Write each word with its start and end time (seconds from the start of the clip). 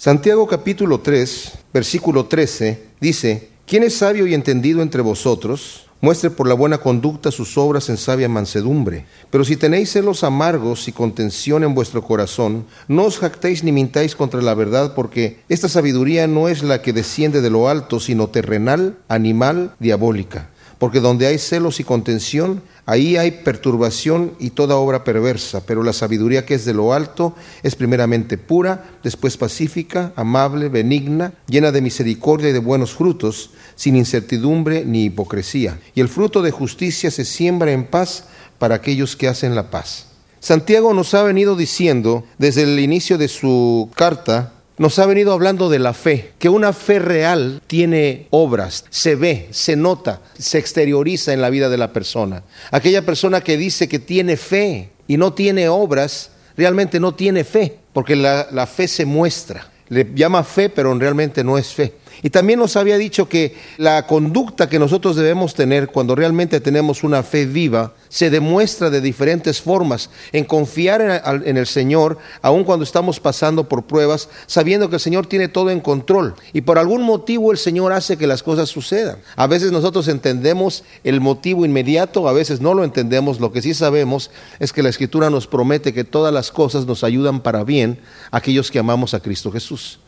Santiago 0.00 0.46
capítulo 0.46 1.00
3, 1.00 1.52
versículo 1.74 2.24
13 2.24 2.84
dice, 3.02 3.50
¿quién 3.66 3.82
es 3.82 3.96
sabio 3.96 4.26
y 4.26 4.32
entendido 4.32 4.80
entre 4.80 5.02
vosotros? 5.02 5.88
Muestre 6.00 6.30
por 6.30 6.48
la 6.48 6.54
buena 6.54 6.78
conducta 6.78 7.30
sus 7.30 7.58
obras 7.58 7.90
en 7.90 7.98
sabia 7.98 8.26
mansedumbre. 8.26 9.04
Pero 9.28 9.44
si 9.44 9.58
tenéis 9.58 9.92
celos 9.92 10.24
amargos 10.24 10.88
y 10.88 10.92
contención 10.92 11.64
en 11.64 11.74
vuestro 11.74 12.02
corazón, 12.02 12.64
no 12.88 13.04
os 13.04 13.18
jactéis 13.18 13.62
ni 13.62 13.72
mintáis 13.72 14.16
contra 14.16 14.40
la 14.40 14.54
verdad, 14.54 14.94
porque 14.94 15.40
esta 15.50 15.68
sabiduría 15.68 16.26
no 16.26 16.48
es 16.48 16.62
la 16.62 16.80
que 16.80 16.94
desciende 16.94 17.42
de 17.42 17.50
lo 17.50 17.68
alto, 17.68 18.00
sino 18.00 18.28
terrenal, 18.28 18.96
animal, 19.06 19.74
diabólica. 19.80 20.48
Porque 20.80 21.00
donde 21.00 21.26
hay 21.26 21.36
celos 21.36 21.78
y 21.78 21.84
contención, 21.84 22.62
ahí 22.86 23.18
hay 23.18 23.32
perturbación 23.32 24.32
y 24.40 24.48
toda 24.48 24.76
obra 24.76 25.04
perversa. 25.04 25.66
Pero 25.66 25.82
la 25.82 25.92
sabiduría 25.92 26.46
que 26.46 26.54
es 26.54 26.64
de 26.64 26.72
lo 26.72 26.94
alto 26.94 27.34
es 27.62 27.76
primeramente 27.76 28.38
pura, 28.38 28.88
después 29.04 29.36
pacífica, 29.36 30.14
amable, 30.16 30.70
benigna, 30.70 31.34
llena 31.46 31.70
de 31.70 31.82
misericordia 31.82 32.48
y 32.48 32.54
de 32.54 32.60
buenos 32.60 32.94
frutos, 32.94 33.50
sin 33.76 33.94
incertidumbre 33.94 34.86
ni 34.86 35.04
hipocresía. 35.04 35.78
Y 35.94 36.00
el 36.00 36.08
fruto 36.08 36.40
de 36.40 36.50
justicia 36.50 37.10
se 37.10 37.26
siembra 37.26 37.72
en 37.72 37.84
paz 37.84 38.24
para 38.58 38.76
aquellos 38.76 39.16
que 39.16 39.28
hacen 39.28 39.54
la 39.54 39.70
paz. 39.70 40.06
Santiago 40.40 40.94
nos 40.94 41.12
ha 41.12 41.22
venido 41.22 41.56
diciendo 41.56 42.24
desde 42.38 42.62
el 42.62 42.80
inicio 42.80 43.18
de 43.18 43.28
su 43.28 43.90
carta 43.94 44.54
nos 44.80 44.98
ha 44.98 45.04
venido 45.04 45.34
hablando 45.34 45.68
de 45.68 45.78
la 45.78 45.92
fe, 45.92 46.32
que 46.38 46.48
una 46.48 46.72
fe 46.72 46.98
real 47.00 47.60
tiene 47.66 48.28
obras, 48.30 48.86
se 48.88 49.14
ve, 49.14 49.46
se 49.50 49.76
nota, 49.76 50.22
se 50.38 50.56
exterioriza 50.56 51.34
en 51.34 51.42
la 51.42 51.50
vida 51.50 51.68
de 51.68 51.76
la 51.76 51.92
persona. 51.92 52.44
Aquella 52.70 53.04
persona 53.04 53.42
que 53.42 53.58
dice 53.58 53.90
que 53.90 53.98
tiene 53.98 54.38
fe 54.38 54.88
y 55.06 55.18
no 55.18 55.34
tiene 55.34 55.68
obras, 55.68 56.30
realmente 56.56 56.98
no 56.98 57.14
tiene 57.14 57.44
fe, 57.44 57.76
porque 57.92 58.16
la, 58.16 58.48
la 58.52 58.66
fe 58.66 58.88
se 58.88 59.04
muestra. 59.04 59.70
Le 59.90 60.12
llama 60.14 60.42
fe, 60.44 60.70
pero 60.70 60.98
realmente 60.98 61.44
no 61.44 61.58
es 61.58 61.74
fe. 61.74 61.92
Y 62.22 62.30
también 62.30 62.58
nos 62.58 62.76
había 62.76 62.98
dicho 62.98 63.28
que 63.28 63.56
la 63.78 64.06
conducta 64.06 64.68
que 64.68 64.78
nosotros 64.78 65.16
debemos 65.16 65.54
tener 65.54 65.88
cuando 65.88 66.14
realmente 66.14 66.60
tenemos 66.60 67.02
una 67.02 67.22
fe 67.22 67.46
viva 67.46 67.94
se 68.08 68.28
demuestra 68.28 68.90
de 68.90 69.00
diferentes 69.00 69.60
formas 69.60 70.10
en 70.32 70.44
confiar 70.44 71.00
en, 71.44 71.56
el 71.56 71.66
Señor, 71.66 72.18
aun 72.42 72.64
cuando 72.64 72.84
estamos 72.84 73.20
pasando 73.20 73.68
por 73.68 73.84
pruebas, 73.84 74.28
sabiendo 74.46 74.90
que 74.90 74.96
el 74.96 75.00
Señor 75.00 75.26
tiene 75.26 75.48
todo 75.48 75.70
en 75.70 75.80
control. 75.80 76.34
Y 76.52 76.62
por 76.62 76.78
algún 76.78 77.02
motivo 77.02 77.52
el 77.52 77.58
Señor 77.58 77.92
hace 77.92 78.16
que 78.16 78.26
las 78.26 78.42
cosas 78.42 78.68
sucedan. 78.68 79.18
A 79.36 79.46
veces 79.46 79.72
nosotros 79.72 80.08
entendemos 80.08 80.84
el 81.04 81.20
motivo 81.20 81.64
inmediato, 81.64 82.28
a 82.28 82.32
veces 82.32 82.60
no 82.60 82.74
lo 82.74 82.84
entendemos. 82.84 83.40
Lo 83.40 83.52
que 83.52 83.62
sí 83.62 83.72
sabemos 83.72 84.30
es 84.58 84.72
que 84.72 84.82
la 84.82 84.88
Escritura 84.88 85.30
nos 85.30 85.46
promete 85.46 85.94
que 85.94 86.04
todas 86.04 86.34
las 86.34 86.50
cosas 86.50 86.86
nos 86.86 87.04
ayudan 87.04 87.40
para 87.40 87.64
bien 87.64 88.00
a 88.30 88.38
aquellos 88.38 88.70
que 88.70 88.78
amamos 88.78 89.14
a 89.14 89.20
Cristo 89.20 89.52
Jesús. 89.52 90.00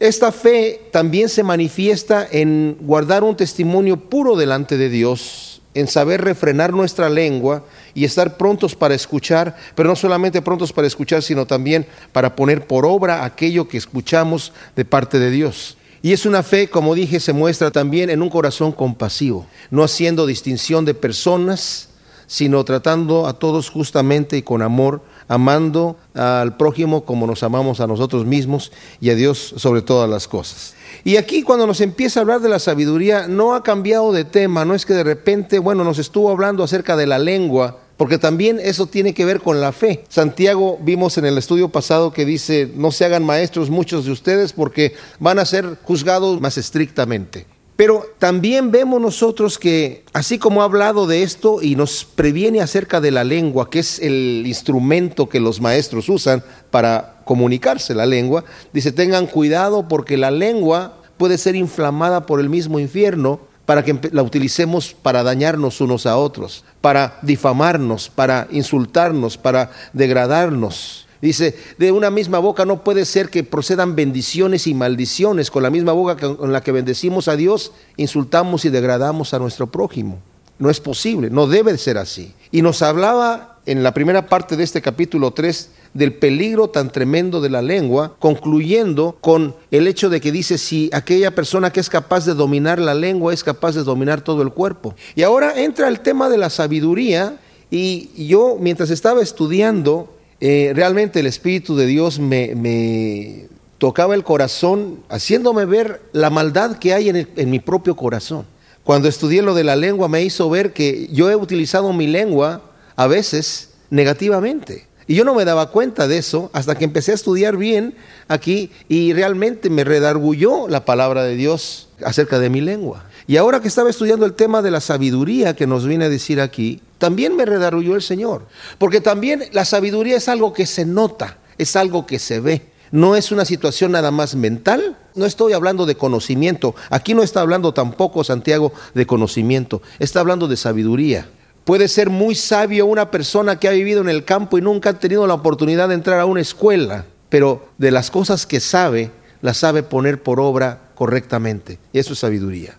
Esta 0.00 0.32
fe 0.32 0.88
también 0.90 1.28
se 1.28 1.44
manifiesta 1.44 2.26
en 2.30 2.76
guardar 2.80 3.22
un 3.22 3.36
testimonio 3.36 3.96
puro 3.96 4.36
delante 4.36 4.76
de 4.76 4.88
Dios, 4.88 5.62
en 5.72 5.86
saber 5.86 6.22
refrenar 6.22 6.72
nuestra 6.72 7.08
lengua 7.08 7.64
y 7.94 8.04
estar 8.04 8.36
prontos 8.36 8.74
para 8.74 8.94
escuchar, 8.94 9.56
pero 9.74 9.88
no 9.88 9.96
solamente 9.96 10.42
prontos 10.42 10.72
para 10.72 10.86
escuchar, 10.86 11.22
sino 11.22 11.46
también 11.46 11.86
para 12.12 12.34
poner 12.34 12.66
por 12.66 12.86
obra 12.86 13.24
aquello 13.24 13.68
que 13.68 13.76
escuchamos 13.76 14.52
de 14.74 14.84
parte 14.84 15.18
de 15.18 15.30
Dios. 15.30 15.76
Y 16.02 16.12
es 16.12 16.26
una 16.26 16.42
fe, 16.42 16.68
como 16.68 16.94
dije, 16.94 17.18
se 17.18 17.32
muestra 17.32 17.70
también 17.70 18.10
en 18.10 18.20
un 18.20 18.30
corazón 18.30 18.72
compasivo, 18.72 19.46
no 19.70 19.82
haciendo 19.82 20.26
distinción 20.26 20.84
de 20.84 20.94
personas, 20.94 21.88
sino 22.26 22.64
tratando 22.64 23.26
a 23.26 23.38
todos 23.38 23.70
justamente 23.70 24.36
y 24.36 24.42
con 24.42 24.60
amor, 24.62 25.02
amando 25.28 25.96
al 26.14 26.56
prójimo 26.56 27.04
como 27.04 27.26
nos 27.26 27.42
amamos 27.42 27.80
a 27.80 27.86
nosotros 27.86 28.26
mismos 28.26 28.72
y 29.00 29.10
a 29.10 29.14
Dios 29.14 29.54
sobre 29.56 29.82
todas 29.82 30.08
las 30.08 30.28
cosas. 30.28 30.74
Y 31.04 31.16
aquí 31.16 31.42
cuando 31.42 31.66
nos 31.66 31.80
empieza 31.80 32.20
a 32.20 32.22
hablar 32.22 32.40
de 32.40 32.48
la 32.48 32.58
sabiduría, 32.58 33.28
no 33.28 33.54
ha 33.54 33.62
cambiado 33.62 34.12
de 34.12 34.24
tema, 34.24 34.64
no 34.64 34.74
es 34.74 34.86
que 34.86 34.94
de 34.94 35.04
repente, 35.04 35.58
bueno, 35.58 35.84
nos 35.84 35.98
estuvo 35.98 36.30
hablando 36.30 36.62
acerca 36.62 36.96
de 36.96 37.06
la 37.06 37.18
lengua, 37.18 37.78
porque 37.96 38.18
también 38.18 38.58
eso 38.60 38.86
tiene 38.86 39.14
que 39.14 39.24
ver 39.24 39.40
con 39.40 39.60
la 39.60 39.72
fe. 39.72 40.04
Santiago 40.08 40.78
vimos 40.82 41.16
en 41.18 41.26
el 41.26 41.38
estudio 41.38 41.68
pasado 41.68 42.12
que 42.12 42.24
dice, 42.24 42.70
no 42.74 42.90
se 42.90 43.04
hagan 43.04 43.24
maestros 43.24 43.70
muchos 43.70 44.04
de 44.04 44.12
ustedes 44.12 44.52
porque 44.52 44.94
van 45.20 45.38
a 45.38 45.44
ser 45.44 45.78
juzgados 45.84 46.40
más 46.40 46.58
estrictamente. 46.58 47.46
Pero 47.76 48.06
también 48.18 48.70
vemos 48.70 49.00
nosotros 49.00 49.58
que, 49.58 50.04
así 50.12 50.38
como 50.38 50.62
ha 50.62 50.66
hablado 50.66 51.08
de 51.08 51.24
esto 51.24 51.60
y 51.60 51.74
nos 51.74 52.04
previene 52.04 52.60
acerca 52.60 53.00
de 53.00 53.10
la 53.10 53.24
lengua, 53.24 53.68
que 53.68 53.80
es 53.80 53.98
el 53.98 54.44
instrumento 54.46 55.28
que 55.28 55.40
los 55.40 55.60
maestros 55.60 56.08
usan 56.08 56.44
para 56.70 57.22
comunicarse 57.24 57.94
la 57.94 58.06
lengua, 58.06 58.44
dice, 58.72 58.92
tengan 58.92 59.26
cuidado 59.26 59.88
porque 59.88 60.16
la 60.16 60.30
lengua 60.30 60.98
puede 61.16 61.36
ser 61.36 61.56
inflamada 61.56 62.26
por 62.26 62.38
el 62.38 62.48
mismo 62.48 62.78
infierno 62.78 63.40
para 63.66 63.82
que 63.82 63.98
la 64.12 64.22
utilicemos 64.22 64.94
para 64.94 65.22
dañarnos 65.22 65.80
unos 65.80 66.06
a 66.06 66.16
otros, 66.16 66.64
para 66.80 67.18
difamarnos, 67.22 68.08
para 68.08 68.46
insultarnos, 68.50 69.36
para 69.38 69.70
degradarnos. 69.92 71.03
Dice, 71.24 71.56
de 71.78 71.90
una 71.90 72.10
misma 72.10 72.38
boca 72.38 72.66
no 72.66 72.84
puede 72.84 73.06
ser 73.06 73.30
que 73.30 73.44
procedan 73.44 73.96
bendiciones 73.96 74.66
y 74.66 74.74
maldiciones. 74.74 75.50
Con 75.50 75.62
la 75.62 75.70
misma 75.70 75.92
boca 75.92 76.18
con 76.18 76.52
la 76.52 76.60
que 76.60 76.70
bendecimos 76.70 77.28
a 77.28 77.36
Dios, 77.36 77.72
insultamos 77.96 78.66
y 78.66 78.68
degradamos 78.68 79.32
a 79.32 79.38
nuestro 79.38 79.68
prójimo. 79.68 80.18
No 80.58 80.68
es 80.68 80.80
posible, 80.80 81.30
no 81.30 81.46
debe 81.46 81.78
ser 81.78 81.96
así. 81.96 82.34
Y 82.50 82.60
nos 82.60 82.82
hablaba 82.82 83.58
en 83.64 83.82
la 83.82 83.94
primera 83.94 84.26
parte 84.26 84.58
de 84.58 84.64
este 84.64 84.82
capítulo 84.82 85.30
3 85.30 85.70
del 85.94 86.12
peligro 86.12 86.68
tan 86.68 86.92
tremendo 86.92 87.40
de 87.40 87.48
la 87.48 87.62
lengua, 87.62 88.16
concluyendo 88.18 89.16
con 89.22 89.56
el 89.70 89.88
hecho 89.88 90.10
de 90.10 90.20
que 90.20 90.30
dice 90.30 90.58
si 90.58 90.90
aquella 90.92 91.34
persona 91.34 91.70
que 91.70 91.80
es 91.80 91.88
capaz 91.88 92.26
de 92.26 92.34
dominar 92.34 92.78
la 92.78 92.94
lengua 92.94 93.32
es 93.32 93.42
capaz 93.42 93.74
de 93.74 93.82
dominar 93.82 94.20
todo 94.20 94.42
el 94.42 94.50
cuerpo. 94.50 94.94
Y 95.14 95.22
ahora 95.22 95.58
entra 95.58 95.88
el 95.88 96.00
tema 96.00 96.28
de 96.28 96.36
la 96.36 96.50
sabiduría 96.50 97.38
y 97.70 98.26
yo 98.26 98.58
mientras 98.60 98.90
estaba 98.90 99.22
estudiando 99.22 100.13
eh, 100.40 100.72
realmente 100.74 101.20
el 101.20 101.26
Espíritu 101.26 101.76
de 101.76 101.86
Dios 101.86 102.18
me, 102.18 103.46
tocaba 103.78 104.14
el 104.14 104.24
corazón, 104.24 105.02
haciéndome 105.08 105.64
ver 105.64 106.02
la 106.12 106.30
maldad 106.30 106.78
que 106.78 106.94
hay 106.94 107.08
en, 107.08 107.50
mi 107.50 107.60
propio 107.60 107.96
corazón. 107.96 108.46
Cuando 108.82 109.08
estudié 109.08 109.42
lo 109.42 109.54
de 109.54 109.64
la 109.64 109.76
lengua 109.76 110.08
me 110.08 110.22
hizo 110.22 110.48
ver 110.50 110.72
que 110.72 111.08
yo 111.10 111.30
he 111.30 111.36
utilizado 111.36 111.92
mi 111.92 112.06
lengua 112.06 112.62
a 112.96 113.06
veces 113.06 113.70
negativamente. 113.90 114.86
Y 115.06 115.16
yo 115.16 115.24
no 115.24 115.34
me 115.34 115.44
daba 115.44 115.70
cuenta 115.70 116.08
de 116.08 116.18
eso 116.18 116.50
hasta 116.52 116.76
que 116.76 116.84
empecé 116.84 117.12
a 117.12 117.14
estudiar 117.14 117.56
bien 117.56 117.94
aquí 118.28 118.70
y 118.88 119.12
realmente 119.12 119.68
me 119.68 119.84
redargulló 119.84 120.66
la 120.68 120.84
palabra 120.84 121.24
de 121.24 121.36
Dios 121.36 121.88
acerca 122.02 122.38
de 122.38 122.48
mi 122.48 122.60
lengua. 122.60 123.04
Y 123.26 123.36
ahora 123.38 123.60
que 123.60 123.68
estaba 123.68 123.90
estudiando 123.90 124.26
el 124.26 124.34
tema 124.34 124.60
de 124.60 124.70
la 124.70 124.80
sabiduría 124.80 125.56
que 125.56 125.66
nos 125.66 125.86
viene 125.86 126.04
a 126.04 126.10
decir 126.10 126.40
aquí, 126.40 126.82
también 126.98 127.36
me 127.36 127.46
redarruyó 127.46 127.94
el 127.94 128.02
Señor. 128.02 128.46
Porque 128.78 129.00
también 129.00 129.44
la 129.52 129.64
sabiduría 129.64 130.16
es 130.16 130.28
algo 130.28 130.52
que 130.52 130.66
se 130.66 130.84
nota, 130.84 131.38
es 131.56 131.76
algo 131.76 132.06
que 132.06 132.18
se 132.18 132.40
ve. 132.40 132.74
No 132.90 133.16
es 133.16 133.32
una 133.32 133.44
situación 133.44 133.92
nada 133.92 134.10
más 134.10 134.34
mental. 134.36 134.96
No 135.14 135.24
estoy 135.24 135.52
hablando 135.52 135.86
de 135.86 135.96
conocimiento. 135.96 136.74
Aquí 136.90 137.14
no 137.14 137.22
está 137.22 137.40
hablando 137.40 137.72
tampoco 137.74 138.22
Santiago 138.24 138.72
de 138.94 139.06
conocimiento. 139.06 139.82
Está 139.98 140.20
hablando 140.20 140.46
de 140.46 140.56
sabiduría. 140.56 141.26
Puede 141.64 141.88
ser 141.88 142.10
muy 142.10 142.34
sabio 142.34 142.84
una 142.84 143.10
persona 143.10 143.58
que 143.58 143.68
ha 143.68 143.72
vivido 143.72 144.02
en 144.02 144.10
el 144.10 144.24
campo 144.24 144.58
y 144.58 144.62
nunca 144.62 144.90
ha 144.90 144.98
tenido 144.98 145.26
la 145.26 145.34
oportunidad 145.34 145.88
de 145.88 145.94
entrar 145.94 146.20
a 146.20 146.26
una 146.26 146.42
escuela, 146.42 147.06
pero 147.30 147.68
de 147.78 147.90
las 147.90 148.10
cosas 148.10 148.46
que 148.46 148.60
sabe, 148.60 149.10
las 149.40 149.56
sabe 149.56 149.82
poner 149.82 150.22
por 150.22 150.40
obra 150.40 150.90
correctamente. 150.94 151.78
Eso 151.94 152.12
es 152.12 152.18
sabiduría. 152.18 152.78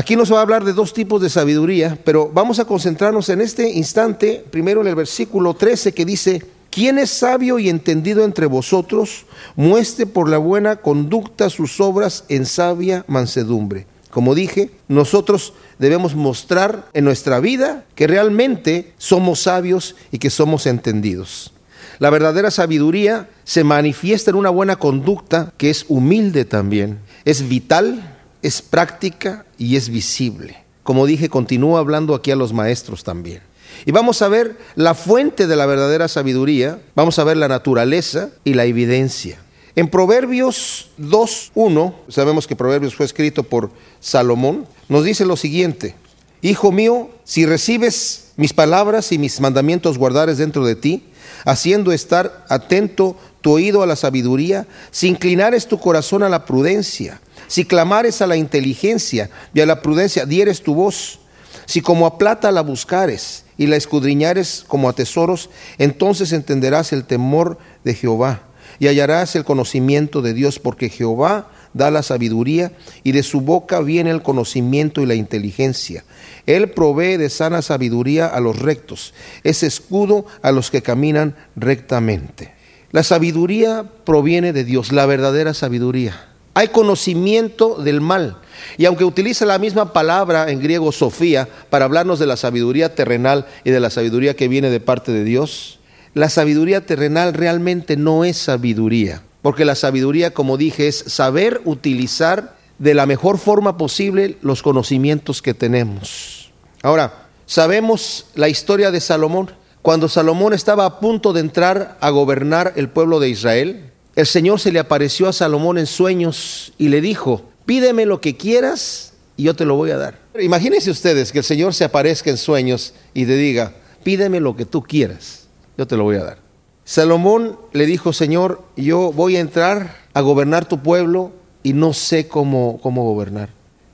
Aquí 0.00 0.16
nos 0.16 0.32
va 0.32 0.38
a 0.38 0.40
hablar 0.40 0.64
de 0.64 0.72
dos 0.72 0.94
tipos 0.94 1.20
de 1.20 1.28
sabiduría, 1.28 1.98
pero 2.06 2.30
vamos 2.32 2.58
a 2.58 2.64
concentrarnos 2.64 3.28
en 3.28 3.42
este 3.42 3.68
instante, 3.68 4.42
primero 4.50 4.80
en 4.80 4.86
el 4.86 4.94
versículo 4.94 5.52
13 5.52 5.92
que 5.92 6.06
dice, 6.06 6.42
¿quién 6.70 6.98
es 6.98 7.10
sabio 7.10 7.58
y 7.58 7.68
entendido 7.68 8.24
entre 8.24 8.46
vosotros? 8.46 9.26
Muestre 9.56 10.06
por 10.06 10.30
la 10.30 10.38
buena 10.38 10.76
conducta 10.76 11.50
sus 11.50 11.82
obras 11.82 12.24
en 12.30 12.46
sabia 12.46 13.04
mansedumbre. 13.08 13.86
Como 14.08 14.34
dije, 14.34 14.70
nosotros 14.88 15.52
debemos 15.78 16.14
mostrar 16.14 16.88
en 16.94 17.04
nuestra 17.04 17.38
vida 17.38 17.84
que 17.94 18.06
realmente 18.06 18.94
somos 18.96 19.42
sabios 19.42 19.96
y 20.10 20.16
que 20.16 20.30
somos 20.30 20.64
entendidos. 20.64 21.52
La 21.98 22.08
verdadera 22.08 22.50
sabiduría 22.50 23.28
se 23.44 23.64
manifiesta 23.64 24.30
en 24.30 24.38
una 24.38 24.48
buena 24.48 24.76
conducta 24.76 25.52
que 25.58 25.68
es 25.68 25.84
humilde 25.88 26.46
también, 26.46 27.00
es 27.26 27.46
vital, 27.50 28.16
es 28.40 28.62
práctica 28.62 29.44
y 29.60 29.76
es 29.76 29.90
visible. 29.90 30.56
Como 30.82 31.06
dije, 31.06 31.28
continúa 31.28 31.78
hablando 31.78 32.14
aquí 32.14 32.30
a 32.30 32.36
los 32.36 32.52
maestros 32.54 33.04
también. 33.04 33.42
Y 33.84 33.92
vamos 33.92 34.22
a 34.22 34.28
ver 34.28 34.56
la 34.74 34.94
fuente 34.94 35.46
de 35.46 35.54
la 35.54 35.66
verdadera 35.66 36.08
sabiduría, 36.08 36.80
vamos 36.96 37.18
a 37.18 37.24
ver 37.24 37.36
la 37.36 37.46
naturaleza 37.46 38.30
y 38.42 38.54
la 38.54 38.64
evidencia. 38.64 39.38
En 39.76 39.88
Proverbios 39.88 40.90
2.1, 40.98 41.94
sabemos 42.08 42.46
que 42.46 42.56
Proverbios 42.56 42.94
fue 42.94 43.06
escrito 43.06 43.44
por 43.44 43.70
Salomón, 44.00 44.66
nos 44.88 45.04
dice 45.04 45.24
lo 45.24 45.36
siguiente, 45.36 45.94
Hijo 46.42 46.72
mío, 46.72 47.10
si 47.24 47.44
recibes 47.44 48.32
mis 48.36 48.54
palabras 48.54 49.12
y 49.12 49.18
mis 49.18 49.40
mandamientos 49.40 49.98
guardares 49.98 50.38
dentro 50.38 50.64
de 50.64 50.74
ti, 50.74 51.04
haciendo 51.44 51.92
estar 51.92 52.46
atento 52.48 53.16
tu 53.42 53.52
oído 53.52 53.82
a 53.82 53.86
la 53.86 53.96
sabiduría, 53.96 54.66
si 54.90 55.08
inclinares 55.08 55.68
tu 55.68 55.78
corazón 55.78 56.22
a 56.22 56.30
la 56.30 56.46
prudencia, 56.46 57.20
si 57.50 57.64
clamares 57.64 58.22
a 58.22 58.28
la 58.28 58.36
inteligencia 58.36 59.28
y 59.52 59.60
a 59.60 59.66
la 59.66 59.82
prudencia, 59.82 60.24
dieres 60.24 60.62
tu 60.62 60.72
voz, 60.72 61.18
si 61.66 61.80
como 61.80 62.06
a 62.06 62.16
plata 62.16 62.52
la 62.52 62.60
buscares 62.60 63.44
y 63.58 63.66
la 63.66 63.74
escudriñares 63.74 64.64
como 64.68 64.88
a 64.88 64.92
tesoros, 64.92 65.50
entonces 65.76 66.30
entenderás 66.30 66.92
el 66.92 67.02
temor 67.02 67.58
de 67.82 67.94
Jehová 67.94 68.42
y 68.78 68.86
hallarás 68.86 69.34
el 69.34 69.44
conocimiento 69.44 70.22
de 70.22 70.32
Dios, 70.32 70.60
porque 70.60 70.90
Jehová 70.90 71.50
da 71.74 71.90
la 71.90 72.04
sabiduría 72.04 72.70
y 73.02 73.10
de 73.10 73.24
su 73.24 73.40
boca 73.40 73.80
viene 73.80 74.10
el 74.10 74.22
conocimiento 74.22 75.00
y 75.00 75.06
la 75.06 75.16
inteligencia. 75.16 76.04
Él 76.46 76.70
provee 76.70 77.16
de 77.16 77.30
sana 77.30 77.62
sabiduría 77.62 78.28
a 78.28 78.38
los 78.38 78.60
rectos, 78.60 79.12
es 79.42 79.64
escudo 79.64 80.24
a 80.42 80.52
los 80.52 80.70
que 80.70 80.82
caminan 80.82 81.34
rectamente. 81.56 82.52
La 82.92 83.02
sabiduría 83.02 83.90
proviene 84.04 84.52
de 84.52 84.62
Dios, 84.62 84.92
la 84.92 85.04
verdadera 85.06 85.52
sabiduría. 85.52 86.29
Hay 86.60 86.68
conocimiento 86.68 87.76
del 87.76 88.02
mal. 88.02 88.36
Y 88.76 88.84
aunque 88.84 89.06
utiliza 89.06 89.46
la 89.46 89.58
misma 89.58 89.94
palabra 89.94 90.50
en 90.50 90.60
griego 90.60 90.92
Sofía 90.92 91.48
para 91.70 91.86
hablarnos 91.86 92.18
de 92.18 92.26
la 92.26 92.36
sabiduría 92.36 92.94
terrenal 92.94 93.46
y 93.64 93.70
de 93.70 93.80
la 93.80 93.88
sabiduría 93.88 94.36
que 94.36 94.46
viene 94.46 94.68
de 94.68 94.78
parte 94.78 95.10
de 95.10 95.24
Dios, 95.24 95.78
la 96.12 96.28
sabiduría 96.28 96.84
terrenal 96.84 97.32
realmente 97.32 97.96
no 97.96 98.26
es 98.26 98.36
sabiduría. 98.36 99.22
Porque 99.40 99.64
la 99.64 99.74
sabiduría, 99.74 100.34
como 100.34 100.58
dije, 100.58 100.86
es 100.86 100.98
saber 101.06 101.62
utilizar 101.64 102.58
de 102.78 102.92
la 102.92 103.06
mejor 103.06 103.38
forma 103.38 103.78
posible 103.78 104.36
los 104.42 104.62
conocimientos 104.62 105.40
que 105.40 105.54
tenemos. 105.54 106.50
Ahora, 106.82 107.28
sabemos 107.46 108.26
la 108.34 108.50
historia 108.50 108.90
de 108.90 109.00
Salomón. 109.00 109.50
Cuando 109.80 110.10
Salomón 110.10 110.52
estaba 110.52 110.84
a 110.84 111.00
punto 111.00 111.32
de 111.32 111.40
entrar 111.40 111.96
a 112.02 112.10
gobernar 112.10 112.74
el 112.76 112.90
pueblo 112.90 113.18
de 113.18 113.30
Israel, 113.30 113.89
el 114.20 114.26
Señor 114.26 114.60
se 114.60 114.72
le 114.72 114.78
apareció 114.78 115.28
a 115.28 115.32
Salomón 115.32 115.78
en 115.78 115.86
sueños 115.86 116.72
y 116.78 116.88
le 116.88 117.00
dijo, 117.00 117.42
pídeme 117.66 118.06
lo 118.06 118.20
que 118.20 118.36
quieras 118.36 119.14
y 119.36 119.44
yo 119.44 119.56
te 119.56 119.64
lo 119.64 119.76
voy 119.76 119.90
a 119.90 119.96
dar. 119.96 120.18
Imagínense 120.38 120.90
ustedes 120.90 121.32
que 121.32 121.38
el 121.38 121.44
Señor 121.44 121.74
se 121.74 121.84
aparezca 121.84 122.30
en 122.30 122.36
sueños 122.36 122.94
y 123.14 123.26
te 123.26 123.36
diga, 123.36 123.74
pídeme 124.02 124.40
lo 124.40 124.56
que 124.56 124.66
tú 124.66 124.82
quieras, 124.82 125.48
yo 125.76 125.86
te 125.86 125.96
lo 125.96 126.04
voy 126.04 126.16
a 126.16 126.24
dar. 126.24 126.38
Salomón 126.84 127.58
le 127.72 127.86
dijo, 127.86 128.12
Señor, 128.12 128.62
yo 128.76 129.12
voy 129.12 129.36
a 129.36 129.40
entrar 129.40 129.96
a 130.12 130.20
gobernar 130.20 130.66
tu 130.66 130.82
pueblo 130.82 131.32
y 131.62 131.72
no 131.72 131.92
sé 131.92 132.26
cómo, 132.26 132.80
cómo 132.82 133.04
gobernar. 133.04 133.50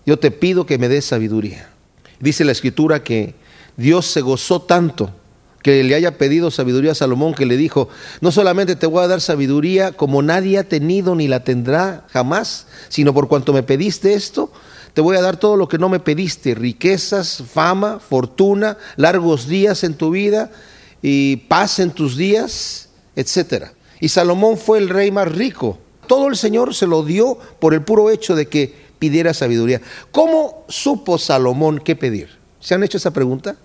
Yo 0.06 0.18
te 0.18 0.30
pido 0.30 0.66
que 0.66 0.78
me 0.78 0.88
des 0.88 1.04
sabiduría. 1.04 1.68
Dice 2.20 2.44
la 2.44 2.52
escritura 2.52 3.02
que 3.02 3.34
Dios 3.76 4.06
se 4.06 4.22
gozó 4.22 4.62
tanto 4.62 5.10
que 5.66 5.82
le 5.82 5.96
haya 5.96 6.16
pedido 6.16 6.52
sabiduría 6.52 6.92
a 6.92 6.94
Salomón, 6.94 7.34
que 7.34 7.44
le 7.44 7.56
dijo, 7.56 7.88
no 8.20 8.30
solamente 8.30 8.76
te 8.76 8.86
voy 8.86 9.02
a 9.02 9.08
dar 9.08 9.20
sabiduría 9.20 9.90
como 9.90 10.22
nadie 10.22 10.58
ha 10.58 10.68
tenido 10.68 11.16
ni 11.16 11.26
la 11.26 11.42
tendrá 11.42 12.06
jamás, 12.12 12.68
sino 12.88 13.12
por 13.12 13.26
cuanto 13.26 13.52
me 13.52 13.64
pediste 13.64 14.14
esto, 14.14 14.52
te 14.94 15.00
voy 15.00 15.16
a 15.16 15.22
dar 15.22 15.38
todo 15.38 15.56
lo 15.56 15.66
que 15.66 15.78
no 15.78 15.88
me 15.88 15.98
pediste, 15.98 16.54
riquezas, 16.54 17.42
fama, 17.52 17.98
fortuna, 17.98 18.78
largos 18.94 19.48
días 19.48 19.82
en 19.82 19.94
tu 19.94 20.10
vida 20.10 20.52
y 21.02 21.34
paz 21.48 21.80
en 21.80 21.90
tus 21.90 22.16
días, 22.16 22.90
etc. 23.16 23.70
Y 23.98 24.10
Salomón 24.10 24.58
fue 24.58 24.78
el 24.78 24.88
rey 24.88 25.10
más 25.10 25.32
rico. 25.32 25.80
Todo 26.06 26.28
el 26.28 26.36
Señor 26.36 26.76
se 26.76 26.86
lo 26.86 27.02
dio 27.02 27.40
por 27.58 27.74
el 27.74 27.82
puro 27.82 28.10
hecho 28.10 28.36
de 28.36 28.46
que 28.46 28.72
pidiera 29.00 29.34
sabiduría. 29.34 29.80
¿Cómo 30.12 30.64
supo 30.68 31.18
Salomón 31.18 31.80
qué 31.80 31.96
pedir? 31.96 32.28
¿Se 32.60 32.74
han 32.76 32.84
hecho 32.84 32.98
esa 32.98 33.10
pregunta? 33.10 33.56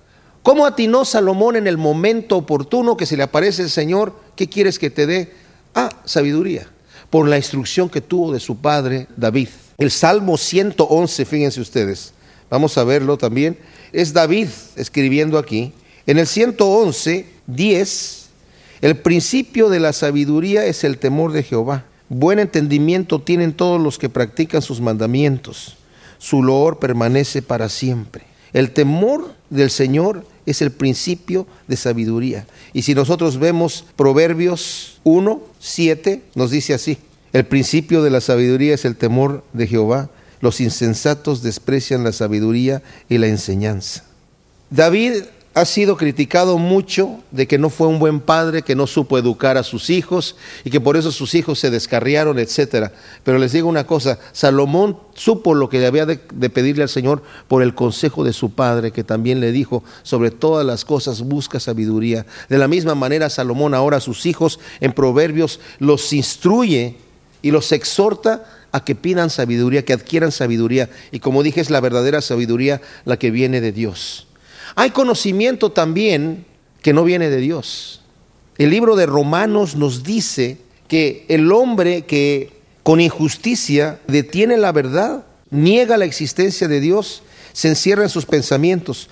¿Cómo 0.43 0.65
atinó 0.65 1.05
Salomón 1.05 1.55
en 1.55 1.67
el 1.67 1.77
momento 1.77 2.37
oportuno 2.37 2.97
que 2.97 3.05
se 3.05 3.15
le 3.15 3.23
aparece 3.23 3.61
el 3.61 3.69
Señor? 3.69 4.15
¿Qué 4.35 4.49
quieres 4.49 4.79
que 4.79 4.89
te 4.89 5.05
dé? 5.05 5.31
Ah, 5.75 5.89
sabiduría. 6.03 6.67
Por 7.11 7.27
la 7.27 7.37
instrucción 7.37 7.89
que 7.89 8.01
tuvo 8.01 8.31
de 8.31 8.39
su 8.39 8.57
padre 8.57 9.07
David. 9.15 9.49
El 9.77 9.91
Salmo 9.91 10.37
111, 10.37 11.25
fíjense 11.25 11.61
ustedes, 11.61 12.13
vamos 12.49 12.77
a 12.77 12.83
verlo 12.83 13.17
también. 13.17 13.57
Es 13.91 14.13
David 14.13 14.47
escribiendo 14.75 15.37
aquí. 15.37 15.73
En 16.07 16.17
el 16.17 16.25
111, 16.25 17.27
10, 17.45 18.25
el 18.81 18.97
principio 18.97 19.69
de 19.69 19.79
la 19.79 19.93
sabiduría 19.93 20.65
es 20.65 20.83
el 20.83 20.97
temor 20.97 21.33
de 21.33 21.43
Jehová. 21.43 21.85
Buen 22.09 22.39
entendimiento 22.39 23.21
tienen 23.21 23.53
todos 23.53 23.79
los 23.79 23.99
que 23.99 24.09
practican 24.09 24.63
sus 24.63 24.81
mandamientos. 24.81 25.77
Su 26.17 26.41
loor 26.41 26.79
permanece 26.79 27.41
para 27.43 27.69
siempre. 27.69 28.23
El 28.53 28.71
temor 28.71 29.33
del 29.49 29.69
Señor 29.69 30.25
es 30.45 30.61
el 30.61 30.71
principio 30.71 31.47
de 31.67 31.77
sabiduría. 31.77 32.47
Y 32.73 32.81
si 32.81 32.95
nosotros 32.95 33.37
vemos 33.37 33.85
Proverbios 33.95 34.99
1, 35.03 35.41
7, 35.59 36.21
nos 36.35 36.51
dice 36.51 36.73
así, 36.73 36.97
el 37.33 37.45
principio 37.45 38.03
de 38.03 38.09
la 38.09 38.21
sabiduría 38.21 38.73
es 38.73 38.85
el 38.85 38.95
temor 38.95 39.43
de 39.53 39.67
Jehová, 39.67 40.09
los 40.41 40.59
insensatos 40.59 41.43
desprecian 41.43 42.03
la 42.03 42.11
sabiduría 42.11 42.81
y 43.07 43.17
la 43.19 43.27
enseñanza. 43.27 44.03
David 44.69 45.23
ha 45.53 45.65
sido 45.65 45.97
criticado 45.97 46.57
mucho 46.57 47.19
de 47.31 47.45
que 47.45 47.57
no 47.57 47.69
fue 47.69 47.87
un 47.87 47.99
buen 47.99 48.21
padre, 48.21 48.61
que 48.61 48.75
no 48.75 48.87
supo 48.87 49.17
educar 49.17 49.57
a 49.57 49.63
sus 49.63 49.89
hijos 49.89 50.37
y 50.63 50.69
que 50.69 50.79
por 50.79 50.95
eso 50.95 51.11
sus 51.11 51.35
hijos 51.35 51.59
se 51.59 51.69
descarriaron, 51.69 52.39
etcétera. 52.39 52.93
Pero 53.23 53.37
les 53.37 53.51
digo 53.51 53.67
una 53.67 53.85
cosa, 53.85 54.17
Salomón 54.31 54.97
supo 55.13 55.53
lo 55.53 55.67
que 55.67 55.85
había 55.85 56.05
de, 56.05 56.21
de, 56.33 56.49
pedirle 56.49 56.83
al 56.83 56.89
Señor 56.89 57.21
por 57.49 57.63
el 57.63 57.75
consejo 57.75 58.23
de 58.23 58.31
su 58.31 58.51
padre, 58.51 58.91
que 58.91 59.03
también 59.03 59.41
le 59.41 59.51
dijo, 59.51 59.83
sobre 60.03 60.31
todas 60.31 60.65
las 60.65 60.85
cosas 60.85 61.21
busca 61.21 61.59
sabiduría. 61.59 62.25
De 62.47 62.57
la 62.57 62.69
misma 62.69 62.95
manera 62.95 63.29
Salomón 63.29 63.73
ahora 63.73 63.97
a 63.97 64.01
sus 64.01 64.25
hijos 64.25 64.59
en 64.79 64.93
Proverbios 64.93 65.59
los 65.79 66.13
instruye 66.13 66.95
y 67.41 67.51
los 67.51 67.73
exhorta 67.73 68.45
a 68.71 68.85
que 68.85 68.95
pidan 68.95 69.29
sabiduría, 69.29 69.83
que 69.83 69.91
adquieran 69.91 70.31
sabiduría. 70.31 70.89
Y 71.11 71.19
como 71.19 71.43
dije, 71.43 71.59
es 71.59 71.69
la 71.69 71.81
verdadera 71.81 72.21
sabiduría 72.21 72.79
la 73.03 73.17
que 73.17 73.31
viene 73.31 73.59
de 73.59 73.73
Dios. 73.73 74.27
Hay 74.75 74.91
conocimiento 74.91 75.71
también 75.71 76.45
que 76.81 76.93
no 76.93 77.03
viene 77.03 77.29
de 77.29 77.37
Dios. 77.37 78.01
El 78.57 78.69
libro 78.69 78.95
de 78.95 79.05
Romanos 79.05 79.75
nos 79.75 80.03
dice 80.03 80.57
que 80.87 81.25
el 81.29 81.51
hombre 81.51 82.03
que 82.03 82.51
con 82.83 82.99
injusticia 82.99 83.99
detiene 84.07 84.57
la 84.57 84.71
verdad, 84.71 85.25
niega 85.49 85.97
la 85.97 86.05
existencia 86.05 86.67
de 86.67 86.79
Dios, 86.79 87.23
se 87.53 87.69
encierra 87.69 88.03
en 88.03 88.09
sus 88.09 88.25
pensamientos. 88.25 89.09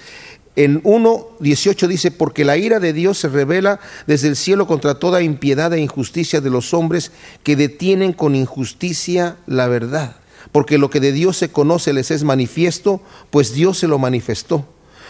En 0.55 0.81
1.18 0.83 1.87
dice, 1.87 2.11
porque 2.11 2.43
la 2.43 2.57
ira 2.57 2.79
de 2.79 2.91
Dios 2.91 3.17
se 3.17 3.29
revela 3.29 3.79
desde 4.07 4.27
el 4.27 4.35
cielo 4.35 4.67
contra 4.67 4.95
toda 4.99 5.21
impiedad 5.21 5.73
e 5.73 5.79
injusticia 5.79 6.41
de 6.41 6.49
los 6.49 6.73
hombres 6.73 7.11
que 7.43 7.55
detienen 7.55 8.13
con 8.13 8.35
injusticia 8.35 9.37
la 9.45 9.67
verdad. 9.67 10.15
Porque 10.51 10.77
lo 10.77 10.89
que 10.89 10.99
de 10.99 11.11
Dios 11.11 11.37
se 11.37 11.49
conoce 11.49 11.93
les 11.93 12.11
es 12.11 12.23
manifiesto, 12.23 13.01
pues 13.29 13.53
Dios 13.53 13.77
se 13.77 13.87
lo 13.87 13.99
manifestó 13.99 14.65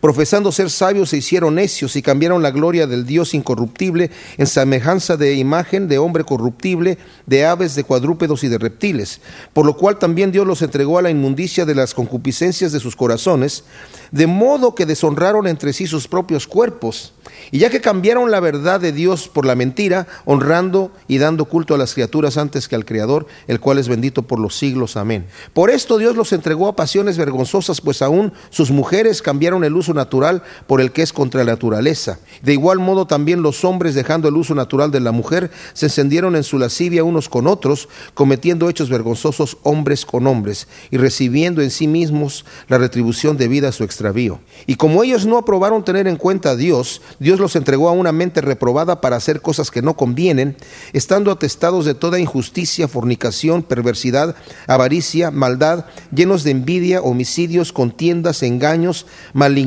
Profesando 0.00 0.52
ser 0.52 0.70
sabios 0.70 1.10
se 1.10 1.18
hicieron 1.18 1.56
necios 1.56 1.96
y 1.96 2.02
cambiaron 2.02 2.42
la 2.42 2.50
gloria 2.50 2.86
del 2.86 3.06
Dios 3.06 3.34
incorruptible 3.34 4.10
en 4.38 4.46
semejanza 4.46 5.16
de 5.16 5.34
imagen 5.34 5.88
de 5.88 5.98
hombre 5.98 6.24
corruptible, 6.24 6.98
de 7.26 7.46
aves, 7.46 7.74
de 7.74 7.84
cuadrúpedos 7.84 8.44
y 8.44 8.48
de 8.48 8.58
reptiles. 8.58 9.20
Por 9.52 9.66
lo 9.66 9.76
cual 9.76 9.98
también 9.98 10.32
Dios 10.32 10.46
los 10.46 10.62
entregó 10.62 10.98
a 10.98 11.02
la 11.02 11.10
inmundicia 11.10 11.64
de 11.64 11.74
las 11.74 11.94
concupiscencias 11.94 12.72
de 12.72 12.80
sus 12.80 12.96
corazones, 12.96 13.64
de 14.10 14.26
modo 14.26 14.74
que 14.74 14.86
deshonraron 14.86 15.46
entre 15.46 15.72
sí 15.72 15.86
sus 15.86 16.08
propios 16.08 16.46
cuerpos. 16.46 17.14
Y 17.50 17.58
ya 17.58 17.70
que 17.70 17.80
cambiaron 17.80 18.30
la 18.30 18.40
verdad 18.40 18.80
de 18.80 18.92
Dios 18.92 19.28
por 19.28 19.46
la 19.46 19.54
mentira, 19.54 20.06
honrando 20.24 20.92
y 21.08 21.18
dando 21.18 21.46
culto 21.46 21.74
a 21.74 21.78
las 21.78 21.94
criaturas 21.94 22.36
antes 22.36 22.68
que 22.68 22.76
al 22.76 22.84
Creador, 22.84 23.26
el 23.46 23.60
cual 23.60 23.78
es 23.78 23.88
bendito 23.88 24.22
por 24.22 24.38
los 24.38 24.56
siglos. 24.56 24.96
Amén. 24.96 25.26
Por 25.52 25.70
esto 25.70 25.98
Dios 25.98 26.16
los 26.16 26.32
entregó 26.32 26.68
a 26.68 26.76
pasiones 26.76 27.18
vergonzosas, 27.18 27.80
pues 27.80 28.02
aún 28.02 28.32
sus 28.50 28.70
mujeres 28.70 29.22
cambiaron 29.22 29.64
el 29.64 29.71
uso 29.76 29.94
natural 29.94 30.42
por 30.66 30.80
el 30.80 30.92
que 30.92 31.02
es 31.02 31.12
contra 31.12 31.44
la 31.44 31.52
naturaleza. 31.52 32.18
De 32.42 32.52
igual 32.52 32.78
modo 32.78 33.06
también 33.06 33.42
los 33.42 33.64
hombres, 33.64 33.94
dejando 33.94 34.28
el 34.28 34.36
uso 34.36 34.54
natural 34.54 34.90
de 34.90 35.00
la 35.00 35.12
mujer, 35.12 35.50
se 35.72 35.86
encendieron 35.86 36.36
en 36.36 36.44
su 36.44 36.58
lascivia 36.58 37.04
unos 37.04 37.28
con 37.28 37.46
otros, 37.46 37.88
cometiendo 38.14 38.68
hechos 38.68 38.88
vergonzosos 38.88 39.58
hombres 39.62 40.04
con 40.06 40.26
hombres, 40.26 40.68
y 40.90 40.96
recibiendo 40.96 41.62
en 41.62 41.70
sí 41.70 41.86
mismos 41.86 42.44
la 42.68 42.78
retribución 42.78 43.36
debida 43.36 43.68
a 43.68 43.72
su 43.72 43.84
extravío. 43.84 44.40
Y 44.66 44.76
como 44.76 45.02
ellos 45.04 45.26
no 45.26 45.38
aprobaron 45.38 45.84
tener 45.84 46.06
en 46.06 46.16
cuenta 46.16 46.50
a 46.50 46.56
Dios, 46.56 47.02
Dios 47.18 47.40
los 47.40 47.56
entregó 47.56 47.88
a 47.88 47.92
una 47.92 48.12
mente 48.12 48.40
reprobada 48.40 49.00
para 49.00 49.16
hacer 49.16 49.40
cosas 49.40 49.70
que 49.70 49.82
no 49.82 49.96
convienen, 49.96 50.56
estando 50.92 51.30
atestados 51.30 51.84
de 51.84 51.94
toda 51.94 52.18
injusticia, 52.18 52.88
fornicación, 52.88 53.62
perversidad, 53.62 54.36
avaricia, 54.66 55.30
maldad, 55.30 55.86
llenos 56.14 56.44
de 56.44 56.50
envidia, 56.50 57.02
homicidios, 57.02 57.72
contiendas, 57.72 58.42
engaños, 58.42 59.06
malignidad, 59.32 59.61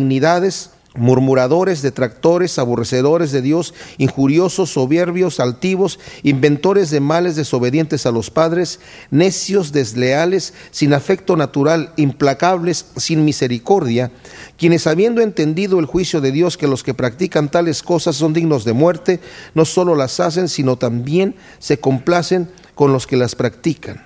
murmuradores, 0.96 1.82
detractores, 1.82 2.58
aborrecedores 2.58 3.32
de 3.32 3.42
Dios, 3.42 3.74
injuriosos, 3.98 4.72
soberbios, 4.72 5.40
altivos, 5.40 6.00
inventores 6.24 6.90
de 6.90 7.00
males, 7.00 7.36
desobedientes 7.36 8.06
a 8.06 8.12
los 8.12 8.32
padres, 8.32 8.80
necios, 9.12 9.72
desleales, 9.72 10.54
sin 10.72 10.94
afecto 10.94 11.36
natural, 11.36 11.94
implacables, 11.98 12.88
sin 12.96 13.26
misericordia, 13.26 14.12
quienes 14.58 14.88
habiendo 14.88 15.22
entendido 15.22 15.80
el 15.80 15.86
juicio 15.86 16.22
de 16.22 16.32
Dios 16.32 16.58
que 16.58 16.68
los 16.68 16.84
que 16.84 16.94
practican 16.94 17.50
tales 17.50 17.84
cosas 17.84 18.16
son 18.16 18.34
dignos 18.34 18.64
de 18.64 18.74
muerte, 18.74 19.20
no 19.54 19.66
solo 19.66 19.96
las 19.96 20.20
hacen, 20.20 20.48
sino 20.48 20.78
también 20.78 21.36
se 21.60 21.80
complacen 21.80 22.50
con 22.74 22.94
los 22.94 23.08
que 23.08 23.18
las 23.18 23.36
practican. 23.36 24.06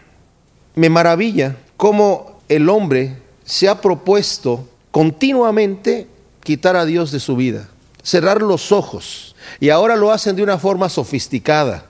Me 0.75 0.89
maravilla 0.89 1.57
cómo 1.77 2.39
el 2.49 2.69
hombre 2.69 3.17
se 3.43 3.67
ha 3.67 3.81
propuesto 3.81 4.67
continuamente 4.91 6.07
quitar 6.43 6.75
a 6.75 6.85
Dios 6.85 7.11
de 7.11 7.19
su 7.19 7.35
vida, 7.35 7.69
cerrar 8.01 8.41
los 8.41 8.71
ojos. 8.71 9.35
Y 9.59 9.69
ahora 9.69 9.95
lo 9.95 10.11
hacen 10.11 10.35
de 10.35 10.43
una 10.43 10.57
forma 10.57 10.89
sofisticada. 10.89 11.85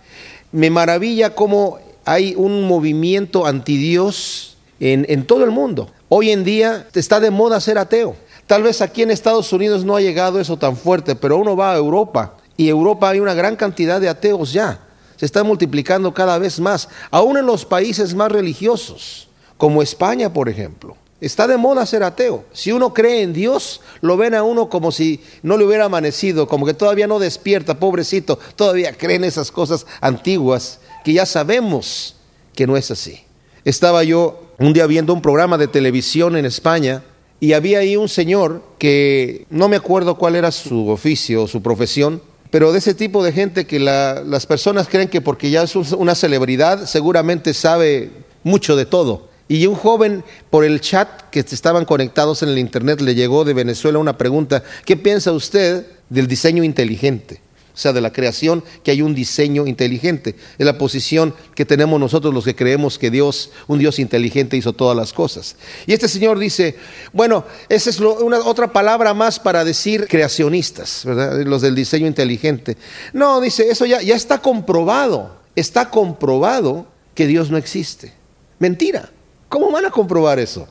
Me 0.51 0.69
maravilla 0.69 1.35
cómo 1.35 1.79
hay 2.05 2.33
un 2.35 2.67
movimiento 2.67 3.45
anti 3.45 3.77
Dios 3.77 4.57
en, 4.79 5.05
en 5.09 5.25
todo 5.25 5.43
el 5.43 5.51
mundo. 5.51 5.91
Hoy 6.07 6.31
en 6.31 6.43
día 6.43 6.87
está 6.93 7.19
de 7.19 7.31
moda 7.31 7.59
ser 7.61 7.77
ateo. 7.77 8.15
Tal 8.47 8.63
vez 8.63 8.81
aquí 8.81 9.03
en 9.03 9.11
Estados 9.11 9.53
Unidos 9.53 9.85
no 9.85 9.95
ha 9.95 10.01
llegado 10.01 10.39
eso 10.39 10.57
tan 10.57 10.75
fuerte, 10.75 11.15
pero 11.15 11.37
uno 11.37 11.55
va 11.55 11.71
a 11.71 11.77
Europa 11.77 12.35
y 12.57 12.63
en 12.63 12.69
Europa 12.71 13.09
hay 13.09 13.19
una 13.19 13.35
gran 13.35 13.55
cantidad 13.55 14.01
de 14.01 14.09
ateos 14.09 14.51
ya. 14.51 14.79
Se 15.17 15.25
está 15.25 15.43
multiplicando 15.43 16.13
cada 16.13 16.37
vez 16.37 16.59
más, 16.59 16.89
aún 17.11 17.37
en 17.37 17.45
los 17.45 17.63
países 17.63 18.15
más 18.15 18.31
religiosos, 18.31 19.27
como 19.57 19.81
España, 19.81 20.33
por 20.33 20.49
ejemplo. 20.49 20.97
Está 21.21 21.47
de 21.47 21.57
moda 21.57 21.85
ser 21.85 22.03
ateo. 22.03 22.45
Si 22.53 22.71
uno 22.71 22.93
cree 22.93 23.21
en 23.23 23.33
Dios, 23.33 23.81
lo 23.99 24.15
ven 24.15 24.33
a 24.35 24.43
uno 24.43 24.69
como 24.69 24.91
si 24.91 25.21
no 25.43 25.57
le 25.57 25.65
hubiera 25.65 25.85
amanecido, 25.85 26.47
como 26.47 26.65
que 26.65 26.73
todavía 26.73 27.07
no 27.07 27.19
despierta, 27.19 27.79
pobrecito, 27.79 28.39
todavía 28.55 28.93
creen 28.93 29.25
esas 29.25 29.51
cosas 29.51 29.85
antiguas 29.99 30.79
que 31.03 31.13
ya 31.13 31.25
sabemos 31.25 32.15
que 32.55 32.67
no 32.67 32.77
es 32.77 32.89
así. 32.91 33.21
Estaba 33.65 34.03
yo 34.03 34.43
un 34.59 34.71
día 34.71 34.87
viendo 34.87 35.13
un 35.13 35.21
programa 35.21 35.57
de 35.57 35.67
televisión 35.67 36.37
en 36.37 36.45
España 36.45 37.03
y 37.41 37.53
había 37.53 37.79
ahí 37.79 37.97
un 37.97 38.09
señor 38.09 38.63
que 38.77 39.45
no 39.49 39.67
me 39.67 39.75
acuerdo 39.75 40.15
cuál 40.15 40.35
era 40.35 40.51
su 40.51 40.89
oficio 40.89 41.43
o 41.43 41.47
su 41.47 41.61
profesión, 41.61 42.21
pero 42.49 42.71
de 42.71 42.79
ese 42.79 42.93
tipo 42.93 43.23
de 43.23 43.31
gente 43.31 43.67
que 43.67 43.79
las 43.79 44.45
personas 44.45 44.87
creen 44.87 45.09
que 45.09 45.21
porque 45.21 45.49
ya 45.49 45.63
es 45.63 45.75
una 45.75 46.15
celebridad 46.15 46.85
seguramente 46.85 47.53
sabe 47.53 48.11
mucho 48.43 48.75
de 48.75 48.85
todo. 48.85 49.28
Y 49.49 49.65
un 49.65 49.73
joven 49.73 50.23
por 50.51 50.63
el 50.63 50.79
chat 50.79 51.09
que 51.31 51.39
estaban 51.39 51.83
conectados 51.83 52.43
en 52.43 52.49
el 52.49 52.59
internet 52.59 53.01
le 53.01 53.15
llegó 53.15 53.43
de 53.43 53.55
Venezuela 53.55 53.97
una 53.97 54.15
pregunta, 54.15 54.63
¿qué 54.85 54.95
piensa 54.95 55.31
usted 55.31 55.87
del 56.07 56.27
diseño 56.27 56.63
inteligente? 56.63 57.41
O 57.73 57.81
sea, 57.81 57.91
de 57.91 58.01
la 58.01 58.13
creación, 58.13 58.63
que 58.83 58.91
hay 58.91 59.01
un 59.01 59.15
diseño 59.15 59.65
inteligente. 59.65 60.35
Es 60.59 60.65
la 60.67 60.77
posición 60.77 61.33
que 61.55 61.65
tenemos 61.65 61.99
nosotros 61.99 62.31
los 62.31 62.45
que 62.45 62.55
creemos 62.55 62.99
que 62.99 63.09
Dios, 63.09 63.49
un 63.67 63.79
Dios 63.79 63.97
inteligente, 63.97 64.55
hizo 64.55 64.73
todas 64.73 64.95
las 64.95 65.13
cosas. 65.13 65.55
Y 65.87 65.93
este 65.93 66.09
señor 66.09 66.37
dice, 66.37 66.75
bueno, 67.11 67.43
esa 67.69 67.89
es 67.89 67.99
una, 67.99 68.39
otra 68.39 68.71
palabra 68.71 69.15
más 69.15 69.39
para 69.39 69.65
decir 69.65 70.05
creacionistas, 70.07 71.05
¿verdad? 71.05 71.41
Los 71.41 71.63
del 71.63 71.73
diseño 71.73 72.05
inteligente. 72.05 72.77
No, 73.13 73.41
dice, 73.41 73.67
eso 73.69 73.87
ya, 73.87 73.99
ya 74.01 74.15
está 74.15 74.43
comprobado. 74.43 75.39
Está 75.55 75.89
comprobado 75.89 76.85
que 77.15 77.25
Dios 77.25 77.49
no 77.49 77.57
existe. 77.57 78.13
Mentira. 78.59 79.09
¿Cómo 79.49 79.71
van 79.71 79.85
a 79.85 79.91
comprobar 79.91 80.39
eso? 80.39 80.67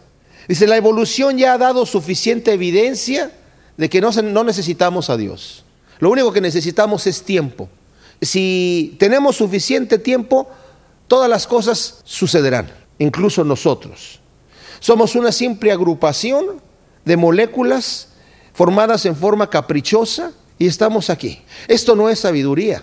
Dice, 0.48 0.66
la 0.66 0.76
evolución 0.76 1.36
ya 1.36 1.52
ha 1.52 1.58
dado 1.58 1.84
suficiente 1.84 2.52
evidencia 2.52 3.32
de 3.76 3.90
que 3.90 4.00
no, 4.00 4.44
necesitamos 4.44 5.10
a 5.10 5.16
Dios. 5.16 5.64
Lo 5.98 6.10
único 6.10 6.32
que 6.32 6.40
necesitamos 6.40 7.06
es 7.06 7.22
tiempo. 7.22 7.68
Si 8.22 8.96
tenemos 8.98 9.36
suficiente 9.36 9.98
tiempo, 9.98 10.48
todas 11.06 11.28
las 11.28 11.46
cosas 11.46 12.00
sucederán, 12.04 12.70
incluso 12.98 13.44
nosotros. 13.44 14.20
Somos 14.80 15.16
una 15.16 15.32
simple 15.32 15.72
agrupación 15.72 16.62
de 17.04 17.16
moléculas 17.16 18.08
formadas 18.54 19.06
en 19.06 19.16
forma 19.16 19.50
caprichosa 19.50 20.32
y 20.58 20.66
estamos 20.66 21.10
aquí. 21.10 21.42
Esto 21.66 21.94
no 21.94 22.08
es 22.08 22.20
sabiduría. 22.20 22.82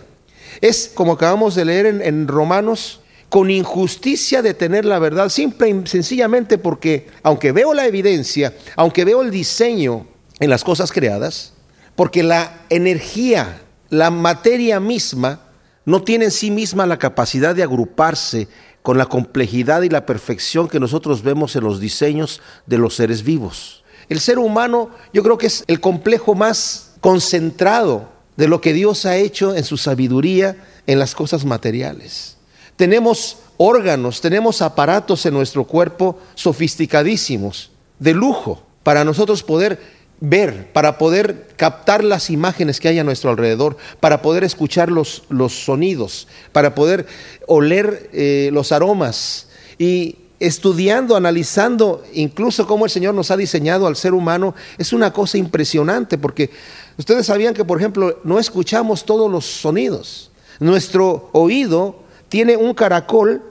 Es 0.61 0.91
como 0.93 1.13
acabamos 1.13 1.55
de 1.55 1.65
leer 1.65 1.85
en, 1.85 2.01
en 2.01 2.27
Romanos 2.27 3.01
con 3.35 3.51
injusticia 3.51 4.41
de 4.41 4.53
tener 4.53 4.85
la 4.85 4.97
verdad, 4.97 5.27
simple 5.27 5.67
y 5.67 5.87
sencillamente 5.87 6.57
porque, 6.57 7.07
aunque 7.21 7.51
veo 7.51 7.73
la 7.73 7.85
evidencia, 7.85 8.55
aunque 8.77 9.03
veo 9.03 9.21
el 9.21 9.29
diseño 9.29 10.07
en 10.39 10.49
las 10.49 10.63
cosas 10.63 10.93
creadas, 10.93 11.51
porque 11.97 12.23
la 12.23 12.61
energía, 12.69 13.61
la 13.89 14.09
materia 14.09 14.79
misma, 14.79 15.41
no 15.83 16.01
tiene 16.01 16.23
en 16.23 16.31
sí 16.31 16.49
misma 16.49 16.85
la 16.85 16.97
capacidad 16.97 17.53
de 17.53 17.63
agruparse 17.63 18.47
con 18.81 18.97
la 18.97 19.07
complejidad 19.07 19.81
y 19.81 19.89
la 19.89 20.05
perfección 20.05 20.69
que 20.69 20.79
nosotros 20.79 21.21
vemos 21.21 21.57
en 21.57 21.65
los 21.65 21.81
diseños 21.81 22.41
de 22.65 22.77
los 22.77 22.95
seres 22.95 23.21
vivos. 23.21 23.83
El 24.07 24.21
ser 24.21 24.39
humano 24.39 24.91
yo 25.11 25.23
creo 25.23 25.37
que 25.37 25.47
es 25.47 25.65
el 25.67 25.81
complejo 25.81 26.35
más 26.35 26.93
concentrado 27.01 28.07
de 28.37 28.47
lo 28.47 28.61
que 28.61 28.71
Dios 28.71 29.05
ha 29.05 29.17
hecho 29.17 29.53
en 29.53 29.65
su 29.65 29.75
sabiduría 29.75 30.55
en 30.87 30.99
las 30.99 31.15
cosas 31.15 31.43
materiales. 31.43 32.34
Tenemos 32.75 33.37
órganos, 33.57 34.21
tenemos 34.21 34.61
aparatos 34.61 35.25
en 35.25 35.33
nuestro 35.33 35.63
cuerpo 35.63 36.19
sofisticadísimos, 36.35 37.71
de 37.99 38.13
lujo, 38.13 38.61
para 38.83 39.05
nosotros 39.05 39.43
poder 39.43 39.79
ver, 40.19 40.71
para 40.73 40.97
poder 40.97 41.47
captar 41.55 42.03
las 42.03 42.29
imágenes 42.29 42.79
que 42.79 42.87
hay 42.87 42.99
a 42.99 43.03
nuestro 43.03 43.29
alrededor, 43.29 43.77
para 43.99 44.21
poder 44.21 44.43
escuchar 44.43 44.91
los, 44.91 45.23
los 45.29 45.53
sonidos, 45.65 46.27
para 46.51 46.75
poder 46.75 47.05
oler 47.47 48.09
eh, 48.13 48.49
los 48.53 48.71
aromas. 48.71 49.47
Y 49.77 50.17
estudiando, 50.39 51.15
analizando 51.15 52.03
incluso 52.13 52.67
cómo 52.67 52.85
el 52.85 52.91
Señor 52.91 53.13
nos 53.15 53.31
ha 53.31 53.37
diseñado 53.37 53.87
al 53.87 53.95
ser 53.95 54.13
humano, 54.13 54.53
es 54.77 54.93
una 54.93 55.13
cosa 55.13 55.37
impresionante, 55.37 56.17
porque 56.17 56.49
ustedes 56.97 57.25
sabían 57.25 57.53
que, 57.53 57.65
por 57.65 57.79
ejemplo, 57.79 58.19
no 58.23 58.39
escuchamos 58.39 59.05
todos 59.05 59.31
los 59.31 59.45
sonidos. 59.45 60.31
Nuestro 60.59 61.29
oído 61.33 62.04
tiene 62.35 62.57
un 62.57 62.73
caracol 62.73 63.43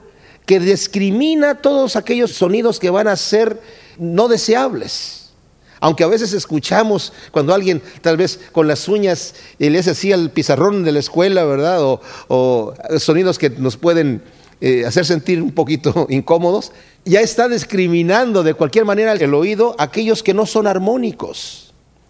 que 0.45 0.59
discrimina 0.59 1.55
todos 1.55 1.95
aquellos 1.95 2.33
sonidos 2.33 2.79
que 2.79 2.91
van 2.91 3.07
a 3.07 3.15
ser 3.15 3.59
no 3.97 4.27
deseables. 4.27 5.31
Aunque 5.79 6.03
a 6.03 6.07
veces 6.07 6.33
escuchamos 6.33 7.11
cuando 7.31 7.55
alguien 7.55 7.81
tal 8.03 8.15
vez 8.15 8.39
con 8.51 8.67
las 8.67 8.87
uñas 8.87 9.33
le 9.57 9.75
hace 9.79 9.89
así 9.89 10.13
al 10.13 10.29
pizarrón 10.29 10.83
de 10.83 10.91
la 10.91 10.99
escuela, 10.99 11.45
¿verdad? 11.45 11.79
O, 12.27 12.75
sonidos 12.99 13.39
que 13.39 13.49
nos 13.49 13.75
pueden 13.75 14.21
eh, 14.61 14.85
hacer 14.85 15.03
sentir 15.03 15.41
un 15.41 15.53
poquito 15.53 16.05
incómodos, 16.11 16.71
ya 17.05 17.21
está 17.21 17.49
discriminando 17.49 18.43
de 18.43 18.53
cualquier 18.53 18.85
manera 18.85 19.13
el 19.13 19.33
oído 19.33 19.75
aquellos 19.79 20.21
que 20.21 20.35
no 20.35 20.45
son 20.45 20.67
armónicos. 20.67 21.64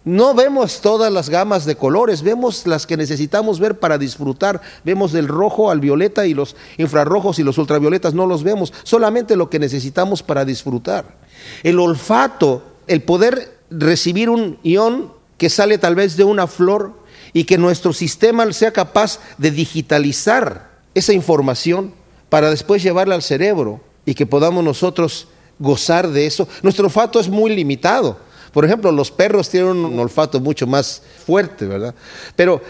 No 0.06 0.34
vemos 0.34 0.82
todas 0.82 1.12
las 1.12 1.30
gamas 1.30 1.64
de 1.64 1.74
colores, 1.74 2.22
vemos 2.22 2.64
las 2.64 2.86
que 2.86 2.96
necesitamos 2.96 3.58
ver 3.58 3.80
para 3.80 3.98
disfrutar. 3.98 4.60
Vemos 4.84 5.10
del 5.10 5.26
rojo 5.26 5.68
al 5.68 5.80
violeta 5.80 6.26
y 6.26 6.32
los 6.32 6.54
infrarrojos 6.78 7.40
y 7.40 7.42
los 7.42 7.58
ultravioletas 7.58 8.14
no 8.14 8.24
los 8.24 8.44
vemos, 8.44 8.72
solamente 8.84 9.34
lo 9.34 9.50
que 9.50 9.58
necesitamos 9.58 10.22
para 10.22 10.44
disfrutar. 10.44 11.16
El 11.64 11.80
olfato, 11.80 12.62
el 12.86 13.02
poder 13.02 13.58
recibir 13.68 14.30
un 14.30 14.58
ión 14.62 15.12
que 15.38 15.50
sale 15.50 15.76
tal 15.76 15.96
vez 15.96 16.16
de 16.16 16.22
una 16.22 16.46
flor 16.46 16.92
y 17.32 17.42
que 17.42 17.58
nuestro 17.58 17.92
sistema 17.92 18.52
sea 18.52 18.70
capaz 18.70 19.18
de 19.38 19.50
digitalizar 19.50 20.70
esa 20.94 21.14
información 21.14 21.92
para 22.28 22.50
después 22.50 22.80
llevarla 22.80 23.16
al 23.16 23.22
cerebro 23.22 23.80
y 24.04 24.14
que 24.14 24.24
podamos 24.24 24.62
nosotros 24.62 25.26
gozar 25.58 26.10
de 26.10 26.26
eso. 26.26 26.46
Nuestro 26.62 26.84
olfato 26.84 27.18
es 27.18 27.28
muy 27.28 27.56
limitado. 27.56 28.24
Por 28.56 28.64
ejemplo, 28.64 28.90
los 28.90 29.10
perros 29.10 29.50
tienen 29.50 29.84
un 29.84 29.98
olfato 29.98 30.40
mucho 30.40 30.66
más 30.66 31.02
fuerte, 31.26 31.66
¿verdad? 31.66 31.94
Pero 32.34 32.62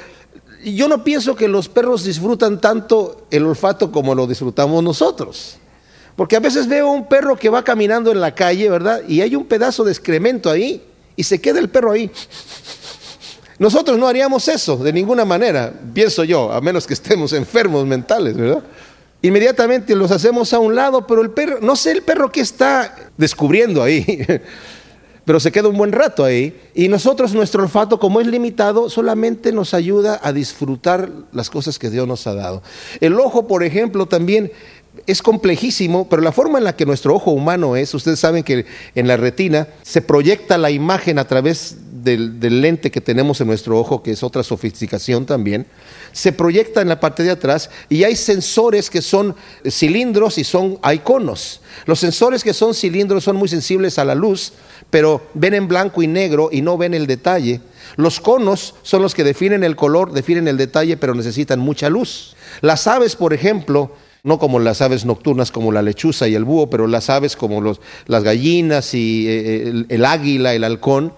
yo 0.64 0.88
no 0.88 1.04
pienso 1.04 1.36
que 1.36 1.46
los 1.46 1.68
perros 1.68 2.02
disfrutan 2.02 2.60
tanto 2.60 3.28
el 3.30 3.46
olfato 3.46 3.92
como 3.92 4.12
lo 4.12 4.26
disfrutamos 4.26 4.82
nosotros. 4.82 5.58
Porque 6.16 6.34
a 6.34 6.40
veces 6.40 6.66
veo 6.66 6.90
un 6.90 7.06
perro 7.06 7.36
que 7.36 7.50
va 7.50 7.62
caminando 7.62 8.10
en 8.10 8.20
la 8.20 8.34
calle, 8.34 8.68
¿verdad? 8.68 9.02
Y 9.06 9.20
hay 9.20 9.36
un 9.36 9.44
pedazo 9.44 9.84
de 9.84 9.92
excremento 9.92 10.50
ahí 10.50 10.82
y 11.14 11.22
se 11.22 11.40
queda 11.40 11.60
el 11.60 11.68
perro 11.68 11.92
ahí. 11.92 12.10
Nosotros 13.60 13.96
no 13.96 14.08
haríamos 14.08 14.48
eso 14.48 14.76
de 14.78 14.92
ninguna 14.92 15.24
manera, 15.24 15.72
pienso 15.94 16.24
yo, 16.24 16.50
a 16.50 16.60
menos 16.60 16.84
que 16.84 16.94
estemos 16.94 17.32
enfermos 17.32 17.86
mentales, 17.86 18.36
¿verdad? 18.36 18.64
Inmediatamente 19.22 19.94
los 19.94 20.10
hacemos 20.10 20.52
a 20.52 20.58
un 20.58 20.74
lado, 20.74 21.06
pero 21.06 21.22
el 21.22 21.30
perro, 21.30 21.58
no 21.60 21.76
sé 21.76 21.92
el 21.92 22.02
perro 22.02 22.32
que 22.32 22.40
está 22.40 22.92
descubriendo 23.16 23.84
ahí. 23.84 24.26
pero 25.26 25.40
se 25.40 25.52
queda 25.52 25.68
un 25.68 25.76
buen 25.76 25.92
rato 25.92 26.25
ahí. 26.25 26.59
Y 26.73 26.88
nosotros, 26.88 27.35
nuestro 27.35 27.64
olfato, 27.64 27.99
como 27.99 28.21
es 28.21 28.28
limitado, 28.28 28.88
solamente 28.88 29.52
nos 29.52 29.75
ayuda 29.75 30.21
a 30.23 30.33
disfrutar 30.33 31.11
las 31.33 31.50
cosas 31.50 31.78
que 31.78 31.90
Dios 31.90 32.06
nos 32.06 32.26
ha 32.28 32.35
dado. 32.35 32.62
El 33.00 33.18
ojo, 33.18 33.49
por 33.49 33.64
ejemplo, 33.64 34.06
también 34.06 34.52
es 35.06 35.23
complejísimo, 35.23 36.09
pero 36.09 36.23
la 36.23 36.33
forma 36.33 36.59
en 36.59 36.64
la 36.64 36.76
que 36.76 36.87
nuestro 36.87 37.14
ojo 37.14 37.33
humano 37.33 37.75
es, 37.75 37.92
ustedes 37.92 38.21
saben 38.21 38.45
que 38.45 38.66
en 38.95 39.09
la 39.09 39.16
retina 39.16 39.68
se 39.83 40.00
proyecta 40.00 40.56
la 40.59 40.71
imagen 40.71 41.18
a 41.18 41.26
través 41.26 41.76
del, 42.06 42.62
lente 42.62 42.90
que 42.90 43.00
tenemos 43.00 43.40
en 43.40 43.49
nuestro 43.49 43.78
ojo, 43.78 44.02
que 44.02 44.12
es 44.12 44.23
otra 44.23 44.42
sofisticación 44.42 45.26
también, 45.26 45.66
se 46.12 46.33
proyecta 46.33 46.80
en 46.80 46.88
la 46.88 47.00
parte 47.00 47.25
de 47.25 47.33
atrás 47.33 47.68
y 47.88 48.04
hay 48.04 48.14
sensores 48.16 48.88
que 48.88 49.02
son 49.02 49.35
cilindros 49.68 50.38
y 50.38 50.45
son 50.45 50.78
iconos. 50.92 51.61
Los 51.85 51.99
sensores 51.99 52.45
que 52.45 52.54
son 52.54 52.75
cilindros 52.75 53.25
son 53.25 53.37
muy 53.37 53.49
sensibles 53.49 53.99
a 53.99 54.04
la 54.04 54.14
luz, 54.14 54.52
pero 54.90 55.22
ven 55.34 55.54
en 55.54 55.68
blanco 55.68 56.02
y 56.02 56.06
negro 56.06 56.48
y 56.52 56.62
no 56.62 56.78
ven 56.78 56.94
el 56.94 57.06
detalle. 57.06 57.60
Los 57.96 58.20
conos 58.20 58.74
son 58.82 59.02
los 59.02 59.14
que 59.14 59.24
definen 59.24 59.64
el 59.64 59.76
color, 59.76 60.12
definen 60.12 60.48
el 60.48 60.56
detalle, 60.56 60.96
pero 60.96 61.14
necesitan 61.14 61.58
mucha 61.58 61.90
luz. 61.90 62.36
Las 62.60 62.86
aves, 62.86 63.16
por 63.16 63.32
ejemplo, 63.32 63.92
no 64.22 64.38
como 64.38 64.58
las 64.58 64.82
aves 64.82 65.04
nocturnas 65.04 65.52
como 65.52 65.72
la 65.72 65.82
lechuza 65.82 66.28
y 66.28 66.34
el 66.34 66.44
búho, 66.44 66.68
pero 66.68 66.86
las 66.86 67.10
aves 67.10 67.36
como 67.36 67.76
las 68.06 68.22
gallinas 68.22 68.94
y 68.94 69.28
eh, 69.28 69.68
el, 69.68 69.86
el 69.88 70.04
águila, 70.04 70.54
el 70.54 70.64
halcón, 70.64 71.12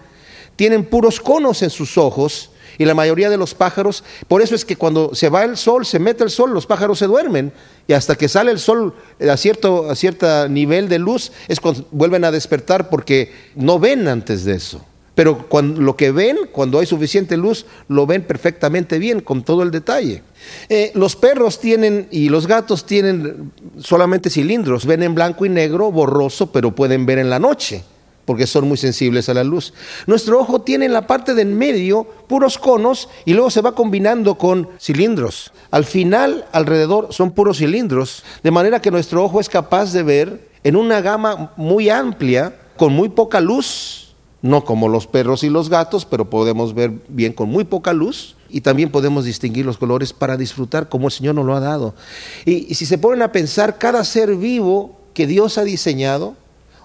tienen 0.55 0.85
puros 0.85 1.19
conos 1.19 1.61
en 1.63 1.69
sus 1.69 1.97
ojos 1.97 2.48
y 2.79 2.85
la 2.85 2.95
mayoría 2.95 3.29
de 3.29 3.37
los 3.37 3.53
pájaros, 3.53 4.03
por 4.27 4.41
eso 4.41 4.55
es 4.55 4.65
que 4.65 4.77
cuando 4.77 5.13
se 5.13 5.29
va 5.29 5.43
el 5.43 5.57
sol, 5.57 5.85
se 5.85 5.99
mete 5.99 6.23
el 6.23 6.31
sol, 6.31 6.51
los 6.53 6.65
pájaros 6.65 6.97
se 6.97 7.05
duermen 7.05 7.51
y 7.87 7.93
hasta 7.93 8.15
que 8.15 8.29
sale 8.29 8.51
el 8.51 8.57
sol 8.57 8.95
a 9.29 9.35
cierto, 9.35 9.91
a 9.91 9.95
cierto 9.95 10.47
nivel 10.47 10.87
de 10.87 10.97
luz 10.97 11.33
es 11.49 11.59
cuando 11.59 11.85
vuelven 11.91 12.23
a 12.23 12.31
despertar 12.31 12.89
porque 12.89 13.33
no 13.53 13.79
ven 13.79 14.07
antes 14.07 14.45
de 14.45 14.55
eso. 14.55 14.83
Pero 15.13 15.49
cuando, 15.49 15.81
lo 15.81 15.97
que 15.97 16.11
ven, 16.11 16.37
cuando 16.53 16.79
hay 16.79 16.85
suficiente 16.85 17.35
luz, 17.35 17.65
lo 17.89 18.07
ven 18.07 18.23
perfectamente 18.23 18.97
bien, 18.97 19.19
con 19.19 19.43
todo 19.43 19.63
el 19.63 19.71
detalle. 19.71 20.23
Eh, 20.69 20.93
los 20.95 21.17
perros 21.17 21.59
tienen 21.59 22.07
y 22.09 22.29
los 22.29 22.47
gatos 22.47 22.85
tienen 22.85 23.51
solamente 23.77 24.29
cilindros, 24.29 24.85
ven 24.85 25.03
en 25.03 25.15
blanco 25.15 25.45
y 25.45 25.49
negro, 25.49 25.91
borroso, 25.91 26.53
pero 26.53 26.73
pueden 26.73 27.05
ver 27.05 27.17
en 27.17 27.29
la 27.29 27.39
noche 27.39 27.83
porque 28.29 28.45
son 28.45 28.67
muy 28.67 28.77
sensibles 28.77 29.27
a 29.27 29.33
la 29.33 29.43
luz. 29.43 29.73
Nuestro 30.05 30.39
ojo 30.39 30.61
tiene 30.61 30.85
en 30.85 30.93
la 30.93 31.07
parte 31.07 31.33
del 31.33 31.47
medio 31.47 32.03
puros 32.27 32.59
conos 32.59 33.09
y 33.25 33.33
luego 33.33 33.49
se 33.49 33.61
va 33.61 33.73
combinando 33.73 34.37
con 34.37 34.69
cilindros. 34.79 35.51
Al 35.71 35.83
final, 35.83 36.45
alrededor 36.51 37.07
son 37.09 37.31
puros 37.31 37.57
cilindros, 37.57 38.23
de 38.43 38.51
manera 38.51 38.83
que 38.83 38.91
nuestro 38.91 39.23
ojo 39.23 39.39
es 39.39 39.49
capaz 39.49 39.93
de 39.93 40.03
ver 40.03 40.47
en 40.63 40.75
una 40.75 41.01
gama 41.01 41.53
muy 41.57 41.89
amplia, 41.89 42.55
con 42.77 42.93
muy 42.93 43.09
poca 43.09 43.41
luz, 43.41 44.13
no 44.43 44.63
como 44.63 44.89
los 44.89 45.07
perros 45.07 45.43
y 45.43 45.49
los 45.49 45.67
gatos, 45.67 46.05
pero 46.05 46.29
podemos 46.29 46.75
ver 46.75 46.91
bien 47.07 47.33
con 47.33 47.49
muy 47.49 47.63
poca 47.63 47.93
luz 47.93 48.35
y 48.47 48.61
también 48.61 48.91
podemos 48.91 49.25
distinguir 49.25 49.65
los 49.65 49.79
colores 49.79 50.13
para 50.13 50.37
disfrutar 50.37 50.87
como 50.87 51.07
el 51.07 51.13
Señor 51.13 51.33
nos 51.33 51.47
lo 51.47 51.55
ha 51.55 51.61
dado. 51.61 51.95
Y, 52.45 52.71
y 52.71 52.75
si 52.75 52.85
se 52.85 52.99
ponen 52.99 53.23
a 53.23 53.31
pensar, 53.31 53.79
cada 53.79 54.03
ser 54.03 54.35
vivo 54.35 54.99
que 55.15 55.25
Dios 55.25 55.57
ha 55.57 55.63
diseñado, 55.63 56.35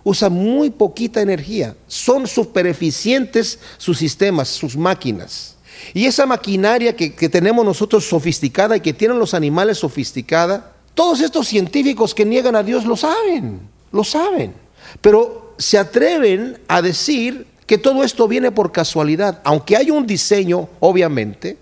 usa 0.04 0.28
muy 0.28 0.70
poquita 0.70 1.20
energía. 1.20 1.74
Son 1.88 2.26
super 2.26 2.66
eficientes 2.66 3.58
sus 3.78 3.98
sistemas, 3.98 4.48
sus 4.48 4.76
máquinas. 4.76 5.56
Y 5.92 6.06
esa 6.06 6.26
maquinaria 6.26 6.94
que, 6.94 7.14
que, 7.14 7.28
tenemos 7.28 7.64
nosotros 7.64 8.04
sofisticada 8.04 8.76
y 8.76 8.80
que 8.80 8.92
tienen 8.92 9.18
los 9.18 9.34
animales 9.34 9.78
sofisticada, 9.78 10.72
todos 10.94 11.20
estos 11.20 11.48
científicos 11.48 12.14
que 12.14 12.24
niegan 12.24 12.54
a 12.54 12.62
Dios 12.62 12.84
lo 12.84 12.96
saben, 12.96 13.60
lo 13.90 14.04
saben. 14.04 14.54
Pero 15.00 15.54
se 15.58 15.78
atreven 15.78 16.58
a 16.68 16.80
decir 16.80 17.46
que 17.66 17.78
todo 17.78 18.04
esto 18.04 18.28
viene 18.28 18.52
por 18.52 18.72
casualidad, 18.72 19.40
aunque 19.44 19.76
hay 19.76 19.90
un 19.90 20.06
diseño, 20.06 20.68
obviamente, 20.80 21.56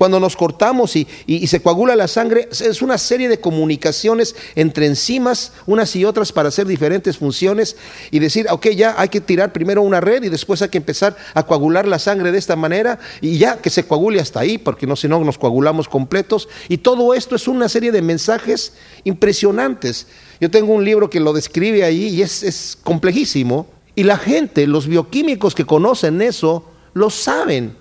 cuando 0.00 0.18
nos 0.18 0.34
cortamos 0.34 0.96
y, 0.96 1.06
se 1.46 1.60
coagula 1.60 1.94
la 1.94 2.08
sangre, 2.08 2.48
es 2.50 2.80
una 2.80 2.96
serie 2.96 3.28
de 3.28 3.38
comunicaciones 3.38 4.34
entre 4.54 4.86
enzimas, 4.86 5.52
unas 5.66 5.94
y 5.94 6.06
otras, 6.06 6.32
para 6.32 6.48
hacer 6.48 6.66
diferentes 6.66 7.18
funciones 7.18 7.76
y 8.10 8.18
decir, 8.18 8.46
ok, 8.48 8.68
ya 8.68 8.94
hay 8.96 9.10
que 9.10 9.20
tirar 9.20 9.52
primero 9.52 9.82
una 9.82 10.00
red 10.00 10.22
y 10.22 10.30
después 10.30 10.62
hay 10.62 10.70
que 10.70 10.78
empezar 10.78 11.18
a 11.34 11.42
coagular 11.42 11.86
la 11.86 11.98
sangre 11.98 12.32
de 12.32 12.38
esta 12.38 12.56
manera 12.56 12.98
y 13.20 13.36
ya 13.36 13.58
que 13.58 13.68
se 13.68 13.84
coagule 13.84 14.20
hasta 14.20 14.40
ahí, 14.40 14.56
porque 14.56 14.86
no, 14.86 14.96
si 14.96 15.06
no 15.06 15.22
nos 15.22 15.36
coagulamos 15.36 15.86
completos. 15.86 16.48
Y 16.70 16.78
todo 16.78 17.12
esto 17.12 17.36
es 17.36 17.46
una 17.46 17.68
serie 17.68 17.92
de 17.92 18.00
mensajes 18.00 18.72
impresionantes. 19.04 20.06
Yo 20.40 20.50
tengo 20.50 20.72
un 20.72 20.82
libro 20.86 21.10
que 21.10 21.20
lo 21.20 21.34
describe 21.34 21.84
ahí 21.84 22.08
y 22.08 22.22
es 22.22 22.78
complejísimo. 22.84 23.66
Y 23.94 24.04
la 24.04 24.16
gente, 24.16 24.66
los 24.66 24.86
bioquímicos 24.86 25.54
que 25.54 25.66
conocen 25.66 26.22
eso, 26.22 26.64
lo 26.94 27.10
saben. 27.10 27.79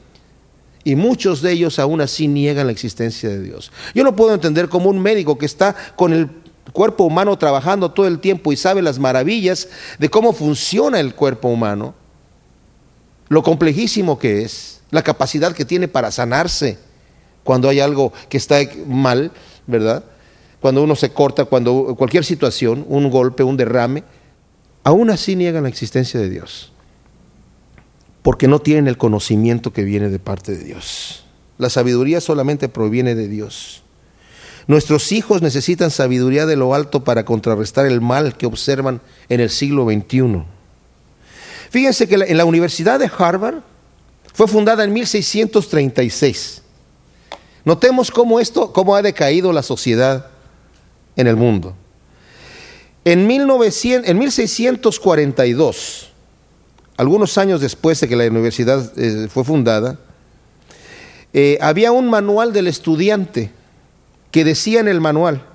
Y 0.83 0.95
muchos 0.95 1.41
de 1.41 1.51
ellos 1.51 1.79
aún 1.79 2.01
así 2.01 2.27
niegan 2.27 2.67
la 2.67 2.71
existencia 2.71 3.29
de 3.29 3.41
Dios. 3.41 3.71
Yo 3.93 4.03
no 4.03 4.15
puedo 4.15 4.33
entender 4.33 4.69
cómo 4.69 4.89
un 4.89 4.99
médico 4.99 5.37
que 5.37 5.45
está 5.45 5.75
con 5.95 6.13
el 6.13 6.29
cuerpo 6.71 7.03
humano 7.03 7.37
trabajando 7.37 7.91
todo 7.91 8.07
el 8.07 8.19
tiempo 8.19 8.53
y 8.53 8.55
sabe 8.55 8.81
las 8.81 8.99
maravillas 8.99 9.67
de 9.97 10.09
cómo 10.09 10.33
funciona 10.33 10.99
el 10.99 11.15
cuerpo 11.15 11.49
humano, 11.49 11.95
lo 13.27 13.43
complejísimo 13.43 14.17
que 14.17 14.43
es, 14.43 14.81
la 14.91 15.03
capacidad 15.03 15.53
que 15.53 15.65
tiene 15.65 15.87
para 15.87 16.11
sanarse 16.11 16.77
cuando 17.43 17.69
hay 17.69 17.79
algo 17.79 18.13
que 18.29 18.37
está 18.37 18.59
mal, 18.87 19.31
¿verdad? 19.67 20.03
Cuando 20.61 20.83
uno 20.83 20.95
se 20.95 21.11
corta, 21.11 21.45
cuando 21.45 21.95
cualquier 21.97 22.25
situación, 22.25 22.85
un 22.87 23.09
golpe, 23.09 23.43
un 23.43 23.57
derrame, 23.57 24.03
aún 24.83 25.09
así 25.09 25.35
niegan 25.35 25.63
la 25.63 25.69
existencia 25.69 26.19
de 26.19 26.29
Dios 26.29 26.71
porque 28.21 28.47
no 28.47 28.59
tienen 28.59 28.87
el 28.87 28.97
conocimiento 28.97 29.71
que 29.71 29.83
viene 29.83 30.09
de 30.09 30.19
parte 30.19 30.51
de 30.57 30.63
Dios. 30.63 31.23
La 31.57 31.69
sabiduría 31.69 32.21
solamente 32.21 32.69
proviene 32.69 33.15
de 33.15 33.27
Dios. 33.27 33.83
Nuestros 34.67 35.11
hijos 35.11 35.41
necesitan 35.41 35.89
sabiduría 35.89 36.45
de 36.45 36.55
lo 36.55 36.73
alto 36.73 37.03
para 37.03 37.25
contrarrestar 37.25 37.85
el 37.85 38.01
mal 38.01 38.37
que 38.37 38.45
observan 38.45 39.01
en 39.27 39.39
el 39.39 39.49
siglo 39.49 39.85
XXI. 39.85 40.43
Fíjense 41.69 42.07
que 42.07 42.15
en 42.15 42.37
la 42.37 42.45
Universidad 42.45 42.99
de 42.99 43.09
Harvard 43.17 43.61
fue 44.33 44.47
fundada 44.47 44.83
en 44.83 44.93
1636. 44.93 46.61
Notemos 47.65 48.11
cómo 48.11 48.39
esto, 48.39 48.71
cómo 48.71 48.95
ha 48.95 49.01
decaído 49.01 49.51
la 49.53 49.63
sociedad 49.63 50.27
en 51.15 51.27
el 51.27 51.35
mundo. 51.35 51.75
En, 53.05 53.27
1900, 53.27 54.09
en 54.09 54.17
1642 54.17 56.08
algunos 56.99 57.37
años 57.37 57.61
después 57.61 57.97
de 58.01 58.09
que 58.09 58.17
la 58.17 58.27
universidad 58.27 58.91
eh, 58.97 59.29
fue 59.29 59.45
fundada, 59.45 59.97
eh, 61.31 61.57
había 61.61 61.93
un 61.93 62.09
manual 62.09 62.51
del 62.51 62.67
estudiante 62.67 63.51
que 64.31 64.43
decía 64.43 64.81
en 64.81 64.89
el 64.89 64.99
manual, 64.99 65.45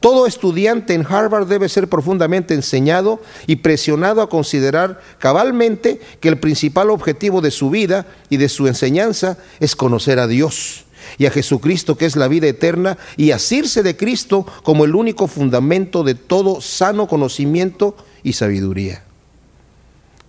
todo 0.00 0.26
estudiante 0.26 0.94
en 0.94 1.04
Harvard 1.06 1.48
debe 1.48 1.68
ser 1.68 1.88
profundamente 1.88 2.54
enseñado 2.54 3.20
y 3.46 3.56
presionado 3.56 4.22
a 4.22 4.30
considerar 4.30 5.02
cabalmente 5.18 6.00
que 6.20 6.30
el 6.30 6.38
principal 6.38 6.88
objetivo 6.88 7.42
de 7.42 7.50
su 7.50 7.68
vida 7.68 8.06
y 8.30 8.38
de 8.38 8.48
su 8.48 8.66
enseñanza 8.66 9.36
es 9.60 9.76
conocer 9.76 10.18
a 10.18 10.26
Dios 10.26 10.86
y 11.18 11.26
a 11.26 11.30
Jesucristo 11.30 11.98
que 11.98 12.06
es 12.06 12.16
la 12.16 12.26
vida 12.26 12.46
eterna 12.46 12.96
y 13.18 13.32
asirse 13.32 13.82
de 13.82 13.98
Cristo 13.98 14.46
como 14.62 14.86
el 14.86 14.94
único 14.94 15.26
fundamento 15.26 16.04
de 16.04 16.14
todo 16.14 16.62
sano 16.62 17.06
conocimiento 17.06 17.98
y 18.22 18.32
sabiduría. 18.32 19.05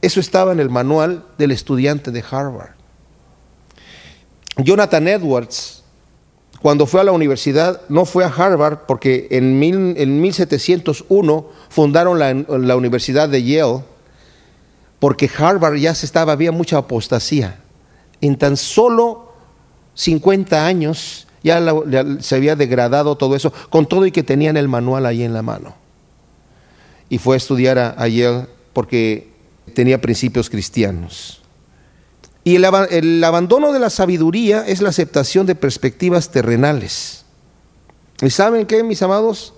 Eso 0.01 0.19
estaba 0.19 0.51
en 0.51 0.59
el 0.59 0.69
manual 0.69 1.25
del 1.37 1.51
estudiante 1.51 2.11
de 2.11 2.23
Harvard. 2.29 2.71
Jonathan 4.57 5.07
Edwards, 5.07 5.83
cuando 6.61 6.85
fue 6.85 7.01
a 7.01 7.03
la 7.03 7.11
universidad, 7.11 7.81
no 7.89 8.05
fue 8.05 8.23
a 8.23 8.27
Harvard 8.27 8.79
porque 8.87 9.27
en, 9.31 9.59
mil, 9.59 9.95
en 9.97 10.21
1701 10.21 11.45
fundaron 11.69 12.19
la, 12.19 12.75
Universidad 12.75 13.29
de 13.29 13.43
Yale, 13.43 13.83
porque 14.99 15.29
Harvard 15.37 15.75
ya 15.75 15.93
se 15.93 16.05
estaba, 16.05 16.33
había 16.33 16.51
mucha 16.51 16.77
apostasía. 16.77 17.59
En 18.21 18.37
tan 18.37 18.57
solo 18.57 19.33
50 19.93 20.65
años 20.65 21.27
ya, 21.43 21.61
se 22.19 22.35
había 22.35 22.55
degradado 22.55 23.15
todo 23.15 23.35
eso, 23.35 23.53
con 23.69 23.85
todo 23.85 24.05
y 24.05 24.11
que 24.11 24.23
tenían 24.23 24.57
el 24.57 24.67
manual 24.67 25.05
ahí 25.05 25.23
en 25.23 25.33
la 25.33 25.43
mano. 25.43 25.75
Y 27.09 27.19
fue 27.19 27.35
a 27.35 27.37
estudiar 27.37 27.77
a 27.77 28.07
Yale 28.07 28.47
porque 28.73 29.36
tenía 29.73 30.01
principios 30.01 30.49
cristianos. 30.49 31.41
Y 32.47 32.55
el, 32.55 33.23
abandono 33.25 33.73
de 33.73 33.79
la 33.79 33.89
sabiduría 33.89 34.65
es 34.65 34.81
la 34.81 34.87
aceptación 34.87 35.45
de 35.45 35.53
perspectivas 35.53 36.31
terrenales. 36.31 37.25
¿Y 38.21 38.29
saben 38.29 38.65
qué, 38.65 38.83
mis 38.83 39.01
amados? 39.01 39.53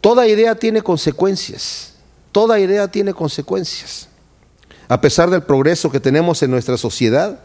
Toda 0.00 0.28
idea 0.28 0.54
tiene 0.54 0.80
consecuencias. 0.82 1.94
Toda 2.30 2.60
idea 2.60 2.86
tiene 2.86 3.12
consecuencias. 3.14 4.08
A 4.86 5.00
pesar 5.00 5.28
del 5.28 5.42
progreso 5.42 5.90
que 5.90 5.98
tenemos 5.98 6.40
en 6.44 6.52
nuestra 6.52 6.76
sociedad, 6.76 7.40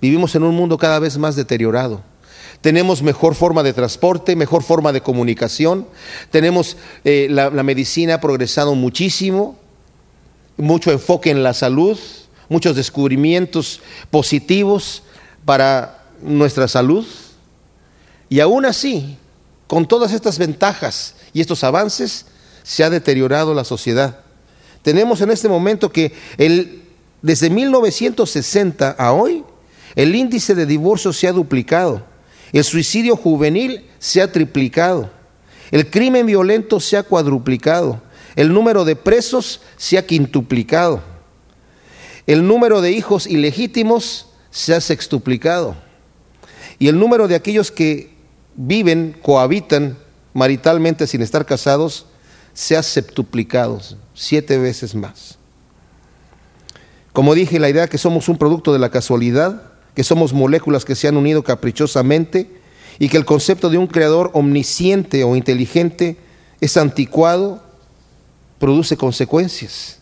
vivimos 0.00 0.34
en 0.34 0.44
un 0.44 0.54
mundo 0.54 0.78
cada 0.78 0.98
vez 0.98 1.18
más 1.18 1.36
deteriorado. 1.36 2.00
Tenemos 2.62 3.02
mejor 3.02 3.34
forma 3.34 3.62
de 3.62 3.74
transporte, 3.74 4.36
mejor 4.36 4.62
forma 4.62 4.90
de 4.90 5.02
comunicación. 5.02 5.86
Tenemos 6.30 6.78
eh, 7.04 7.26
la, 7.28 7.50
la 7.50 7.62
medicina 7.62 8.14
ha 8.14 8.20
progresado 8.22 8.74
muchísimo 8.74 9.58
mucho 10.56 10.90
enfoque 10.90 11.30
en 11.30 11.42
la 11.42 11.54
salud, 11.54 11.98
muchos 12.48 12.76
descubrimientos 12.76 13.80
positivos 14.10 15.02
para 15.44 16.04
nuestra 16.22 16.68
salud. 16.68 17.06
Y 18.28 18.40
aún 18.40 18.64
así, 18.64 19.16
con 19.66 19.86
todas 19.86 20.12
estas 20.12 20.38
ventajas 20.38 21.16
y 21.32 21.40
estos 21.40 21.64
avances, 21.64 22.26
se 22.62 22.84
ha 22.84 22.90
deteriorado 22.90 23.54
la 23.54 23.64
sociedad. 23.64 24.20
Tenemos 24.82 25.20
en 25.20 25.30
este 25.30 25.48
momento 25.48 25.90
que 25.90 26.12
el 26.38 26.84
desde 27.24 27.48
1960 27.48 28.90
a 28.98 29.12
hoy, 29.14 29.44
el 29.94 30.14
índice 30.14 30.54
de 30.54 30.66
divorcio 30.66 31.10
se 31.10 31.26
ha 31.26 31.32
duplicado, 31.32 32.04
el 32.52 32.62
suicidio 32.64 33.16
juvenil 33.16 33.86
se 33.98 34.20
ha 34.20 34.30
triplicado, 34.30 35.08
el 35.70 35.88
crimen 35.88 36.26
violento 36.26 36.80
se 36.80 36.98
ha 36.98 37.02
cuadruplicado, 37.02 38.02
el 38.36 38.52
número 38.52 38.84
de 38.84 38.96
presos 38.96 39.60
se 39.76 39.98
ha 39.98 40.06
quintuplicado, 40.06 41.02
el 42.26 42.46
número 42.46 42.80
de 42.80 42.92
hijos 42.92 43.26
ilegítimos 43.26 44.26
se 44.50 44.74
ha 44.74 44.80
sextuplicado 44.80 45.76
y 46.78 46.88
el 46.88 46.98
número 46.98 47.28
de 47.28 47.34
aquellos 47.34 47.70
que 47.70 48.14
viven, 48.56 49.16
cohabitan 49.22 49.98
maritalmente 50.32 51.06
sin 51.06 51.22
estar 51.22 51.46
casados, 51.46 52.06
se 52.52 52.76
ha 52.76 52.82
septuplicado, 52.82 53.80
siete 54.14 54.58
veces 54.58 54.94
más. 54.94 55.38
Como 57.12 57.34
dije, 57.34 57.60
la 57.60 57.68
idea 57.68 57.88
que 57.88 57.98
somos 57.98 58.28
un 58.28 58.38
producto 58.38 58.72
de 58.72 58.78
la 58.78 58.90
casualidad, 58.90 59.62
que 59.94 60.04
somos 60.04 60.32
moléculas 60.32 60.84
que 60.84 60.96
se 60.96 61.06
han 61.06 61.16
unido 61.16 61.44
caprichosamente 61.44 62.50
y 62.98 63.08
que 63.08 63.16
el 63.16 63.24
concepto 63.24 63.70
de 63.70 63.78
un 63.78 63.86
creador 63.86 64.30
omnisciente 64.34 65.22
o 65.24 65.36
inteligente 65.36 66.16
es 66.60 66.76
anticuado, 66.76 67.62
produce 68.58 68.96
consecuencias. 68.96 69.98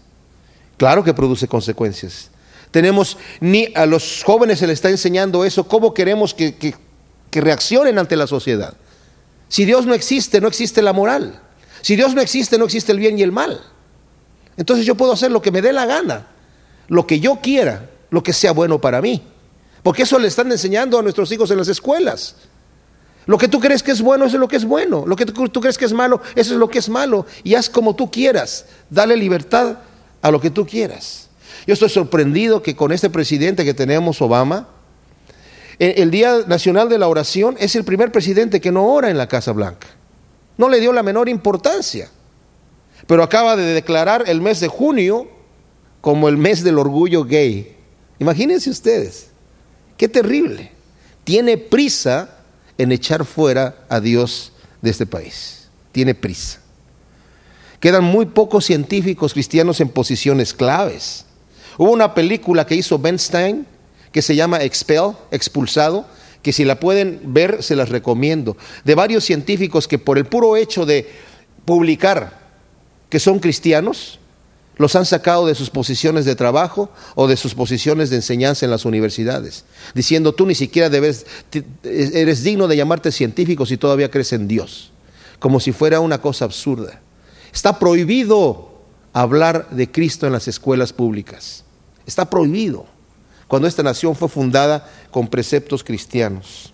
Claro 0.76 1.04
que 1.04 1.14
produce 1.14 1.46
consecuencias. 1.48 2.30
Tenemos, 2.70 3.18
ni 3.40 3.68
a 3.74 3.86
los 3.86 4.22
jóvenes 4.24 4.58
se 4.58 4.66
les 4.66 4.74
está 4.74 4.88
enseñando 4.90 5.44
eso, 5.44 5.68
cómo 5.68 5.92
queremos 5.92 6.34
que, 6.34 6.56
que, 6.56 6.74
reaccionen 7.40 7.98
ante 7.98 8.16
la 8.16 8.26
sociedad. 8.26 8.74
Si 9.48 9.64
Dios 9.64 9.86
no 9.86 9.94
existe, 9.94 10.40
no 10.40 10.48
existe 10.48 10.82
la 10.82 10.92
moral. 10.92 11.40
Si 11.82 11.96
Dios 11.96 12.14
no 12.14 12.20
existe, 12.20 12.58
no 12.58 12.64
existe 12.64 12.92
el 12.92 12.98
bien 12.98 13.18
y 13.18 13.22
el 13.22 13.32
mal. 13.32 13.60
Entonces 14.56 14.86
yo 14.86 14.94
puedo 14.94 15.12
hacer 15.12 15.30
lo 15.30 15.42
que 15.42 15.50
me 15.50 15.62
dé 15.62 15.72
la 15.72 15.86
gana, 15.86 16.26
lo 16.88 17.06
que 17.06 17.20
yo 17.20 17.40
quiera, 17.42 17.90
lo 18.10 18.22
que 18.22 18.32
sea 18.32 18.52
bueno 18.52 18.80
para 18.80 19.00
mí. 19.00 19.22
Porque 19.82 20.02
eso 20.02 20.18
le 20.18 20.28
están 20.28 20.50
enseñando 20.50 20.98
a 20.98 21.02
nuestros 21.02 21.30
hijos 21.32 21.50
en 21.50 21.58
las 21.58 21.68
escuelas. 21.68 22.36
Lo 23.26 23.38
que 23.38 23.48
tú 23.48 23.60
crees 23.60 23.82
que 23.82 23.92
es 23.92 24.02
bueno, 24.02 24.24
eso 24.24 24.36
es 24.36 24.40
lo 24.40 24.48
que 24.48 24.56
es 24.56 24.64
bueno. 24.64 25.04
Lo 25.06 25.16
que 25.16 25.26
tú 25.26 25.60
crees 25.60 25.78
que 25.78 25.84
es 25.84 25.92
malo, 25.92 26.20
eso 26.34 26.54
es 26.54 26.58
lo 26.58 26.68
que 26.68 26.78
es 26.78 26.88
malo. 26.88 27.26
Y 27.44 27.54
haz 27.54 27.70
como 27.70 27.94
tú 27.94 28.10
quieras. 28.10 28.66
Dale 28.90 29.16
libertad 29.16 29.78
a 30.20 30.30
lo 30.30 30.40
que 30.40 30.50
tú 30.50 30.66
quieras. 30.66 31.28
Yo 31.66 31.74
estoy 31.74 31.88
sorprendido 31.88 32.62
que 32.62 32.74
con 32.74 32.90
este 32.90 33.10
presidente 33.10 33.64
que 33.64 33.74
tenemos, 33.74 34.20
Obama, 34.20 34.68
el 35.78 36.10
Día 36.10 36.40
Nacional 36.46 36.88
de 36.88 36.98
la 36.98 37.08
Oración 37.08 37.56
es 37.58 37.76
el 37.76 37.84
primer 37.84 38.12
presidente 38.12 38.60
que 38.60 38.72
no 38.72 38.86
ora 38.86 39.10
en 39.10 39.18
la 39.18 39.28
Casa 39.28 39.52
Blanca. 39.52 39.88
No 40.56 40.68
le 40.68 40.80
dio 40.80 40.92
la 40.92 41.02
menor 41.02 41.28
importancia. 41.28 42.10
Pero 43.06 43.22
acaba 43.22 43.56
de 43.56 43.64
declarar 43.64 44.24
el 44.26 44.40
mes 44.40 44.60
de 44.60 44.68
junio 44.68 45.28
como 46.00 46.28
el 46.28 46.36
mes 46.36 46.62
del 46.62 46.78
orgullo 46.78 47.24
gay. 47.24 47.76
Imagínense 48.18 48.70
ustedes, 48.70 49.30
qué 49.96 50.08
terrible. 50.08 50.70
Tiene 51.24 51.58
prisa 51.58 52.41
en 52.82 52.92
echar 52.92 53.24
fuera 53.24 53.84
a 53.88 54.00
Dios 54.00 54.52
de 54.80 54.90
este 54.90 55.06
país. 55.06 55.68
Tiene 55.92 56.14
prisa. 56.14 56.60
Quedan 57.80 58.04
muy 58.04 58.26
pocos 58.26 58.64
científicos 58.64 59.32
cristianos 59.32 59.80
en 59.80 59.88
posiciones 59.88 60.54
claves. 60.54 61.24
Hubo 61.78 61.90
una 61.90 62.14
película 62.14 62.66
que 62.66 62.76
hizo 62.76 62.98
Ben 62.98 63.18
Stein 63.18 63.66
que 64.12 64.22
se 64.22 64.36
llama 64.36 64.62
Expel, 64.62 65.12
expulsado, 65.30 66.06
que 66.42 66.52
si 66.52 66.64
la 66.64 66.78
pueden 66.78 67.20
ver 67.24 67.62
se 67.62 67.76
las 67.76 67.88
recomiendo, 67.88 68.56
de 68.84 68.94
varios 68.94 69.24
científicos 69.24 69.88
que 69.88 69.98
por 69.98 70.18
el 70.18 70.26
puro 70.26 70.56
hecho 70.56 70.84
de 70.84 71.10
publicar 71.64 72.40
que 73.08 73.18
son 73.18 73.38
cristianos, 73.38 74.18
los 74.76 74.96
han 74.96 75.04
sacado 75.04 75.46
de 75.46 75.54
sus 75.54 75.70
posiciones 75.70 76.24
de 76.24 76.34
trabajo 76.34 76.90
o 77.14 77.26
de 77.26 77.36
sus 77.36 77.54
posiciones 77.54 78.10
de 78.10 78.16
enseñanza 78.16 78.64
en 78.64 78.70
las 78.70 78.84
universidades, 78.84 79.64
diciendo 79.94 80.32
tú 80.32 80.46
ni 80.46 80.54
siquiera 80.54 80.88
debes, 80.88 81.26
eres 81.82 82.42
digno 82.42 82.68
de 82.68 82.76
llamarte 82.76 83.12
científico 83.12 83.66
si 83.66 83.76
todavía 83.76 84.10
crees 84.10 84.32
en 84.32 84.48
Dios, 84.48 84.90
como 85.38 85.60
si 85.60 85.72
fuera 85.72 86.00
una 86.00 86.20
cosa 86.20 86.44
absurda. 86.44 87.00
Está 87.52 87.78
prohibido 87.78 88.72
hablar 89.12 89.68
de 89.70 89.90
Cristo 89.90 90.26
en 90.26 90.32
las 90.32 90.48
escuelas 90.48 90.92
públicas, 90.92 91.64
está 92.06 92.28
prohibido 92.30 92.86
cuando 93.46 93.68
esta 93.68 93.82
nación 93.82 94.16
fue 94.16 94.30
fundada 94.30 94.88
con 95.10 95.28
preceptos 95.28 95.84
cristianos. 95.84 96.72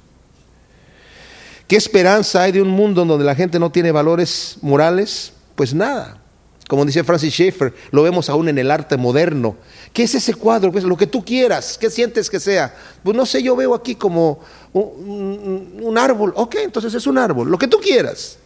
¿Qué 1.66 1.76
esperanza 1.76 2.42
hay 2.42 2.52
de 2.52 2.62
un 2.62 2.68
mundo 2.68 3.04
donde 3.04 3.24
la 3.24 3.34
gente 3.34 3.58
no 3.58 3.70
tiene 3.70 3.90
valores 3.90 4.56
morales? 4.62 5.32
Pues 5.56 5.74
nada. 5.74 6.22
Como 6.68 6.84
dice 6.84 7.02
Francis 7.02 7.32
Schaeffer, 7.32 7.74
lo 7.90 8.02
vemos 8.02 8.28
aún 8.28 8.48
en 8.48 8.58
el 8.58 8.70
arte 8.70 8.98
moderno. 8.98 9.56
¿Qué 9.94 10.02
es 10.02 10.14
ese 10.14 10.34
cuadro? 10.34 10.70
Pues 10.70 10.84
lo 10.84 10.98
que 10.98 11.06
tú 11.06 11.24
quieras, 11.24 11.78
¿qué 11.78 11.90
sientes 11.90 12.28
que 12.28 12.38
sea? 12.38 12.76
Pues 13.02 13.16
no 13.16 13.24
sé, 13.24 13.42
yo 13.42 13.56
veo 13.56 13.74
aquí 13.74 13.94
como 13.94 14.38
un, 14.74 15.80
un 15.82 15.98
árbol. 15.98 16.34
Ok, 16.36 16.56
entonces 16.62 16.92
es 16.92 17.06
un 17.06 17.16
árbol, 17.16 17.50
lo 17.50 17.56
que 17.58 17.66
tú 17.66 17.78
quieras. 17.78 18.38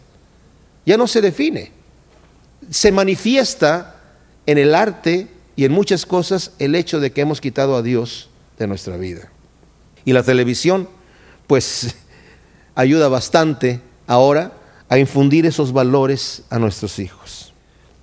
Ya 0.85 0.95
no 0.95 1.05
se 1.05 1.19
define. 1.19 1.73
Se 2.69 2.93
manifiesta 2.93 3.97
en 4.45 4.57
el 4.57 4.73
arte 4.73 5.27
y 5.57 5.65
en 5.65 5.73
muchas 5.73 6.05
cosas 6.05 6.51
el 6.59 6.75
hecho 6.75 7.01
de 7.01 7.11
que 7.11 7.21
hemos 7.21 7.41
quitado 7.41 7.75
a 7.75 7.81
Dios 7.81 8.29
de 8.57 8.67
nuestra 8.67 8.95
vida. 8.95 9.29
Y 10.05 10.13
la 10.13 10.23
televisión, 10.23 10.87
pues, 11.45 11.95
ayuda 12.75 13.09
bastante 13.09 13.81
ahora 14.07 14.53
a 14.87 14.97
infundir 14.97 15.45
esos 15.45 15.73
valores 15.73 16.43
a 16.49 16.57
nuestros 16.57 16.99
hijos. 16.99 17.52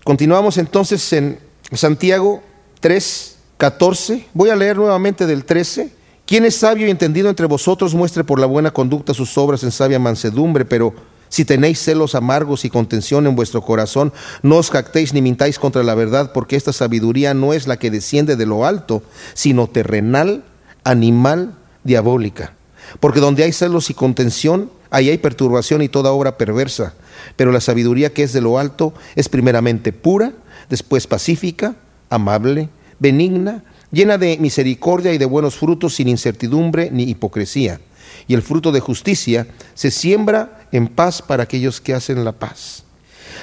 Continuamos 0.04 0.56
entonces 0.56 1.12
en 1.12 1.38
Santiago 1.72 2.42
3, 2.80 3.36
14. 3.58 4.26
Voy 4.32 4.48
a 4.48 4.56
leer 4.56 4.76
nuevamente 4.78 5.26
del 5.26 5.44
13. 5.44 5.92
Quien 6.24 6.46
es 6.46 6.56
sabio 6.56 6.86
y 6.86 6.90
entendido 6.90 7.28
entre 7.28 7.46
vosotros 7.46 7.94
muestre 7.94 8.24
por 8.24 8.40
la 8.40 8.46
buena 8.46 8.70
conducta 8.70 9.12
sus 9.12 9.36
obras 9.36 9.62
en 9.62 9.70
sabia 9.70 9.98
mansedumbre, 9.98 10.64
pero 10.64 10.94
si 11.28 11.44
tenéis 11.44 11.80
celos 11.80 12.14
amargos 12.14 12.64
y 12.64 12.70
contención 12.70 13.26
en 13.26 13.36
vuestro 13.36 13.62
corazón, 13.62 14.12
no 14.42 14.56
os 14.56 14.70
jactéis 14.70 15.12
ni 15.12 15.20
mintáis 15.20 15.58
contra 15.58 15.82
la 15.82 15.94
verdad, 15.94 16.32
porque 16.32 16.56
esta 16.56 16.72
sabiduría 16.72 17.34
no 17.34 17.52
es 17.52 17.66
la 17.66 17.78
que 17.78 17.90
desciende 17.90 18.36
de 18.36 18.46
lo 18.46 18.64
alto, 18.64 19.02
sino 19.34 19.66
terrenal, 19.66 20.44
animal, 20.82 21.56
diabólica. 21.84 22.54
Porque 23.00 23.20
donde 23.20 23.44
hay 23.44 23.52
celos 23.52 23.90
y 23.90 23.94
contención, 23.94 24.70
ahí 24.88 25.10
hay 25.10 25.18
perturbación 25.18 25.82
y 25.82 25.88
toda 25.88 26.10
obra 26.10 26.38
perversa. 26.38 26.94
Pero 27.36 27.52
la 27.52 27.60
sabiduría 27.60 28.12
que 28.12 28.22
es 28.22 28.32
de 28.32 28.40
lo 28.40 28.58
alto 28.58 28.94
es 29.16 29.28
primeramente 29.28 29.92
pura, 29.92 30.32
después 30.68 31.06
pacífica, 31.06 31.76
amable, 32.08 32.68
benigna, 32.98 33.64
llena 33.90 34.18
de 34.18 34.38
misericordia 34.38 35.12
y 35.12 35.18
de 35.18 35.26
buenos 35.26 35.56
frutos, 35.56 35.94
sin 35.94 36.08
incertidumbre 36.08 36.90
ni 36.90 37.04
hipocresía 37.04 37.80
y 38.26 38.34
el 38.34 38.42
fruto 38.42 38.72
de 38.72 38.80
justicia 38.80 39.46
se 39.74 39.90
siembra 39.90 40.68
en 40.72 40.88
paz 40.88 41.22
para 41.22 41.44
aquellos 41.44 41.80
que 41.80 41.94
hacen 41.94 42.24
la 42.24 42.32
paz. 42.32 42.84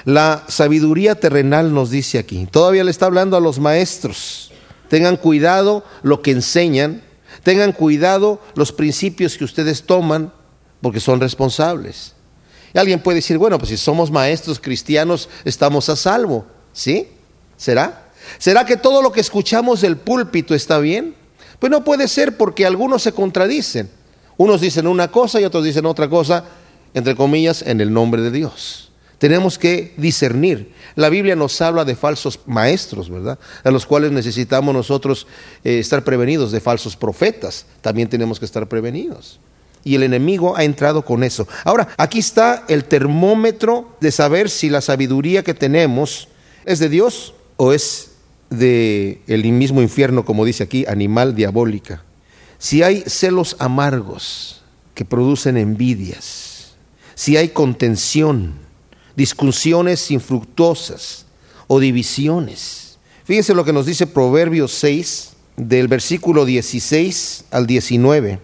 La 0.05 0.43
sabiduría 0.47 1.15
terrenal 1.15 1.73
nos 1.73 1.89
dice 1.89 2.19
aquí, 2.19 2.47
todavía 2.49 2.83
le 2.83 2.91
está 2.91 3.07
hablando 3.07 3.35
a 3.35 3.41
los 3.41 3.59
maestros, 3.59 4.51
tengan 4.89 5.17
cuidado 5.17 5.83
lo 6.03 6.21
que 6.21 6.31
enseñan, 6.31 7.01
tengan 7.43 7.71
cuidado 7.71 8.41
los 8.55 8.71
principios 8.71 9.37
que 9.37 9.43
ustedes 9.43 9.83
toman, 9.83 10.31
porque 10.81 10.99
son 10.99 11.19
responsables. 11.19 12.13
Alguien 12.79 12.99
puede 12.99 13.17
decir, 13.17 13.37
bueno, 13.37 13.57
pues 13.57 13.69
si 13.69 13.77
somos 13.77 14.11
maestros 14.11 14.59
cristianos, 14.59 15.29
estamos 15.45 15.89
a 15.89 15.95
salvo. 15.95 16.45
¿Sí? 16.73 17.07
¿Será? 17.57 18.09
¿Será 18.37 18.65
que 18.65 18.77
todo 18.77 19.01
lo 19.01 19.11
que 19.11 19.21
escuchamos 19.21 19.81
del 19.81 19.97
púlpito 19.97 20.53
está 20.53 20.79
bien? 20.79 21.15
Pues 21.59 21.71
no 21.71 21.83
puede 21.83 22.07
ser 22.07 22.37
porque 22.37 22.65
algunos 22.65 23.01
se 23.03 23.11
contradicen. 23.11 23.89
Unos 24.37 24.61
dicen 24.61 24.85
una 24.87 25.09
cosa 25.09 25.41
y 25.41 25.45
otros 25.45 25.63
dicen 25.63 25.85
otra 25.85 26.07
cosa, 26.07 26.45
entre 26.93 27.15
comillas, 27.15 27.63
en 27.63 27.81
el 27.81 27.91
nombre 27.91 28.21
de 28.21 28.31
Dios. 28.31 28.91
Tenemos 29.17 29.57
que 29.57 29.95
discernir. 29.97 30.73
La 30.95 31.09
Biblia 31.09 31.35
nos 31.35 31.59
habla 31.61 31.83
de 31.85 31.95
falsos 31.95 32.39
maestros, 32.45 33.09
¿verdad? 33.09 33.39
A 33.63 33.71
los 33.71 33.87
cuales 33.87 34.11
necesitamos 34.11 34.75
nosotros 34.75 35.25
eh, 35.63 35.79
estar 35.79 36.03
prevenidos, 36.03 36.51
de 36.51 36.59
falsos 36.59 36.95
profetas. 36.95 37.65
También 37.81 38.09
tenemos 38.09 38.37
que 38.39 38.45
estar 38.45 38.67
prevenidos. 38.69 39.39
Y 39.87 39.95
el 39.95 40.03
enemigo 40.03 40.57
ha 40.57 40.63
entrado 40.63 41.03
con 41.03 41.23
eso. 41.23 41.47
Ahora, 41.63 41.87
aquí 41.97 42.19
está 42.19 42.65
el 42.67 42.83
termómetro 42.83 43.95
de 44.01 44.11
saber 44.11 44.49
si 44.49 44.69
la 44.69 44.81
sabiduría 44.81 45.43
que 45.43 45.53
tenemos 45.53 46.27
es 46.65 46.79
de 46.79 46.89
Dios 46.89 47.33
o 47.55 47.73
es 47.73 48.11
de 48.49 49.21
el 49.27 49.43
mismo 49.51 49.81
infierno, 49.81 50.25
como 50.25 50.45
dice 50.45 50.63
aquí, 50.63 50.85
animal 50.87 51.35
diabólica 51.35 52.03
si 52.57 52.83
hay 52.83 53.03
celos 53.05 53.55
amargos 53.59 54.61
que 54.95 55.05
producen 55.05 55.57
envidias, 55.57 56.75
si 57.15 57.37
hay 57.37 57.49
contención, 57.49 58.53
discusiones 59.15 60.11
infructuosas 60.11 61.25
o 61.67 61.79
divisiones. 61.79 62.97
Fíjense 63.25 63.53
lo 63.53 63.65
que 63.65 63.73
nos 63.73 63.85
dice 63.85 64.07
Proverbios 64.07 64.73
6, 64.73 65.31
del 65.57 65.87
versículo 65.87 66.45
16 66.45 67.45
al 67.51 67.67
19. 67.67 68.39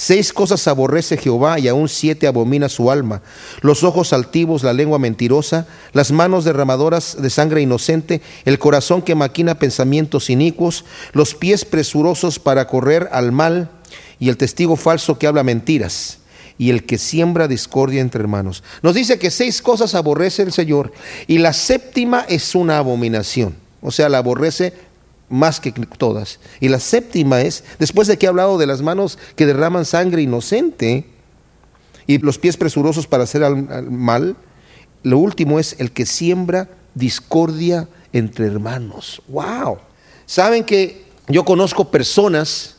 Seis 0.00 0.32
cosas 0.32 0.66
aborrece 0.66 1.18
Jehová 1.18 1.58
y 1.58 1.68
aún 1.68 1.86
siete 1.86 2.26
abomina 2.26 2.70
su 2.70 2.90
alma. 2.90 3.20
Los 3.60 3.84
ojos 3.84 4.14
altivos, 4.14 4.62
la 4.62 4.72
lengua 4.72 4.98
mentirosa, 4.98 5.66
las 5.92 6.10
manos 6.10 6.46
derramadoras 6.46 7.20
de 7.20 7.28
sangre 7.28 7.60
inocente, 7.60 8.22
el 8.46 8.58
corazón 8.58 9.02
que 9.02 9.14
maquina 9.14 9.58
pensamientos 9.58 10.30
inicuos, 10.30 10.86
los 11.12 11.34
pies 11.34 11.66
presurosos 11.66 12.38
para 12.38 12.66
correr 12.66 13.10
al 13.12 13.30
mal 13.30 13.68
y 14.18 14.30
el 14.30 14.38
testigo 14.38 14.76
falso 14.76 15.18
que 15.18 15.26
habla 15.26 15.42
mentiras 15.42 16.20
y 16.56 16.70
el 16.70 16.86
que 16.86 16.96
siembra 16.96 17.46
discordia 17.46 18.00
entre 18.00 18.22
hermanos. 18.22 18.62
Nos 18.80 18.94
dice 18.94 19.18
que 19.18 19.30
seis 19.30 19.60
cosas 19.60 19.94
aborrece 19.94 20.40
el 20.40 20.52
Señor 20.52 20.94
y 21.26 21.36
la 21.36 21.52
séptima 21.52 22.24
es 22.26 22.54
una 22.54 22.78
abominación. 22.78 23.54
O 23.82 23.90
sea, 23.90 24.08
la 24.08 24.16
aborrece 24.16 24.72
más 25.30 25.60
que 25.60 25.72
todas. 25.72 26.40
Y 26.60 26.68
la 26.68 26.80
séptima 26.80 27.40
es, 27.40 27.64
después 27.78 28.08
de 28.08 28.18
que 28.18 28.26
ha 28.26 28.30
hablado 28.30 28.58
de 28.58 28.66
las 28.66 28.82
manos 28.82 29.16
que 29.36 29.46
derraman 29.46 29.86
sangre 29.86 30.20
inocente 30.20 31.06
y 32.06 32.18
los 32.18 32.38
pies 32.38 32.58
presurosos 32.58 33.06
para 33.06 33.22
hacer 33.22 33.48
mal, 33.50 34.36
lo 35.02 35.18
último 35.18 35.58
es 35.58 35.76
el 35.78 35.92
que 35.92 36.04
siembra 36.04 36.68
discordia 36.94 37.88
entre 38.12 38.46
hermanos. 38.46 39.22
¡Wow! 39.28 39.78
Saben 40.26 40.64
que 40.64 41.04
yo 41.28 41.44
conozco 41.44 41.90
personas 41.90 42.76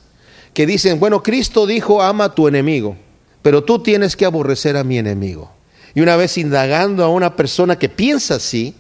que 0.54 0.66
dicen, 0.66 1.00
bueno, 1.00 1.24
Cristo 1.24 1.66
dijo, 1.66 2.02
ama 2.02 2.26
a 2.26 2.36
tu 2.36 2.48
enemigo, 2.48 2.98
pero 3.42 3.64
tú 3.64 3.80
tienes 3.80 4.16
que 4.16 4.26
aborrecer 4.26 4.76
a 4.76 4.84
mi 4.84 4.98
enemigo. 4.98 5.50
Y 5.94 6.02
una 6.02 6.16
vez 6.16 6.38
indagando 6.38 7.04
a 7.04 7.10
una 7.10 7.36
persona 7.36 7.80
que 7.80 7.90
piensa 7.90 8.36
así, 8.36 8.76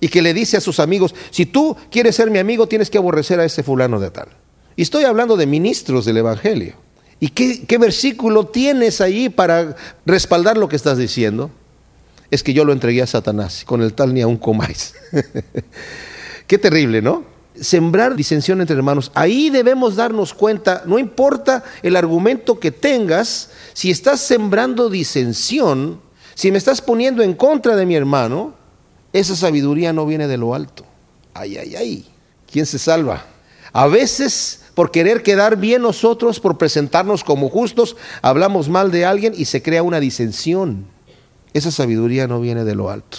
y 0.00 0.08
que 0.08 0.22
le 0.22 0.34
dice 0.34 0.56
a 0.56 0.60
sus 0.60 0.80
amigos, 0.80 1.14
si 1.30 1.46
tú 1.46 1.76
quieres 1.90 2.16
ser 2.16 2.30
mi 2.30 2.38
amigo, 2.38 2.66
tienes 2.66 2.90
que 2.90 2.98
aborrecer 2.98 3.40
a 3.40 3.44
ese 3.44 3.62
fulano 3.62 3.98
de 3.98 4.10
tal. 4.10 4.28
Y 4.76 4.82
estoy 4.82 5.04
hablando 5.04 5.36
de 5.36 5.46
ministros 5.46 6.04
del 6.04 6.18
Evangelio. 6.18 6.74
¿Y 7.18 7.28
qué, 7.28 7.78
versículo 7.78 8.46
tienes 8.46 9.00
ahí 9.00 9.30
para 9.30 9.74
respaldar 10.04 10.58
lo 10.58 10.68
que 10.68 10.76
estás 10.76 10.98
diciendo? 10.98 11.50
Es 12.30 12.42
que 12.42 12.52
yo 12.52 12.64
lo 12.64 12.72
entregué 12.72 13.00
a 13.00 13.06
Satanás, 13.06 13.64
con 13.64 13.80
el 13.80 13.94
tal 13.94 14.12
ni 14.12 14.20
aún 14.20 14.36
comáis. 14.36 14.94
qué 16.46 16.58
terrible, 16.58 17.00
¿no? 17.00 17.24
Sembrar 17.58 18.16
disensión 18.16 18.60
entre 18.60 18.76
hermanos. 18.76 19.10
Ahí 19.14 19.48
debemos 19.48 19.96
darnos 19.96 20.34
cuenta, 20.34 20.82
no 20.84 20.98
importa 20.98 21.64
el 21.82 21.96
argumento 21.96 22.60
que 22.60 22.70
tengas, 22.70 23.50
si 23.72 23.90
estás 23.90 24.20
sembrando 24.20 24.90
disensión, 24.90 26.02
si 26.34 26.52
me 26.52 26.58
estás 26.58 26.82
poniendo 26.82 27.22
en 27.22 27.32
contra 27.32 27.76
de 27.76 27.86
mi 27.86 27.96
hermano, 27.96 28.54
esa 29.18 29.36
sabiduría 29.36 29.92
no 29.92 30.06
viene 30.06 30.28
de 30.28 30.36
lo 30.36 30.54
alto. 30.54 30.84
Ay, 31.34 31.56
ay, 31.56 31.76
ay. 31.76 32.06
¿Quién 32.50 32.66
se 32.66 32.78
salva? 32.78 33.24
A 33.72 33.86
veces, 33.86 34.62
por 34.74 34.90
querer 34.90 35.22
quedar 35.22 35.56
bien 35.56 35.82
nosotros, 35.82 36.40
por 36.40 36.58
presentarnos 36.58 37.24
como 37.24 37.48
justos, 37.50 37.96
hablamos 38.22 38.68
mal 38.68 38.90
de 38.90 39.04
alguien 39.04 39.34
y 39.36 39.46
se 39.46 39.62
crea 39.62 39.82
una 39.82 40.00
disensión. 40.00 40.86
Esa 41.52 41.70
sabiduría 41.70 42.26
no 42.26 42.40
viene 42.40 42.64
de 42.64 42.74
lo 42.74 42.90
alto. 42.90 43.18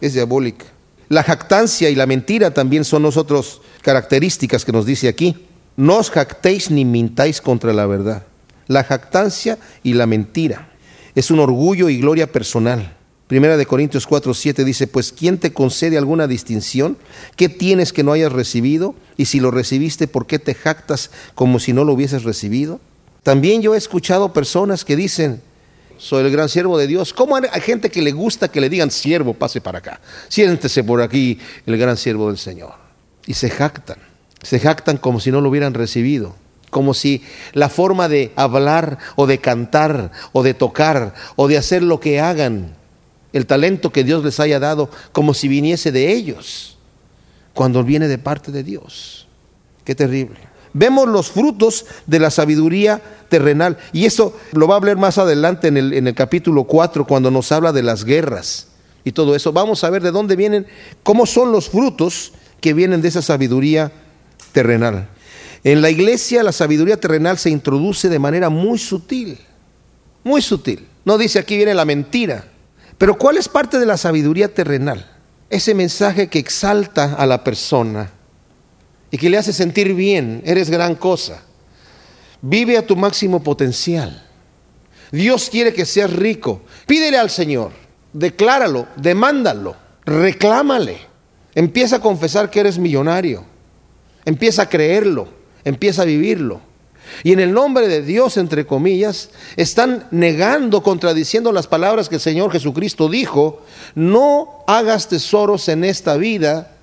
Es 0.00 0.14
diabólica. 0.14 0.66
La 1.08 1.22
jactancia 1.22 1.90
y 1.90 1.94
la 1.94 2.06
mentira 2.06 2.52
también 2.52 2.84
son 2.84 3.02
nosotros 3.02 3.60
características 3.82 4.64
que 4.64 4.72
nos 4.72 4.86
dice 4.86 5.08
aquí. 5.08 5.46
No 5.76 5.98
os 5.98 6.10
jactéis 6.10 6.70
ni 6.70 6.84
mintáis 6.84 7.40
contra 7.40 7.72
la 7.72 7.86
verdad. 7.86 8.24
La 8.66 8.84
jactancia 8.84 9.58
y 9.82 9.94
la 9.94 10.06
mentira 10.06 10.68
es 11.14 11.30
un 11.30 11.40
orgullo 11.40 11.88
y 11.88 11.98
gloria 11.98 12.30
personal. 12.30 12.93
Primera 13.26 13.56
de 13.56 13.64
Corintios 13.64 14.06
4, 14.06 14.34
7 14.34 14.64
dice, 14.64 14.86
pues 14.86 15.10
¿quién 15.10 15.38
te 15.38 15.52
concede 15.52 15.96
alguna 15.96 16.26
distinción? 16.26 16.98
¿Qué 17.36 17.48
tienes 17.48 17.94
que 17.94 18.02
no 18.02 18.12
hayas 18.12 18.32
recibido? 18.32 18.94
Y 19.16 19.24
si 19.26 19.40
lo 19.40 19.50
recibiste, 19.50 20.06
¿por 20.08 20.26
qué 20.26 20.38
te 20.38 20.54
jactas 20.54 21.10
como 21.34 21.58
si 21.58 21.72
no 21.72 21.84
lo 21.84 21.94
hubieses 21.94 22.24
recibido? 22.24 22.80
También 23.22 23.62
yo 23.62 23.74
he 23.74 23.78
escuchado 23.78 24.34
personas 24.34 24.84
que 24.84 24.94
dicen, 24.94 25.40
soy 25.96 26.26
el 26.26 26.30
gran 26.30 26.50
siervo 26.50 26.76
de 26.76 26.86
Dios. 26.86 27.14
¿Cómo 27.14 27.36
hay 27.36 27.60
gente 27.62 27.90
que 27.90 28.02
le 28.02 28.12
gusta 28.12 28.48
que 28.48 28.60
le 28.60 28.68
digan, 28.68 28.90
siervo, 28.90 29.32
pase 29.32 29.62
para 29.62 29.78
acá? 29.78 30.00
Siéntese 30.28 30.84
por 30.84 31.00
aquí, 31.00 31.38
el 31.64 31.78
gran 31.78 31.96
siervo 31.96 32.28
del 32.28 32.36
Señor. 32.36 32.74
Y 33.26 33.32
se 33.32 33.48
jactan, 33.48 33.96
se 34.42 34.60
jactan 34.60 34.98
como 34.98 35.18
si 35.18 35.30
no 35.30 35.40
lo 35.40 35.48
hubieran 35.48 35.74
recibido 35.74 36.36
como 36.70 36.92
si 36.92 37.22
la 37.52 37.68
forma 37.68 38.08
de 38.08 38.32
hablar 38.34 38.98
o 39.14 39.28
de 39.28 39.38
cantar 39.38 40.10
o 40.32 40.42
de 40.42 40.54
tocar 40.54 41.14
o 41.36 41.46
de 41.46 41.56
hacer 41.56 41.84
lo 41.84 42.00
que 42.00 42.18
hagan 42.18 42.74
el 43.34 43.46
talento 43.46 43.90
que 43.90 44.04
Dios 44.04 44.24
les 44.24 44.40
haya 44.40 44.60
dado 44.60 44.88
como 45.12 45.34
si 45.34 45.48
viniese 45.48 45.92
de 45.92 46.12
ellos, 46.12 46.78
cuando 47.52 47.84
viene 47.84 48.08
de 48.08 48.16
parte 48.16 48.52
de 48.52 48.62
Dios. 48.62 49.26
Qué 49.84 49.94
terrible. 49.94 50.38
Vemos 50.72 51.08
los 51.08 51.30
frutos 51.30 51.84
de 52.06 52.20
la 52.20 52.30
sabiduría 52.30 53.02
terrenal. 53.28 53.76
Y 53.92 54.06
eso 54.06 54.36
lo 54.52 54.66
va 54.66 54.74
a 54.74 54.78
hablar 54.78 54.96
más 54.96 55.18
adelante 55.18 55.68
en 55.68 55.76
el, 55.76 55.92
en 55.92 56.06
el 56.06 56.14
capítulo 56.14 56.64
4, 56.64 57.06
cuando 57.06 57.30
nos 57.30 57.52
habla 57.52 57.72
de 57.72 57.82
las 57.82 58.04
guerras 58.04 58.68
y 59.04 59.12
todo 59.12 59.34
eso. 59.34 59.52
Vamos 59.52 59.82
a 59.82 59.90
ver 59.90 60.02
de 60.02 60.12
dónde 60.12 60.36
vienen, 60.36 60.66
cómo 61.02 61.26
son 61.26 61.50
los 61.52 61.68
frutos 61.68 62.32
que 62.60 62.72
vienen 62.72 63.02
de 63.02 63.08
esa 63.08 63.20
sabiduría 63.20 63.92
terrenal. 64.52 65.08
En 65.64 65.82
la 65.82 65.90
iglesia 65.90 66.44
la 66.44 66.52
sabiduría 66.52 67.00
terrenal 67.00 67.36
se 67.36 67.50
introduce 67.50 68.08
de 68.08 68.18
manera 68.20 68.48
muy 68.48 68.78
sutil, 68.78 69.38
muy 70.22 70.40
sutil. 70.40 70.86
No 71.04 71.18
dice 71.18 71.40
aquí 71.40 71.56
viene 71.56 71.74
la 71.74 71.84
mentira, 71.84 72.46
pero 72.98 73.18
¿cuál 73.18 73.36
es 73.36 73.48
parte 73.48 73.78
de 73.78 73.86
la 73.86 73.96
sabiduría 73.96 74.52
terrenal? 74.52 75.10
Ese 75.50 75.74
mensaje 75.74 76.28
que 76.28 76.38
exalta 76.38 77.14
a 77.14 77.26
la 77.26 77.44
persona 77.44 78.10
y 79.10 79.18
que 79.18 79.30
le 79.30 79.38
hace 79.38 79.52
sentir 79.52 79.94
bien, 79.94 80.42
eres 80.44 80.70
gran 80.70 80.94
cosa. 80.94 81.42
Vive 82.40 82.76
a 82.76 82.86
tu 82.86 82.96
máximo 82.96 83.42
potencial. 83.42 84.26
Dios 85.12 85.48
quiere 85.50 85.72
que 85.72 85.86
seas 85.86 86.12
rico. 86.12 86.62
Pídele 86.86 87.18
al 87.18 87.30
Señor, 87.30 87.70
decláralo, 88.12 88.88
demándalo, 88.96 89.76
reclámale. 90.04 90.98
Empieza 91.54 91.96
a 91.96 92.00
confesar 92.00 92.50
que 92.50 92.60
eres 92.60 92.78
millonario. 92.78 93.44
Empieza 94.24 94.62
a 94.62 94.68
creerlo, 94.68 95.28
empieza 95.64 96.02
a 96.02 96.06
vivirlo. 96.06 96.60
Y 97.22 97.32
en 97.32 97.40
el 97.40 97.52
nombre 97.52 97.88
de 97.88 98.02
Dios, 98.02 98.36
entre 98.36 98.66
comillas, 98.66 99.30
están 99.56 100.06
negando, 100.10 100.82
contradiciendo 100.82 101.52
las 101.52 101.66
palabras 101.66 102.08
que 102.08 102.16
el 102.16 102.20
Señor 102.20 102.50
Jesucristo 102.50 103.08
dijo, 103.08 103.62
no 103.94 104.64
hagas 104.66 105.08
tesoros 105.08 105.68
en 105.68 105.84
esta 105.84 106.16
vida, 106.16 106.76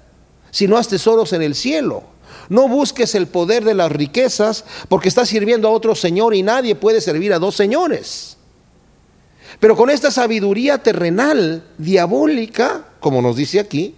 sino 0.52 0.78
haz 0.78 0.88
tesoros 0.88 1.34
en 1.34 1.42
el 1.42 1.56
cielo. 1.56 2.04
No 2.50 2.68
busques 2.68 3.16
el 3.16 3.28
poder 3.28 3.64
de 3.64 3.74
las 3.74 3.92
riquezas 3.92 4.66
porque 4.90 5.10
estás 5.10 5.30
sirviendo 5.30 5.68
a 5.68 5.72
otro 5.72 5.96
Señor 5.96 6.36
y 6.36 6.44
nadie 6.44 6.76
puede 6.76 7.02
servir 7.02 7.34
a 7.34 7.40
dos 7.40 7.56
señores. 7.56 8.38
Pero 9.60 9.76
con 9.76 9.90
esta 9.90 10.12
sabiduría 10.12 10.80
terrenal, 10.80 11.64
diabólica, 11.78 12.86
como 13.00 13.22
nos 13.22 13.36
dice 13.36 13.60
aquí, 13.60 13.96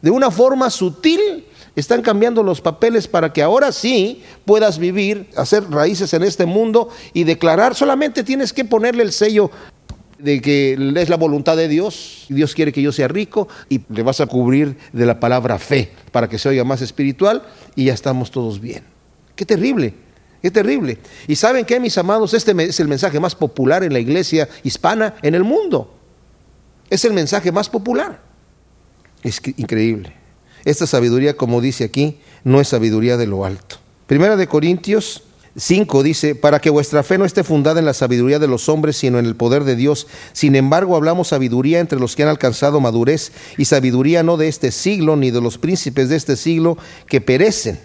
de 0.00 0.10
una 0.10 0.30
forma 0.30 0.70
sutil, 0.70 1.46
están 1.76 2.02
cambiando 2.02 2.42
los 2.42 2.60
papeles 2.60 3.08
para 3.08 3.32
que 3.32 3.42
ahora 3.42 3.72
sí 3.72 4.22
puedas 4.44 4.78
vivir, 4.78 5.30
hacer 5.36 5.70
raíces 5.70 6.12
en 6.14 6.22
este 6.22 6.46
mundo 6.46 6.88
y 7.12 7.24
declarar. 7.24 7.74
Solamente 7.74 8.22
tienes 8.24 8.52
que 8.52 8.64
ponerle 8.64 9.02
el 9.02 9.12
sello 9.12 9.50
de 10.22 10.40
que 10.40 10.74
es 10.96 11.08
la 11.08 11.16
voluntad 11.16 11.56
de 11.56 11.66
Dios, 11.66 12.26
Dios 12.28 12.54
quiere 12.54 12.72
que 12.72 12.80
yo 12.80 12.92
sea 12.92 13.08
rico 13.08 13.48
y 13.68 13.80
le 13.88 14.02
vas 14.02 14.20
a 14.20 14.26
cubrir 14.26 14.76
de 14.92 15.04
la 15.04 15.18
palabra 15.18 15.58
fe 15.58 15.90
para 16.12 16.28
que 16.28 16.38
se 16.38 16.48
oiga 16.48 16.62
más 16.62 16.80
espiritual 16.80 17.42
y 17.74 17.86
ya 17.86 17.94
estamos 17.94 18.30
todos 18.30 18.60
bien. 18.60 18.84
Qué 19.34 19.44
terrible, 19.44 19.94
qué 20.40 20.50
terrible. 20.52 20.98
Y 21.26 21.34
saben 21.34 21.64
que, 21.64 21.80
mis 21.80 21.98
amados, 21.98 22.34
este 22.34 22.54
es 22.62 22.78
el 22.78 22.86
mensaje 22.86 23.18
más 23.18 23.34
popular 23.34 23.82
en 23.82 23.92
la 23.92 23.98
iglesia 23.98 24.48
hispana 24.62 25.14
en 25.22 25.34
el 25.34 25.42
mundo. 25.42 25.92
Es 26.88 27.04
el 27.04 27.14
mensaje 27.14 27.50
más 27.50 27.68
popular. 27.68 28.20
Es 29.24 29.40
increíble. 29.56 30.21
Esta 30.64 30.86
sabiduría, 30.86 31.36
como 31.36 31.60
dice 31.60 31.84
aquí, 31.84 32.18
no 32.44 32.60
es 32.60 32.68
sabiduría 32.68 33.16
de 33.16 33.26
lo 33.26 33.44
alto. 33.44 33.76
Primera 34.06 34.36
de 34.36 34.46
Corintios 34.46 35.24
5 35.56 36.02
dice, 36.02 36.34
para 36.34 36.60
que 36.60 36.70
vuestra 36.70 37.02
fe 37.02 37.18
no 37.18 37.24
esté 37.24 37.44
fundada 37.44 37.78
en 37.78 37.84
la 37.86 37.94
sabiduría 37.94 38.38
de 38.38 38.48
los 38.48 38.68
hombres, 38.68 38.96
sino 38.96 39.18
en 39.18 39.26
el 39.26 39.36
poder 39.36 39.64
de 39.64 39.76
Dios. 39.76 40.06
Sin 40.32 40.56
embargo, 40.56 40.96
hablamos 40.96 41.28
sabiduría 41.28 41.80
entre 41.80 42.00
los 42.00 42.16
que 42.16 42.22
han 42.22 42.28
alcanzado 42.28 42.80
madurez 42.80 43.32
y 43.58 43.66
sabiduría 43.66 44.22
no 44.22 44.36
de 44.36 44.48
este 44.48 44.70
siglo, 44.70 45.16
ni 45.16 45.30
de 45.30 45.40
los 45.40 45.58
príncipes 45.58 46.08
de 46.08 46.16
este 46.16 46.36
siglo 46.36 46.78
que 47.06 47.20
perecen 47.20 47.78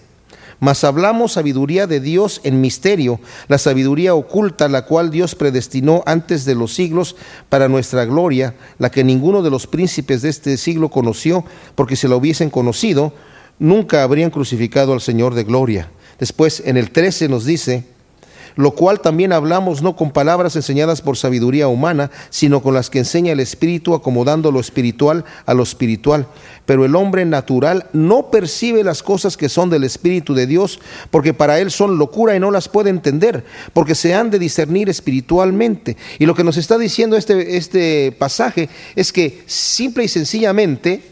mas 0.59 0.83
hablamos 0.83 1.33
sabiduría 1.33 1.87
de 1.87 1.99
Dios 1.99 2.41
en 2.43 2.61
misterio, 2.61 3.19
la 3.47 3.57
sabiduría 3.57 4.15
oculta, 4.15 4.67
la 4.67 4.85
cual 4.85 5.11
Dios 5.11 5.35
predestinó 5.35 6.03
antes 6.05 6.45
de 6.45 6.55
los 6.55 6.73
siglos 6.73 7.15
para 7.49 7.67
nuestra 7.67 8.05
gloria, 8.05 8.55
la 8.79 8.89
que 8.89 9.03
ninguno 9.03 9.41
de 9.41 9.49
los 9.49 9.67
príncipes 9.67 10.21
de 10.21 10.29
este 10.29 10.57
siglo 10.57 10.89
conoció, 10.89 11.45
porque 11.75 11.95
si 11.95 12.07
la 12.07 12.15
hubiesen 12.15 12.49
conocido, 12.49 13.13
nunca 13.59 14.03
habrían 14.03 14.31
crucificado 14.31 14.93
al 14.93 15.01
Señor 15.01 15.35
de 15.35 15.43
gloria. 15.43 15.91
Después, 16.19 16.63
en 16.65 16.77
el 16.77 16.91
13 16.91 17.29
nos 17.29 17.45
dice, 17.45 17.85
lo 18.57 18.71
cual 18.71 18.99
también 18.99 19.31
hablamos 19.31 19.81
no 19.81 19.95
con 19.95 20.11
palabras 20.11 20.55
enseñadas 20.55 21.01
por 21.01 21.15
sabiduría 21.15 21.67
humana, 21.67 22.11
sino 22.29 22.61
con 22.61 22.73
las 22.73 22.89
que 22.89 22.99
enseña 22.99 23.31
el 23.31 23.39
Espíritu, 23.39 23.93
acomodando 23.93 24.51
lo 24.51 24.59
espiritual 24.59 25.23
a 25.45 25.53
lo 25.53 25.63
espiritual. 25.63 26.27
Pero 26.65 26.83
el 26.83 26.95
hombre 26.95 27.23
natural 27.23 27.85
no 27.93 28.29
percibe 28.31 28.83
las 28.83 29.03
cosas 29.03 29.37
que 29.37 29.47
son 29.47 29.69
del 29.69 29.83
Espíritu 29.83 30.33
de 30.33 30.47
Dios, 30.47 30.79
porque 31.11 31.33
para 31.33 31.59
él 31.59 31.71
son 31.71 31.97
locura 31.99 32.35
y 32.35 32.39
no 32.39 32.51
las 32.51 32.67
puede 32.67 32.89
entender, 32.89 33.45
porque 33.73 33.95
se 33.95 34.15
han 34.15 34.31
de 34.31 34.39
discernir 34.39 34.89
espiritualmente. 34.89 35.95
Y 36.17 36.25
lo 36.25 36.33
que 36.33 36.43
nos 36.43 36.57
está 36.57 36.77
diciendo 36.79 37.15
este, 37.15 37.57
este 37.57 38.11
pasaje 38.11 38.69
es 38.95 39.13
que 39.13 39.43
simple 39.45 40.03
y 40.03 40.07
sencillamente 40.07 41.03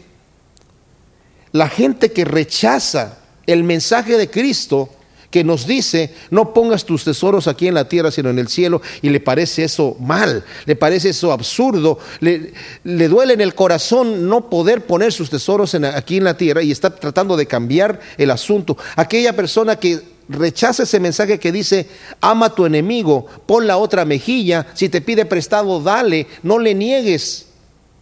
la 1.52 1.68
gente 1.68 2.10
que 2.10 2.24
rechaza 2.24 3.18
el 3.46 3.62
mensaje 3.62 4.18
de 4.18 4.28
Cristo, 4.28 4.90
que 5.36 5.44
nos 5.44 5.66
dice, 5.66 6.14
no 6.30 6.54
pongas 6.54 6.86
tus 6.86 7.04
tesoros 7.04 7.46
aquí 7.46 7.68
en 7.68 7.74
la 7.74 7.86
tierra, 7.86 8.10
sino 8.10 8.30
en 8.30 8.38
el 8.38 8.48
cielo, 8.48 8.80
y 9.02 9.10
le 9.10 9.20
parece 9.20 9.64
eso 9.64 9.94
mal, 10.00 10.42
le 10.64 10.76
parece 10.76 11.10
eso 11.10 11.30
absurdo, 11.30 11.98
le, 12.20 12.54
duele 12.82 13.34
en 13.34 13.42
el 13.42 13.54
corazón 13.54 14.30
no 14.30 14.48
poder 14.48 14.86
poner 14.86 15.12
sus 15.12 15.28
tesoros 15.28 15.74
aquí 15.74 16.16
en 16.16 16.24
la 16.24 16.38
tierra 16.38 16.62
y 16.62 16.72
está 16.72 16.88
tratando 16.88 17.36
de 17.36 17.44
cambiar 17.44 18.00
el 18.16 18.30
asunto. 18.30 18.78
Aquella 18.96 19.36
persona 19.36 19.76
que 19.76 20.00
rechaza 20.30 20.84
ese 20.84 21.00
mensaje 21.00 21.38
que 21.38 21.52
dice, 21.52 21.86
ama 22.22 22.46
a 22.46 22.54
tu 22.54 22.64
enemigo, 22.64 23.26
pon 23.44 23.66
la 23.66 23.76
otra 23.76 24.06
mejilla, 24.06 24.68
si 24.72 24.88
te 24.88 25.02
pide 25.02 25.26
prestado, 25.26 25.82
dale, 25.82 26.28
no 26.44 26.58
le 26.58 26.74
niegues 26.74 27.48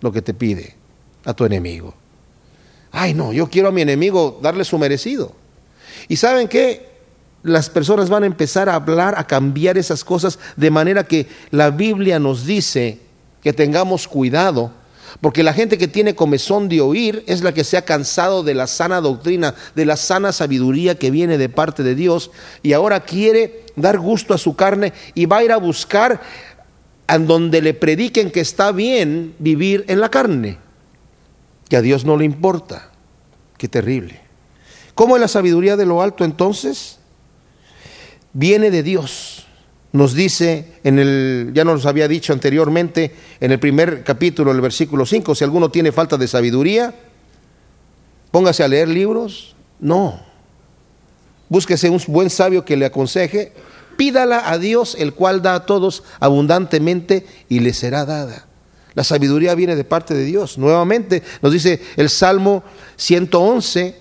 lo 0.01 0.12
que 0.12 0.23
te 0.23 0.35
pide 0.35 0.77
a 1.25 1.35
tu 1.35 1.44
enemigo. 1.44 1.94
Ay, 2.92 3.12
no, 3.12 3.33
yo 3.33 3.51
quiero 3.51 3.70
a 3.70 3.73
mi 3.73 3.83
enemigo 3.83 4.38
darle 4.40 4.64
su 4.64 4.79
merecido. 4.79 5.33
¿Y 6.07 6.14
saben 6.14 6.47
qué? 6.47 6.94
Las 7.45 7.69
personas 7.69 8.09
van 8.09 8.23
a 8.23 8.27
empezar 8.27 8.69
a 8.69 8.75
hablar, 8.75 9.15
a 9.17 9.27
cambiar 9.27 9.79
esas 9.79 10.03
cosas, 10.03 10.39
de 10.57 10.71
manera 10.71 11.05
que 11.05 11.29
la 11.51 11.71
Biblia 11.71 12.19
nos 12.19 12.47
dice 12.47 12.99
que 13.43 13.53
tengamos 13.53 14.09
cuidado, 14.09 14.73
porque 15.21 15.43
la 15.43 15.53
gente 15.53 15.77
que 15.77 15.87
tiene 15.87 16.15
comezón 16.15 16.71
de 16.71 16.81
oír 16.81 17.23
es 17.27 17.43
la 17.43 17.53
que 17.53 17.63
se 17.63 17.77
ha 17.77 17.85
cansado 17.85 18.43
de 18.43 18.55
la 18.55 18.67
sana 18.67 19.03
doctrina, 19.03 19.55
de 19.75 19.85
la 19.85 19.97
sana 19.97 20.33
sabiduría 20.33 20.99
que 20.99 21.11
viene 21.11 21.37
de 21.37 21.51
parte 21.51 21.83
de 21.83 21.95
Dios, 21.95 22.31
y 22.63 22.73
ahora 22.73 23.01
quiere 23.01 23.67
dar 23.77 23.99
gusto 23.99 24.33
a 24.33 24.39
su 24.39 24.57
carne 24.57 24.95
y 25.15 25.27
va 25.27 25.39
a 25.39 25.45
ir 25.45 25.53
a 25.53 25.59
buscar 25.59 26.23
en 27.07 27.27
donde 27.27 27.61
le 27.61 27.75
prediquen 27.75 28.31
que 28.31 28.41
está 28.41 28.73
bien 28.73 29.35
vivir 29.39 29.85
en 29.89 30.01
la 30.01 30.11
carne, 30.11 30.57
que 31.69 31.77
a 31.77 31.83
Dios 31.83 32.07
no 32.07 32.17
le 32.17 32.25
importa. 32.25 32.91
Qué 33.59 33.69
terrible. 33.69 34.21
¿Cómo 34.95 35.17
es 35.17 35.21
la 35.21 35.29
sabiduría 35.29 35.77
de 35.77 35.85
lo 35.85 36.01
alto 36.01 36.25
entonces? 36.25 36.99
Viene 38.35 38.70
de 38.70 38.83
Dios. 38.83 39.47
Nos 39.92 40.12
dice 40.12 40.73
en 40.83 40.99
el, 40.99 41.53
ya 41.55 41.64
nos 41.64 41.87
había 41.87 42.09
dicho 42.09 42.33
anteriormente, 42.33 43.14
en 43.40 43.53
el 43.53 43.61
primer 43.61 44.03
capítulo, 44.03 44.51
el 44.51 44.61
versículo 44.61 45.07
5, 45.07 45.35
si 45.35 45.44
alguno 45.44 45.70
tiene 45.70 45.92
falta 45.92 46.16
de 46.16 46.27
sabiduría, 46.29 46.94
póngase 48.33 48.64
a 48.64 48.68
leer 48.68 48.88
libros. 48.88 49.55
No. 49.79 50.20
Búsquese 51.49 51.88
un 51.88 52.03
buen 52.09 52.29
sabio 52.29 52.64
que 52.64 52.77
le 52.77 52.87
aconseje. 52.87 53.53
Pídala 53.97 54.51
a 54.51 54.59
Dios, 54.59 54.97
el 54.99 55.14
cual 55.14 55.42
da 55.42 55.55
a 55.55 55.66
todos 55.66 56.03
abundantemente 56.18 57.25
y 57.49 57.61
le 57.61 57.73
será 57.73 58.05
dada. 58.05 58.47
La 58.94 59.05
sabiduría 59.05 59.55
viene 59.55 59.77
de 59.77 59.85
parte 59.85 60.14
de 60.14 60.25
Dios. 60.25 60.59
Nuevamente 60.59 61.23
nos 61.42 61.53
dice 61.53 61.81
el 61.97 62.11
Salmo 62.11 62.64
111, 62.97 63.97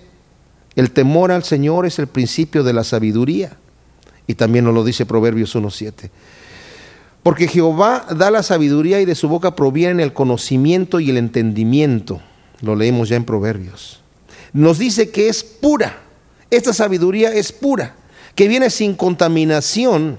el 0.74 0.90
temor 0.90 1.30
al 1.30 1.44
Señor 1.44 1.86
es 1.86 2.00
el 2.00 2.08
principio 2.08 2.64
de 2.64 2.72
la 2.72 2.82
sabiduría. 2.82 3.58
Y 4.26 4.34
también 4.34 4.64
nos 4.64 4.74
lo 4.74 4.84
dice 4.84 5.06
Proverbios 5.06 5.54
1.7. 5.54 6.10
Porque 7.22 7.48
Jehová 7.48 8.06
da 8.14 8.30
la 8.30 8.42
sabiduría 8.42 9.00
y 9.00 9.06
de 9.06 9.14
su 9.14 9.28
boca 9.28 9.56
proviene 9.56 10.02
el 10.02 10.12
conocimiento 10.12 11.00
y 11.00 11.10
el 11.10 11.16
entendimiento. 11.16 12.20
Lo 12.60 12.76
leemos 12.76 13.08
ya 13.08 13.16
en 13.16 13.24
Proverbios. 13.24 14.00
Nos 14.52 14.78
dice 14.78 15.10
que 15.10 15.28
es 15.28 15.42
pura. 15.42 16.00
Esta 16.50 16.72
sabiduría 16.72 17.32
es 17.32 17.50
pura, 17.50 17.96
que 18.34 18.46
viene 18.46 18.70
sin 18.70 18.94
contaminación, 18.94 20.18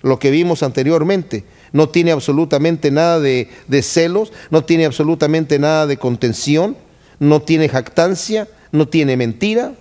lo 0.00 0.18
que 0.18 0.30
vimos 0.30 0.62
anteriormente. 0.62 1.44
No 1.72 1.90
tiene 1.90 2.12
absolutamente 2.12 2.90
nada 2.90 3.20
de 3.20 3.82
celos, 3.82 4.32
no 4.50 4.64
tiene 4.64 4.86
absolutamente 4.86 5.58
nada 5.58 5.86
de 5.86 5.98
contención, 5.98 6.76
no 7.18 7.42
tiene 7.42 7.68
jactancia, 7.68 8.48
no 8.72 8.88
tiene 8.88 9.16
mentira. 9.16 9.74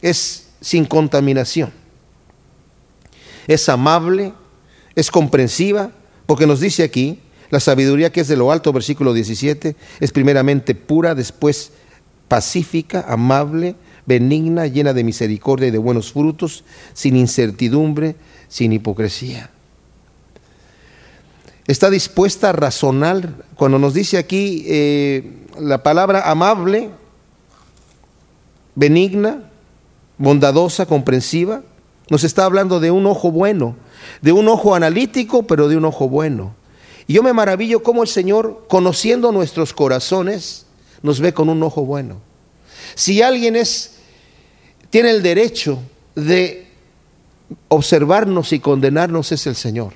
Es 0.00 0.48
sin 0.60 0.84
contaminación 0.84 1.81
es 3.46 3.68
amable, 3.68 4.32
es 4.94 5.10
comprensiva, 5.10 5.90
porque 6.26 6.46
nos 6.46 6.60
dice 6.60 6.82
aquí, 6.82 7.20
la 7.50 7.60
sabiduría 7.60 8.10
que 8.10 8.20
es 8.22 8.28
de 8.28 8.36
lo 8.36 8.50
alto, 8.50 8.72
versículo 8.72 9.12
17, 9.12 9.76
es 10.00 10.12
primeramente 10.12 10.74
pura, 10.74 11.14
después 11.14 11.72
pacífica, 12.28 13.04
amable, 13.06 13.74
benigna, 14.06 14.66
llena 14.66 14.92
de 14.94 15.04
misericordia 15.04 15.68
y 15.68 15.70
de 15.70 15.78
buenos 15.78 16.12
frutos, 16.12 16.64
sin 16.94 17.16
incertidumbre, 17.16 18.16
sin 18.48 18.72
hipocresía. 18.72 19.50
Está 21.66 21.90
dispuesta 21.90 22.50
a 22.50 22.52
razonar. 22.52 23.34
Cuando 23.54 23.78
nos 23.78 23.94
dice 23.94 24.18
aquí 24.18 24.64
eh, 24.66 25.44
la 25.60 25.82
palabra 25.82 26.30
amable, 26.30 26.90
benigna, 28.74 29.50
bondadosa, 30.18 30.86
comprensiva, 30.86 31.62
nos 32.12 32.24
está 32.24 32.44
hablando 32.44 32.78
de 32.78 32.90
un 32.90 33.06
ojo 33.06 33.30
bueno, 33.30 33.74
de 34.20 34.32
un 34.32 34.46
ojo 34.46 34.74
analítico, 34.74 35.44
pero 35.44 35.66
de 35.66 35.78
un 35.78 35.86
ojo 35.86 36.10
bueno. 36.10 36.54
Y 37.06 37.14
yo 37.14 37.22
me 37.22 37.32
maravillo 37.32 37.82
cómo 37.82 38.02
el 38.02 38.08
Señor, 38.08 38.66
conociendo 38.68 39.32
nuestros 39.32 39.72
corazones, 39.72 40.66
nos 41.00 41.20
ve 41.20 41.32
con 41.32 41.48
un 41.48 41.62
ojo 41.62 41.86
bueno. 41.86 42.20
Si 42.96 43.22
alguien 43.22 43.56
es, 43.56 43.94
tiene 44.90 45.08
el 45.08 45.22
derecho 45.22 45.78
de 46.14 46.66
observarnos 47.68 48.52
y 48.52 48.60
condenarnos, 48.60 49.32
es 49.32 49.46
el 49.46 49.56
Señor. 49.56 49.94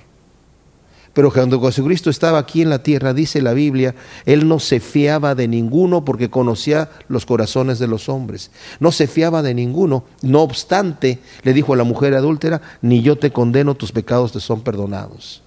Pero 1.17 1.33
cuando 1.33 1.59
Jesucristo 1.63 2.11
estaba 2.11 2.37
aquí 2.37 2.61
en 2.61 2.69
la 2.69 2.83
tierra, 2.83 3.15
dice 3.15 3.41
la 3.41 3.55
Biblia, 3.55 3.95
Él 4.27 4.47
no 4.47 4.59
se 4.59 4.81
fiaba 4.81 5.35
de 5.35 5.49
ninguno 5.49 6.05
porque 6.05 6.29
conocía 6.29 6.91
los 7.09 7.25
corazones 7.25 7.79
de 7.79 7.87
los 7.87 8.11
hombres. 8.11 8.51
No 8.81 8.93
se 8.93 9.07
fiaba 9.07 9.41
de 9.41 9.55
ninguno. 9.55 10.05
No 10.21 10.43
obstante, 10.43 11.21
le 11.43 11.55
dijo 11.55 11.73
a 11.73 11.77
la 11.79 11.85
mujer 11.85 12.15
adúltera, 12.15 12.61
ni 12.83 13.01
yo 13.01 13.17
te 13.17 13.33
condeno, 13.33 13.75
tus 13.75 13.93
pecados 13.93 14.33
te 14.33 14.41
son 14.41 14.61
perdonados. 14.61 15.41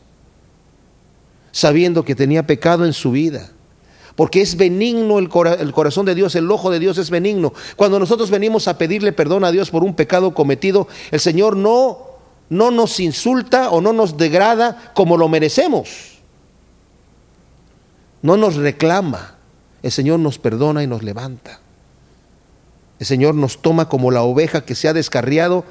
Sabiendo 1.51 2.03
que 2.03 2.15
tenía 2.15 2.47
pecado 2.47 2.83
en 2.83 2.93
su 2.93 3.11
vida. 3.11 3.51
Porque 4.15 4.41
es 4.41 4.57
benigno 4.57 5.19
el, 5.19 5.29
el 5.59 5.71
corazón 5.71 6.07
de 6.07 6.15
Dios, 6.15 6.33
el 6.33 6.49
ojo 6.49 6.71
de 6.71 6.79
Dios 6.79 6.97
es 6.97 7.11
benigno. 7.11 7.53
Cuando 7.75 7.99
nosotros 7.99 8.31
venimos 8.31 8.67
a 8.67 8.79
pedirle 8.79 9.13
perdón 9.13 9.43
a 9.43 9.51
Dios 9.51 9.69
por 9.69 9.83
un 9.83 9.93
pecado 9.93 10.33
cometido, 10.33 10.87
el 11.11 11.19
Señor 11.19 11.55
no 11.55 12.08
no 12.49 12.71
nos 12.71 12.99
insulta 12.99 13.69
o 13.69 13.79
no 13.81 13.93
nos 13.93 14.17
degrada 14.17 14.91
como 14.95 15.17
lo 15.17 15.27
merecemos. 15.27 16.19
No 18.21 18.37
nos 18.37 18.55
reclama. 18.55 19.35
El 19.81 19.91
Señor 19.91 20.19
nos 20.19 20.39
perdona 20.39 20.83
y 20.83 20.87
nos 20.87 21.03
levanta. 21.03 21.59
El 22.99 23.05
Señor 23.05 23.35
nos 23.35 23.61
toma 23.61 23.87
como 23.87 24.11
la 24.11 24.23
oveja 24.23 24.61
que 24.61 24.75
se 24.75 24.87
ha 24.87 24.93
descarriado. 24.93 25.63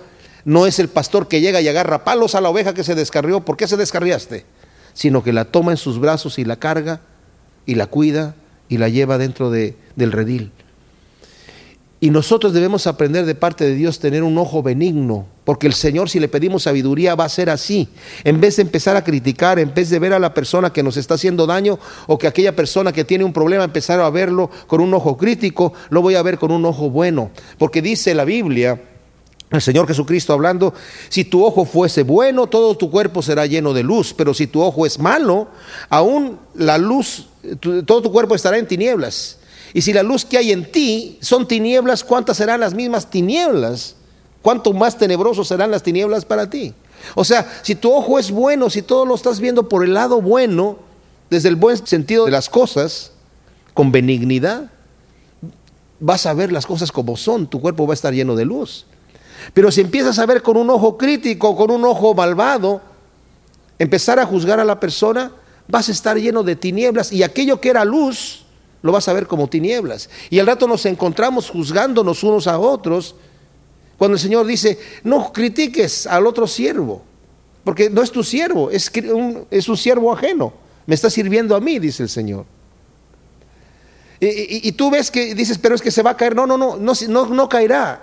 No 0.45 0.67
es 0.67 0.79
el 0.79 0.89
pastor 0.89 1.29
que 1.29 1.41
llega 1.41 1.61
y 1.61 1.69
agarra 1.69 2.05
palos 2.05 2.35
a 2.35 2.41
la 2.41 2.49
oveja 2.49 2.73
que 2.73 2.85
se 2.85 2.95
descarrió. 2.95 3.45
¿Por 3.45 3.57
qué 3.57 3.69
se 3.69 3.77
descarriaste? 3.77 4.47
Sino 4.95 5.23
que 5.23 5.33
la 5.33 5.45
toma 5.45 5.73
en 5.73 5.77
sus 5.77 5.99
brazos 5.99 6.39
y 6.39 6.45
la 6.45 6.57
carga 6.57 7.01
y 7.67 7.75
la 7.75 7.87
cuida 7.87 8.35
y 8.69 8.79
la 8.79 8.89
lleva 8.89 9.19
dentro 9.19 9.51
de, 9.51 9.77
del 9.97 10.13
redil. 10.13 10.53
Y 12.01 12.11
nosotros 12.11 12.53
debemos 12.53 12.87
aprender 12.87 13.27
de 13.27 13.35
parte 13.35 13.65
de 13.65 13.75
Dios 13.75 13.99
tener 13.99 14.23
un 14.23 14.39
ojo 14.39 14.63
benigno, 14.63 15.27
porque 15.45 15.67
el 15.67 15.73
Señor 15.73 16.09
si 16.09 16.21
le 16.21 16.29
pedimos 16.29 16.63
sabiduría 16.63 17.17
va 17.17 17.25
a 17.25 17.29
ser 17.29 17.51
así. 17.51 17.89
En 18.23 18.41
vez 18.41 18.57
de 18.57 18.63
empezar 18.63 18.95
a 18.95 19.03
criticar, 19.03 19.59
en 19.59 19.75
vez 19.75 19.91
de 19.91 19.99
ver 19.99 20.13
a 20.13 20.21
la 20.21 20.33
persona 20.33 20.73
que 20.73 20.85
nos 20.85 20.97
está 20.97 21.15
haciendo 21.15 21.45
daño 21.47 21.81
o 22.07 22.17
que 22.17 22.29
aquella 22.29 22.55
persona 22.55 22.93
que 22.93 23.05
tiene 23.05 23.25
un 23.25 23.33
problema 23.33 23.65
empezar 23.65 23.99
a 23.99 24.11
verlo 24.11 24.49
con 24.69 24.81
un 24.81 24.95
ojo 24.95 25.17
crítico, 25.17 25.73
lo 25.91 26.01
voy 26.01 26.15
a 26.15 26.23
ver 26.23 26.39
con 26.39 26.53
un 26.53 26.65
ojo 26.67 26.89
bueno. 26.89 27.31
Porque 27.59 27.83
dice 27.83 28.15
la 28.15 28.25
Biblia, 28.25 28.81
el 29.51 29.63
Señor 29.63 29.89
Jesucristo 29.89 30.33
hablando, 30.33 30.75
si 31.09 31.25
tu 31.25 31.45
ojo 31.45 31.65
fuese 31.65 32.05
bueno, 32.05 32.47
todo 32.47 32.77
tu 32.77 32.93
cuerpo 32.93 33.23
será 33.23 33.47
lleno 33.47 33.73
de 33.73 33.83
luz, 33.83 34.15
pero 34.17 34.35
si 34.35 34.47
tu 34.47 34.63
ojo 34.63 34.87
es 34.87 35.01
malo, 35.01 35.49
aún 35.89 36.39
la 36.55 36.79
luz, 36.79 37.27
todo 37.87 38.03
tu 38.03 38.13
cuerpo 38.13 38.37
estará 38.37 38.57
en 38.57 38.69
tinieblas. 38.69 39.38
Y 39.75 39.83
si 39.83 39.93
la 39.93 40.03
luz 40.03 40.25
que 40.25 40.39
hay 40.39 40.53
en 40.53 40.71
ti 40.71 41.19
son 41.21 41.47
tinieblas, 41.47 42.05
¿cuántas 42.05 42.37
serán 42.37 42.61
las 42.61 42.75
mismas 42.75 43.11
tinieblas? 43.11 43.97
¿Cuánto 44.43 44.73
más 44.73 44.97
tenebrosos 44.97 45.49
serán 45.49 45.71
las 45.71 45.83
tinieblas 45.83 46.25
para 46.25 46.49
ti? 46.49 46.75
O 47.15 47.25
sea, 47.25 47.61
si 47.63 47.75
tu 47.75 47.93
ojo 47.93 48.19
es 48.19 48.31
bueno, 48.31 48.71
si 48.71 48.83
todo 48.83 49.05
lo 49.05 49.15
estás 49.15 49.41
viendo 49.41 49.69
por 49.69 49.85
el 49.85 49.95
lado 49.95 50.21
bueno, 50.21 50.79
desde 51.31 51.49
el 51.49 51.57
buen 51.57 51.87
sentido 51.87 52.25
de 52.25 52.31
las 52.31 52.49
cosas, 52.49 53.13
con 53.75 53.93
benignidad, 53.93 54.71
vas 56.01 56.27
a 56.27 56.35
ver 56.35 56.53
las 56.53 56.67
cosas 56.67 56.91
como 56.91 57.17
son, 57.17 57.47
tu 57.47 57.61
cuerpo 57.61 57.87
va 57.87 57.93
a 57.93 57.95
estar 57.95 58.15
lleno 58.15 58.37
de 58.37 58.45
luz. 58.45 58.87
Pero 59.55 59.71
si 59.71 59.81
empiezas 59.81 60.19
a 60.19 60.27
ver 60.27 60.43
con 60.43 60.57
un 60.57 60.71
ojo 60.71 60.97
crítico, 60.97 61.57
con 61.57 61.71
un 61.71 61.85
ojo 61.85 62.15
malvado, 62.15 62.81
empezar 63.79 64.19
a 64.19 64.27
juzgar 64.27 64.61
a 64.61 64.65
la 64.65 64.81
persona, 64.81 65.33
vas 65.69 65.89
a 65.89 65.93
estar 65.93 66.17
lleno 66.17 66.43
de 66.43 66.57
tinieblas 66.57 67.13
y 67.13 67.23
aquello 67.23 67.61
que 67.61 67.71
era 67.71 67.85
luz 67.85 68.45
lo 68.83 68.93
vas 68.93 69.09
a 69.09 69.13
ver 69.13 69.27
como 69.27 69.49
tinieblas. 69.49 70.09
Y 70.31 70.39
al 70.39 70.47
rato 70.47 70.67
nos 70.67 70.87
encontramos 70.87 71.51
juzgándonos 71.51 72.23
unos 72.23 72.47
a 72.47 72.59
otros 72.59 73.15
cuando 73.97 74.15
el 74.15 74.21
Señor 74.21 74.47
dice, 74.47 74.79
no 75.03 75.33
critiques 75.33 76.07
al 76.07 76.27
otro 76.27 76.47
siervo, 76.47 77.03
porque 77.65 77.91
no 77.91 78.03
es 78.03 78.13
tu 78.13 78.23
siervo, 78.23 78.71
es 78.71 78.91
un, 79.13 79.47
es 79.51 79.69
un 79.69 79.77
siervo 79.77 80.13
ajeno, 80.13 80.53
me 80.87 80.95
está 80.95 81.11
sirviendo 81.11 81.57
a 81.57 81.61
mí, 81.61 81.79
dice 81.79 82.05
el 82.05 82.09
Señor. 82.09 82.47
Y, 84.21 84.73
tú 84.73 84.91
ves 84.91 85.11
que 85.11 85.35
dices, 85.35 85.59
pero 85.59 85.75
es 85.75 85.83
que 85.83 85.93
se 85.93 86.03
va 86.03 86.11
a 86.11 86.17
caer. 86.17 86.35
No, 86.35 86.47
no, 86.47 86.59
no, 86.59 86.77
no, 86.77 86.93
no, 87.09 87.27
no 87.27 87.49
caerá. 87.49 88.03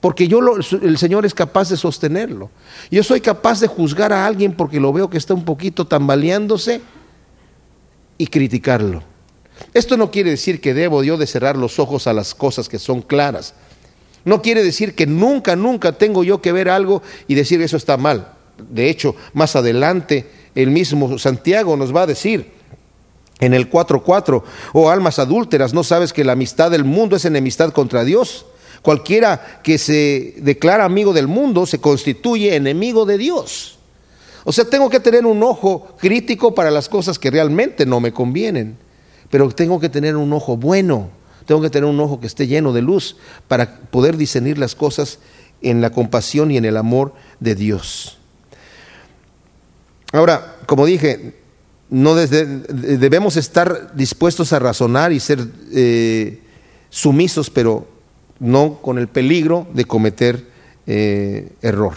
Porque 0.00 0.28
yo 0.28 0.40
el 0.82 0.98
Señor 0.98 1.26
es 1.26 1.34
capaz 1.34 1.68
de 1.68 1.76
sostenerlo. 1.76 2.50
Yo 2.90 3.02
soy 3.02 3.20
capaz 3.20 3.60
de 3.60 3.66
juzgar 3.66 4.12
a 4.12 4.24
alguien 4.24 4.52
porque 4.52 4.78
lo 4.78 4.92
veo 4.92 5.10
que 5.10 5.18
está 5.18 5.34
un 5.34 5.44
poquito 5.44 5.86
tambaleándose 5.86 6.80
y 8.18 8.26
criticarlo. 8.26 9.02
Esto 9.74 9.96
no 9.96 10.10
quiere 10.10 10.30
decir 10.30 10.60
que 10.60 10.74
debo 10.74 11.02
yo 11.02 11.16
de 11.16 11.26
cerrar 11.26 11.56
los 11.56 11.78
ojos 11.78 12.06
a 12.06 12.12
las 12.12 12.34
cosas 12.34 12.68
que 12.68 12.78
son 12.78 13.02
claras. 13.02 13.54
No 14.24 14.42
quiere 14.42 14.62
decir 14.62 14.94
que 14.94 15.06
nunca, 15.06 15.56
nunca 15.56 15.92
tengo 15.92 16.24
yo 16.24 16.40
que 16.40 16.52
ver 16.52 16.68
algo 16.68 17.02
y 17.26 17.34
decir 17.34 17.60
eso 17.62 17.76
está 17.76 17.96
mal. 17.96 18.34
De 18.70 18.88
hecho, 18.88 19.16
más 19.32 19.56
adelante 19.56 20.30
el 20.54 20.70
mismo 20.70 21.18
Santiago 21.18 21.76
nos 21.76 21.94
va 21.94 22.02
a 22.02 22.06
decir 22.06 22.52
en 23.40 23.54
el 23.54 23.68
4.4, 23.68 24.42
oh 24.72 24.90
almas 24.90 25.18
adúlteras, 25.18 25.74
¿no 25.74 25.82
sabes 25.82 26.12
que 26.12 26.22
la 26.22 26.32
amistad 26.32 26.70
del 26.70 26.84
mundo 26.84 27.16
es 27.16 27.24
enemistad 27.24 27.72
contra 27.72 28.04
Dios? 28.04 28.46
Cualquiera 28.82 29.60
que 29.64 29.78
se 29.78 30.34
declara 30.38 30.84
amigo 30.84 31.12
del 31.12 31.26
mundo 31.26 31.66
se 31.66 31.80
constituye 31.80 32.54
enemigo 32.54 33.04
de 33.04 33.18
Dios. 33.18 33.78
O 34.44 34.52
sea, 34.52 34.64
tengo 34.64 34.90
que 34.90 35.00
tener 35.00 35.26
un 35.26 35.42
ojo 35.42 35.96
crítico 35.98 36.54
para 36.54 36.70
las 36.70 36.88
cosas 36.88 37.18
que 37.18 37.30
realmente 37.30 37.86
no 37.86 38.00
me 38.00 38.12
convienen, 38.12 38.76
pero 39.32 39.48
tengo 39.48 39.80
que 39.80 39.88
tener 39.88 40.14
un 40.14 40.30
ojo 40.34 40.58
bueno, 40.58 41.08
tengo 41.46 41.62
que 41.62 41.70
tener 41.70 41.88
un 41.88 41.98
ojo 42.00 42.20
que 42.20 42.26
esté 42.26 42.46
lleno 42.46 42.74
de 42.74 42.82
luz 42.82 43.16
para 43.48 43.80
poder 43.80 44.18
discernir 44.18 44.58
las 44.58 44.74
cosas 44.74 45.20
en 45.62 45.80
la 45.80 45.88
compasión 45.88 46.50
y 46.50 46.58
en 46.58 46.66
el 46.66 46.76
amor 46.76 47.14
de 47.40 47.54
Dios. 47.54 48.18
Ahora, 50.12 50.58
como 50.66 50.84
dije, 50.84 51.32
no 51.88 52.14
debemos 52.14 53.38
estar 53.38 53.96
dispuestos 53.96 54.52
a 54.52 54.58
razonar 54.58 55.12
y 55.12 55.20
ser 55.20 55.48
eh, 55.72 56.42
sumisos, 56.90 57.48
pero 57.48 57.88
no 58.38 58.82
con 58.82 58.98
el 58.98 59.08
peligro 59.08 59.66
de 59.72 59.86
cometer 59.86 60.46
eh, 60.86 61.52
error. 61.62 61.94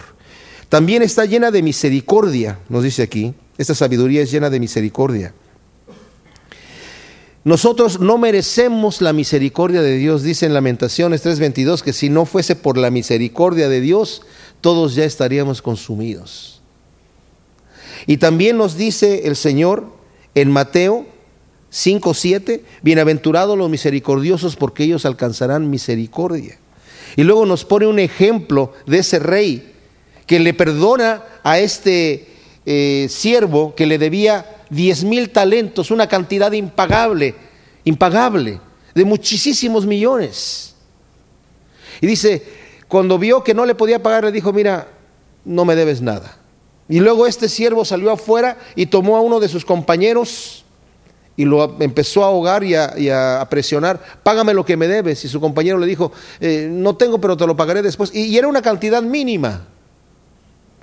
También 0.70 1.02
está 1.02 1.26
llena 1.26 1.50
de 1.50 1.60
misericordia, 1.60 2.60
nos 2.70 2.82
dice 2.82 3.02
aquí. 3.02 3.34
Esta 3.58 3.74
sabiduría 3.74 4.22
es 4.22 4.30
llena 4.30 4.48
de 4.48 4.58
misericordia. 4.58 5.34
Nosotros 7.46 8.00
no 8.00 8.18
merecemos 8.18 9.00
la 9.00 9.12
misericordia 9.12 9.80
de 9.80 9.96
Dios, 9.96 10.24
dice 10.24 10.46
en 10.46 10.52
Lamentaciones 10.52 11.24
3:22, 11.24 11.84
que 11.84 11.92
si 11.92 12.08
no 12.10 12.26
fuese 12.26 12.56
por 12.56 12.76
la 12.76 12.90
misericordia 12.90 13.68
de 13.68 13.80
Dios, 13.80 14.22
todos 14.60 14.96
ya 14.96 15.04
estaríamos 15.04 15.62
consumidos. 15.62 16.60
Y 18.04 18.16
también 18.16 18.56
nos 18.58 18.76
dice 18.76 19.28
el 19.28 19.36
Señor 19.36 19.86
en 20.34 20.50
Mateo 20.50 21.06
5, 21.70 22.14
7, 22.14 22.64
bienaventurados 22.82 23.56
los 23.56 23.70
misericordiosos 23.70 24.56
porque 24.56 24.82
ellos 24.82 25.06
alcanzarán 25.06 25.70
misericordia. 25.70 26.58
Y 27.14 27.22
luego 27.22 27.46
nos 27.46 27.64
pone 27.64 27.86
un 27.86 28.00
ejemplo 28.00 28.72
de 28.86 28.98
ese 28.98 29.20
rey 29.20 29.72
que 30.26 30.40
le 30.40 30.52
perdona 30.52 31.22
a 31.44 31.60
este 31.60 32.26
eh, 32.66 33.06
siervo 33.08 33.76
que 33.76 33.86
le 33.86 33.98
debía 33.98 34.55
diez 34.70 35.04
mil 35.04 35.30
talentos, 35.30 35.90
una 35.90 36.08
cantidad 36.08 36.52
impagable, 36.52 37.34
impagable, 37.84 38.60
de 38.94 39.04
muchísimos 39.04 39.86
millones. 39.86 40.74
Y 42.00 42.06
dice, 42.06 42.42
cuando 42.88 43.18
vio 43.18 43.42
que 43.42 43.54
no 43.54 43.64
le 43.66 43.74
podía 43.74 44.02
pagar, 44.02 44.24
le 44.24 44.32
dijo, 44.32 44.52
mira, 44.52 44.88
no 45.44 45.64
me 45.64 45.76
debes 45.76 46.00
nada. 46.00 46.36
Y 46.88 47.00
luego 47.00 47.26
este 47.26 47.48
siervo 47.48 47.84
salió 47.84 48.10
afuera 48.10 48.58
y 48.74 48.86
tomó 48.86 49.16
a 49.16 49.20
uno 49.20 49.40
de 49.40 49.48
sus 49.48 49.64
compañeros 49.64 50.64
y 51.36 51.44
lo 51.44 51.76
empezó 51.80 52.24
a 52.24 52.28
ahogar 52.28 52.64
y 52.64 52.74
a, 52.74 53.46
presionar, 53.50 54.00
págame 54.22 54.54
lo 54.54 54.64
que 54.64 54.76
me 54.76 54.88
debes. 54.88 55.24
Y 55.24 55.28
su 55.28 55.40
compañero 55.40 55.78
le 55.78 55.86
dijo, 55.86 56.12
eh, 56.40 56.68
no 56.70 56.96
tengo, 56.96 57.20
pero 57.20 57.36
te 57.36 57.46
lo 57.46 57.56
pagaré 57.56 57.82
después. 57.82 58.10
Y, 58.14 58.26
y, 58.26 58.38
era 58.38 58.48
una 58.48 58.62
cantidad 58.62 59.02
mínima, 59.02 59.66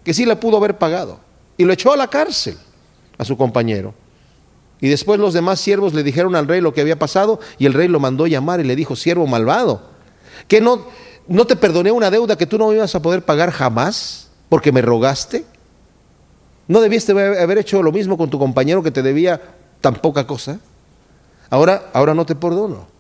que 0.03 0.13
sí 0.13 0.25
le 0.25 0.36
pudo 0.36 0.57
haber 0.57 0.77
pagado. 0.77 1.19
Y 1.57 1.63
lo 1.63 1.73
echó 1.73 1.93
a 1.93 1.97
la 1.97 2.07
cárcel 2.07 2.57
a 3.18 3.26
su 3.26 3.38
compañero. 3.38 3.93
Y 4.82 4.89
después 4.89 5.20
los 5.20 5.34
demás 5.34 5.59
siervos 5.59 5.93
le 5.93 6.03
dijeron 6.03 6.36
al 6.36 6.47
rey 6.47 6.59
lo 6.59 6.74
que 6.74 6.82
había 6.82 6.99
pasado 6.99 7.39
y 7.57 7.66
el 7.66 7.74
rey 7.74 7.88
lo 7.88 7.99
mandó 7.99 8.28
llamar 8.28 8.59
y 8.59 8.64
le 8.64 8.76
dijo, 8.76 8.95
siervo 8.95 9.26
malvado, 9.28 9.82
que 10.47 10.59
no, 10.59 10.86
no 11.28 11.45
te 11.45 11.55
perdoné 11.55 11.91
una 11.91 12.11
deuda 12.11 12.38
que 12.38 12.45
tú 12.45 12.57
no 12.57 12.74
ibas 12.74 12.93
a 12.93 13.01
poder 13.01 13.24
pagar 13.24 13.51
jamás 13.51 14.30
porque 14.49 14.72
me 14.72 14.82
rogaste. 14.82 15.45
¿No 16.68 16.82
debiste 16.82 17.11
haber 17.11 17.57
hecho 17.57 17.82
lo 17.84 17.91
mismo 17.91 18.18
con 18.18 18.30
tu 18.30 18.39
compañero 18.39 18.84
que 18.84 18.91
te 18.91 19.01
debía 19.01 19.41
tan 19.82 19.95
poca 19.95 20.28
cosa? 20.28 20.59
Ahora, 21.49 21.89
ahora 21.93 22.14
no 22.14 22.26
te 22.26 22.36
perdono. 22.36 22.92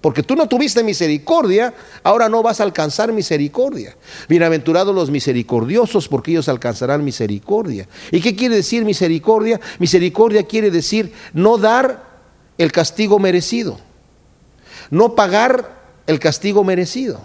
Porque 0.00 0.24
tú 0.24 0.34
no 0.34 0.48
tuviste 0.48 0.82
misericordia, 0.82 1.72
ahora 2.02 2.28
no 2.28 2.42
vas 2.42 2.60
a 2.60 2.64
alcanzar 2.64 3.12
misericordia. 3.12 3.96
Bienaventurados 4.28 4.92
los 4.92 5.10
misericordiosos, 5.10 6.08
porque 6.08 6.32
ellos 6.32 6.48
alcanzarán 6.48 7.04
misericordia. 7.04 7.88
¿Y 8.10 8.20
qué 8.20 8.34
quiere 8.34 8.56
decir 8.56 8.84
misericordia? 8.84 9.60
Misericordia 9.78 10.42
quiere 10.42 10.72
decir 10.72 11.12
no 11.32 11.58
dar 11.58 12.08
el 12.58 12.72
castigo 12.72 13.20
merecido, 13.20 13.78
no 14.90 15.14
pagar 15.14 15.78
el 16.08 16.18
castigo 16.18 16.64
merecido. 16.64 17.24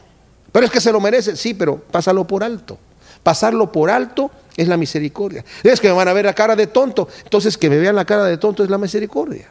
Pero 0.51 0.68
es 0.68 0.72
que 0.72 0.82
se 0.82 0.91
lo 0.91 0.99
merece, 0.99 1.36
sí, 1.36 1.56
pero 1.56 1.80
pásalo 1.80 2.28
por 2.28 2.43
alto. 2.43 2.78
Pasarlo 3.24 3.72
por 3.72 3.89
alto 3.89 4.30
es 4.56 4.68
la 4.68 4.78
misericordia. 4.78 5.43
Es 5.64 5.80
que 5.80 5.88
me 5.88 5.95
van 5.95 6.08
a 6.08 6.14
ver 6.14 6.26
la 6.26 6.34
cara 6.36 6.56
de 6.56 6.68
tonto. 6.68 7.08
Entonces 7.24 7.58
que 7.58 7.70
me 7.70 7.80
vean 7.80 7.95
la 7.95 8.06
cara 8.06 8.26
de 8.26 8.38
tonto 8.38 8.64
es 8.64 8.70
la 8.70 8.78
misericordia. 8.78 9.49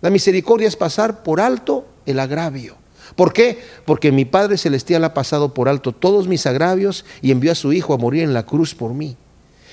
La 0.00 0.10
misericordia 0.10 0.66
es 0.66 0.74
pasar 0.74 1.22
por 1.22 1.40
alto 1.40 1.86
el 2.06 2.20
agravio. 2.20 2.76
¿Por 3.16 3.32
qué? 3.32 3.58
Porque 3.84 4.12
mi 4.12 4.24
Padre 4.24 4.56
Celestial 4.56 5.04
ha 5.04 5.14
pasado 5.14 5.54
por 5.54 5.68
alto 5.68 5.92
todos 5.92 6.28
mis 6.28 6.46
agravios 6.46 7.04
y 7.22 7.30
envió 7.30 7.52
a 7.52 7.56
su 7.56 7.72
Hijo 7.72 7.94
a 7.94 7.98
morir 7.98 8.22
en 8.22 8.34
la 8.34 8.44
cruz 8.44 8.74
por 8.74 8.94
mí. 8.94 9.16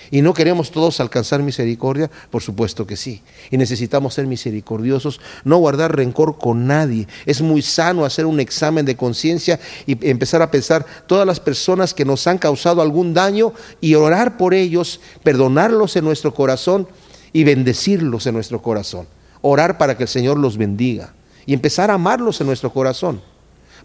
¿Y 0.10 0.22
no 0.22 0.34
queremos 0.34 0.72
todos 0.72 1.02
alcanzar 1.02 1.44
misericordia? 1.44 2.10
Por 2.32 2.42
supuesto 2.42 2.88
que 2.88 2.96
sí. 2.96 3.22
Y 3.52 3.58
necesitamos 3.58 4.14
ser 4.14 4.26
misericordiosos, 4.26 5.20
no 5.44 5.58
guardar 5.58 5.96
rencor 5.96 6.38
con 6.38 6.66
nadie. 6.66 7.08
Es 7.26 7.42
muy 7.42 7.62
sano 7.62 8.06
hacer 8.06 8.26
un 8.26 8.40
examen 8.40 8.86
de 8.86 8.96
conciencia 8.96 9.60
y 9.86 10.10
empezar 10.10 10.42
a 10.42 10.50
pensar 10.50 10.86
todas 11.08 11.28
las 11.28 11.42
personas 11.42 11.94
que 11.94 12.06
nos 12.06 12.26
han 12.26 12.38
causado 12.38 12.82
algún 12.82 13.14
daño 13.14 13.54
y 13.82 13.96
orar 13.96 14.38
por 14.38 14.54
ellos, 14.54 15.02
perdonarlos 15.24 15.98
en 15.98 16.06
nuestro 16.06 16.34
corazón 16.34 16.88
y 17.34 17.44
bendecirlos 17.44 18.28
en 18.28 18.36
nuestro 18.36 18.62
corazón. 18.62 19.08
Orar 19.42 19.78
para 19.78 19.98
que 19.98 20.04
el 20.04 20.10
Señor 20.10 20.38
los 20.38 20.58
bendiga 20.58 21.14
y 21.48 21.54
empezar 21.54 21.90
a 21.90 21.96
amarlos 21.96 22.40
en 22.40 22.48
nuestro 22.48 22.72
corazón. 22.72 23.22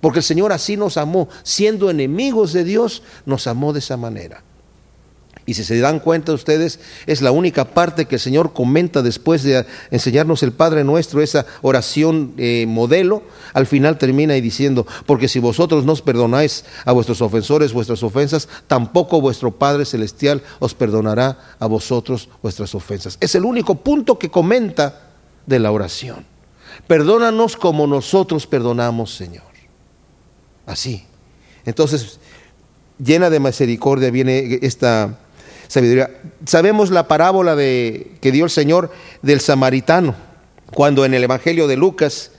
Porque 0.02 0.18
el 0.18 0.24
Señor 0.24 0.52
así 0.52 0.76
nos 0.76 0.98
amó, 0.98 1.28
siendo 1.44 1.88
enemigos 1.88 2.52
de 2.52 2.64
Dios, 2.64 3.02
nos 3.24 3.46
amó 3.46 3.72
de 3.72 3.78
esa 3.78 3.96
manera. 3.96 4.42
Y 5.44 5.54
si 5.54 5.64
se 5.64 5.78
dan 5.80 5.98
cuenta 5.98 6.32
ustedes, 6.32 6.78
es 7.06 7.20
la 7.20 7.32
única 7.32 7.64
parte 7.64 8.06
que 8.06 8.16
el 8.16 8.20
Señor 8.20 8.52
comenta 8.52 9.02
después 9.02 9.42
de 9.42 9.64
enseñarnos 9.90 10.42
el 10.42 10.52
Padre 10.52 10.84
nuestro, 10.84 11.20
esa 11.20 11.46
oración 11.62 12.34
eh, 12.36 12.64
modelo, 12.68 13.22
al 13.52 13.66
final 13.66 13.98
termina 13.98 14.36
y 14.36 14.40
diciendo, 14.40 14.86
porque 15.06 15.28
si 15.28 15.40
vosotros 15.40 15.84
no 15.84 15.92
os 15.92 16.02
perdonáis 16.02 16.64
a 16.84 16.92
vuestros 16.92 17.22
ofensores 17.22 17.72
vuestras 17.72 18.02
ofensas, 18.02 18.48
tampoco 18.66 19.20
vuestro 19.20 19.52
Padre 19.52 19.84
Celestial 19.84 20.42
os 20.60 20.74
perdonará 20.74 21.56
a 21.58 21.66
vosotros 21.66 22.28
vuestras 22.40 22.74
ofensas. 22.74 23.18
Es 23.20 23.34
el 23.34 23.44
único 23.44 23.76
punto 23.76 24.18
que 24.18 24.30
comenta 24.30 25.10
de 25.46 25.58
la 25.58 25.72
oración. 25.72 26.31
Perdónanos 26.86 27.56
como 27.56 27.86
nosotros 27.86 28.46
perdonamos, 28.46 29.14
Señor. 29.14 29.44
Así. 30.66 31.04
Entonces, 31.64 32.18
llena 32.98 33.30
de 33.30 33.40
misericordia 33.40 34.10
viene 34.10 34.58
esta 34.62 35.18
sabiduría. 35.68 36.10
Sabemos 36.46 36.90
la 36.90 37.08
parábola 37.08 37.56
de, 37.56 38.12
que 38.20 38.32
dio 38.32 38.44
el 38.44 38.50
Señor 38.50 38.90
del 39.22 39.40
samaritano, 39.40 40.14
cuando 40.72 41.04
en 41.04 41.14
el 41.14 41.24
Evangelio 41.24 41.66
de 41.66 41.76
Lucas, 41.76 42.30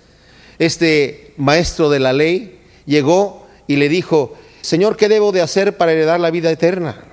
este 0.59 1.33
maestro 1.37 1.89
de 1.89 1.99
la 1.99 2.13
ley 2.13 2.59
llegó 2.85 3.47
y 3.67 3.77
le 3.77 3.89
dijo, 3.89 4.35
Señor, 4.61 4.97
¿qué 4.97 5.09
debo 5.09 5.31
de 5.31 5.41
hacer 5.41 5.77
para 5.77 5.91
heredar 5.91 6.19
la 6.19 6.31
vida 6.31 6.51
eterna? 6.51 7.03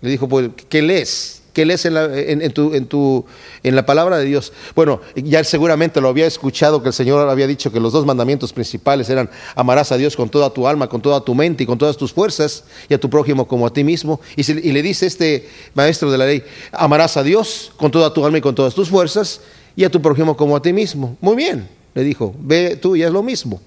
Le 0.00 0.10
dijo, 0.10 0.28
pues, 0.28 0.50
¿qué 0.68 0.82
lees? 0.82 1.39
Que 1.52 1.64
lees 1.64 1.84
en 1.84 1.94
la, 1.94 2.08
tu, 2.50 3.24
en, 3.62 3.76
la 3.76 3.86
palabra 3.86 4.18
de 4.18 4.24
Dios? 4.24 4.52
Bueno, 4.74 5.00
ya 5.16 5.42
seguramente 5.44 6.00
lo 6.00 6.08
había 6.08 6.26
escuchado 6.26 6.82
que 6.82 6.88
el 6.88 6.92
Señor 6.92 7.28
había 7.28 7.46
dicho 7.46 7.72
que 7.72 7.80
los 7.80 7.92
dos 7.92 8.06
mandamientos 8.06 8.52
principales 8.52 9.08
eran 9.10 9.30
amarás 9.54 9.92
a 9.92 9.96
Dios 9.96 10.16
con 10.16 10.28
toda 10.28 10.50
tu 10.50 10.66
alma, 10.66 10.88
con 10.88 11.00
toda 11.00 11.20
tu 11.24 11.34
mente 11.34 11.64
y 11.64 11.66
con 11.66 11.78
todas 11.78 11.96
tus 11.96 12.12
fuerzas 12.12 12.64
y 12.88 12.94
a 12.94 13.00
tu 13.00 13.10
prójimo 13.10 13.46
como 13.46 13.66
a 13.66 13.72
ti 13.72 13.84
mismo. 13.84 14.20
Y, 14.36 14.50
y 14.50 14.72
le 14.72 14.82
dice 14.82 15.06
este 15.06 15.48
maestro 15.74 16.10
de 16.10 16.18
la 16.18 16.26
ley, 16.26 16.42
amarás 16.72 17.16
a 17.16 17.22
Dios 17.22 17.72
con 17.76 17.90
toda 17.90 18.12
tu 18.12 18.24
alma 18.24 18.38
y 18.38 18.40
con 18.40 18.54
todas 18.54 18.74
tus 18.74 18.88
fuerzas 18.88 19.40
y 19.76 19.84
a 19.84 19.90
tu 19.90 20.00
prójimo 20.00 20.36
como 20.36 20.56
a 20.56 20.62
ti 20.62 20.72
mismo. 20.72 21.16
Muy 21.20 21.36
bien, 21.36 21.68
le 21.94 22.04
dijo, 22.04 22.34
ve 22.38 22.76
tú 22.76 22.96
y 22.96 23.02
es 23.02 23.10
lo 23.10 23.22
mismo. 23.22 23.60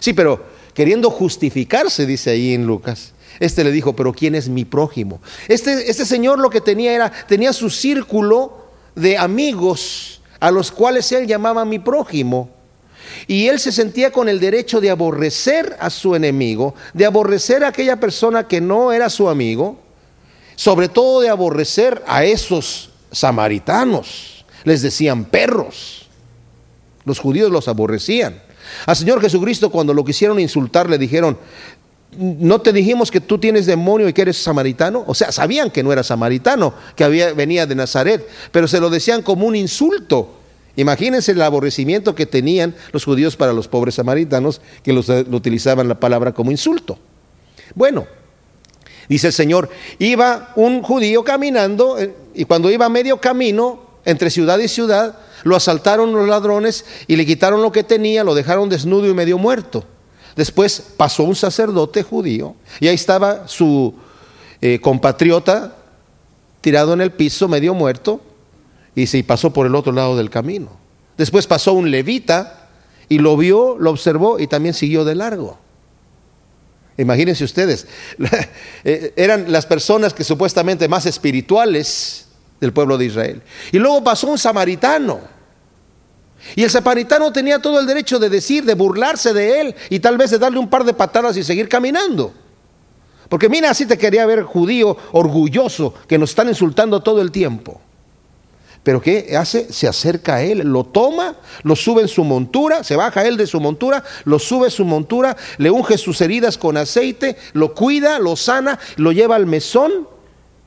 Sí, 0.00 0.12
pero 0.12 0.44
queriendo 0.74 1.10
justificarse, 1.10 2.06
dice 2.06 2.30
ahí 2.30 2.54
en 2.54 2.66
Lucas. 2.66 3.12
Este 3.40 3.64
le 3.64 3.72
dijo, 3.72 3.94
pero 3.94 4.12
¿quién 4.12 4.34
es 4.34 4.48
mi 4.48 4.64
prójimo? 4.64 5.20
Este, 5.48 5.90
este 5.90 6.04
señor 6.04 6.38
lo 6.38 6.50
que 6.50 6.60
tenía 6.60 6.92
era, 6.92 7.10
tenía 7.26 7.52
su 7.52 7.70
círculo 7.70 8.66
de 8.94 9.16
amigos 9.16 10.20
a 10.40 10.50
los 10.50 10.72
cuales 10.72 11.10
él 11.12 11.26
llamaba 11.26 11.64
mi 11.64 11.78
prójimo. 11.78 12.50
Y 13.26 13.48
él 13.48 13.60
se 13.60 13.72
sentía 13.72 14.10
con 14.10 14.28
el 14.28 14.40
derecho 14.40 14.80
de 14.80 14.90
aborrecer 14.90 15.76
a 15.80 15.90
su 15.90 16.14
enemigo, 16.14 16.74
de 16.94 17.06
aborrecer 17.06 17.64
a 17.64 17.68
aquella 17.68 18.00
persona 18.00 18.48
que 18.48 18.60
no 18.60 18.92
era 18.92 19.10
su 19.10 19.28
amigo, 19.28 19.78
sobre 20.56 20.88
todo 20.88 21.20
de 21.20 21.28
aborrecer 21.28 22.02
a 22.06 22.24
esos 22.24 22.90
samaritanos. 23.10 24.44
Les 24.64 24.82
decían 24.82 25.24
perros. 25.24 26.08
Los 27.04 27.18
judíos 27.18 27.50
los 27.50 27.68
aborrecían. 27.68 28.42
Al 28.86 28.96
Señor 28.96 29.20
Jesucristo 29.20 29.70
cuando 29.70 29.94
lo 29.94 30.04
quisieron 30.04 30.40
insultar 30.40 30.88
le 30.88 30.98
dijeron, 30.98 31.38
¿no 32.18 32.60
te 32.60 32.72
dijimos 32.72 33.10
que 33.10 33.20
tú 33.20 33.38
tienes 33.38 33.66
demonio 33.66 34.08
y 34.08 34.12
que 34.12 34.22
eres 34.22 34.36
samaritano? 34.36 35.04
O 35.06 35.14
sea, 35.14 35.32
sabían 35.32 35.70
que 35.70 35.82
no 35.82 35.92
era 35.92 36.02
samaritano, 36.02 36.74
que 36.94 37.04
había, 37.04 37.32
venía 37.32 37.66
de 37.66 37.74
Nazaret, 37.74 38.26
pero 38.50 38.68
se 38.68 38.80
lo 38.80 38.90
decían 38.90 39.22
como 39.22 39.46
un 39.46 39.56
insulto. 39.56 40.38
Imagínense 40.76 41.32
el 41.32 41.42
aborrecimiento 41.42 42.14
que 42.14 42.26
tenían 42.26 42.74
los 42.92 43.04
judíos 43.04 43.36
para 43.36 43.52
los 43.52 43.68
pobres 43.68 43.96
samaritanos, 43.96 44.60
que 44.82 44.92
los, 44.92 45.08
lo 45.08 45.36
utilizaban 45.36 45.88
la 45.88 46.00
palabra 46.00 46.32
como 46.32 46.50
insulto. 46.50 46.98
Bueno, 47.74 48.06
dice 49.08 49.28
el 49.28 49.32
Señor, 49.32 49.68
iba 49.98 50.52
un 50.56 50.82
judío 50.82 51.24
caminando 51.24 51.98
eh, 51.98 52.14
y 52.34 52.44
cuando 52.44 52.70
iba 52.70 52.88
medio 52.88 53.18
camino 53.20 53.80
entre 54.04 54.30
ciudad 54.30 54.58
y 54.58 54.68
ciudad, 54.68 55.18
lo 55.44 55.56
asaltaron 55.56 56.12
los 56.12 56.28
ladrones 56.28 56.84
y 57.06 57.16
le 57.16 57.26
quitaron 57.26 57.62
lo 57.62 57.72
que 57.72 57.84
tenía, 57.84 58.24
lo 58.24 58.34
dejaron 58.34 58.68
desnudo 58.68 59.08
y 59.08 59.14
medio 59.14 59.38
muerto. 59.38 59.84
Después 60.36 60.82
pasó 60.96 61.24
un 61.24 61.34
sacerdote 61.34 62.02
judío 62.02 62.54
y 62.80 62.88
ahí 62.88 62.94
estaba 62.94 63.46
su 63.48 63.94
eh, 64.60 64.78
compatriota 64.80 65.76
tirado 66.60 66.94
en 66.94 67.00
el 67.00 67.10
piso, 67.10 67.48
medio 67.48 67.74
muerto, 67.74 68.20
y 68.94 69.06
se 69.06 69.22
pasó 69.24 69.52
por 69.52 69.66
el 69.66 69.74
otro 69.74 69.92
lado 69.92 70.16
del 70.16 70.30
camino. 70.30 70.70
Después 71.16 71.46
pasó 71.46 71.72
un 71.72 71.90
levita 71.90 72.68
y 73.08 73.18
lo 73.18 73.36
vio, 73.36 73.76
lo 73.78 73.90
observó 73.90 74.38
y 74.38 74.46
también 74.46 74.74
siguió 74.74 75.04
de 75.04 75.14
largo. 75.14 75.58
Imagínense 76.96 77.44
ustedes, 77.44 77.86
eh, 78.84 79.12
eran 79.16 79.50
las 79.50 79.66
personas 79.66 80.14
que 80.14 80.24
supuestamente 80.24 80.88
más 80.88 81.06
espirituales 81.06 82.26
del 82.60 82.72
pueblo 82.72 82.96
de 82.98 83.06
Israel. 83.06 83.42
Y 83.72 83.78
luego 83.78 84.04
pasó 84.04 84.28
un 84.28 84.38
samaritano. 84.38 85.20
Y 86.56 86.64
el 86.64 86.70
samaritano 86.70 87.32
tenía 87.32 87.60
todo 87.60 87.80
el 87.80 87.86
derecho 87.86 88.18
de 88.18 88.28
decir, 88.28 88.64
de 88.64 88.74
burlarse 88.74 89.32
de 89.32 89.60
él 89.60 89.74
y 89.90 90.00
tal 90.00 90.18
vez 90.18 90.30
de 90.30 90.38
darle 90.38 90.58
un 90.58 90.68
par 90.68 90.84
de 90.84 90.92
patadas 90.92 91.36
y 91.36 91.42
seguir 91.42 91.68
caminando. 91.68 92.32
Porque 93.28 93.48
mira, 93.48 93.70
así 93.70 93.86
te 93.86 93.96
quería 93.96 94.26
ver 94.26 94.42
judío 94.42 94.96
orgulloso 95.12 95.94
que 96.06 96.18
nos 96.18 96.30
están 96.30 96.48
insultando 96.48 97.00
todo 97.00 97.20
el 97.22 97.30
tiempo. 97.30 97.80
Pero 98.82 99.00
¿qué 99.00 99.36
hace? 99.36 99.72
Se 99.72 99.86
acerca 99.86 100.36
a 100.36 100.42
él, 100.42 100.58
lo 100.58 100.84
toma, 100.84 101.36
lo 101.62 101.76
sube 101.76 102.02
en 102.02 102.08
su 102.08 102.24
montura, 102.24 102.82
se 102.82 102.96
baja 102.96 103.24
él 103.24 103.36
de 103.36 103.46
su 103.46 103.60
montura, 103.60 104.02
lo 104.24 104.40
sube 104.40 104.70
su 104.70 104.84
montura, 104.84 105.36
le 105.58 105.70
unge 105.70 105.96
sus 105.96 106.20
heridas 106.20 106.58
con 106.58 106.76
aceite, 106.76 107.36
lo 107.52 107.74
cuida, 107.74 108.18
lo 108.18 108.34
sana, 108.34 108.80
lo 108.96 109.12
lleva 109.12 109.36
al 109.36 109.46
mesón 109.46 110.08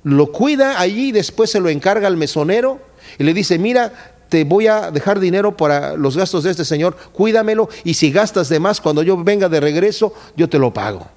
lo 0.06 0.32
cuida 0.32 0.80
allí 0.80 1.08
y 1.08 1.12
después 1.12 1.50
se 1.50 1.60
lo 1.60 1.68
encarga 1.68 2.06
al 2.06 2.16
mesonero 2.16 2.80
y 3.18 3.24
le 3.24 3.34
dice, 3.34 3.58
mira, 3.58 4.15
te 4.30 4.44
voy 4.44 4.68
a 4.68 4.92
dejar 4.92 5.20
dinero 5.20 5.56
para 5.56 5.96
los 5.96 6.18
gastos 6.18 6.44
de 6.44 6.52
este 6.52 6.66
señor, 6.66 6.96
cuídamelo 7.14 7.70
y 7.84 7.94
si 7.94 8.12
gastas 8.12 8.50
de 8.50 8.60
más 8.60 8.82
cuando 8.82 9.04
yo 9.04 9.22
venga 9.24 9.50
de 9.50 9.60
regreso, 9.60 10.14
yo 10.36 10.50
te 10.50 10.60
lo 10.60 10.74
pago. 10.74 11.08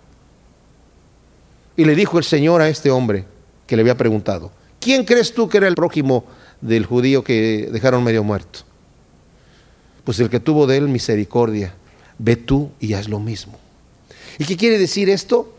Y 1.76 1.84
le 1.84 1.94
dijo 1.94 2.18
el 2.18 2.24
Señor 2.24 2.60
a 2.60 2.68
este 2.68 2.90
hombre 2.90 3.24
que 3.66 3.76
le 3.76 3.82
había 3.82 3.96
preguntado, 3.96 4.50
¿quién 4.80 5.04
crees 5.04 5.32
tú 5.32 5.48
que 5.48 5.58
era 5.58 5.68
el 5.68 5.74
prójimo 5.74 6.24
del 6.60 6.84
judío 6.84 7.22
que 7.22 7.68
dejaron 7.70 8.02
medio 8.02 8.24
muerto? 8.24 8.60
Pues 10.04 10.18
el 10.20 10.28
que 10.28 10.40
tuvo 10.40 10.66
de 10.66 10.78
él 10.78 10.88
misericordia, 10.88 11.74
ve 12.18 12.36
tú 12.36 12.70
y 12.80 12.94
haz 12.94 13.08
lo 13.08 13.20
mismo. 13.20 13.58
¿Y 14.38 14.44
qué 14.44 14.56
quiere 14.56 14.78
decir 14.78 15.08
esto? 15.08 15.54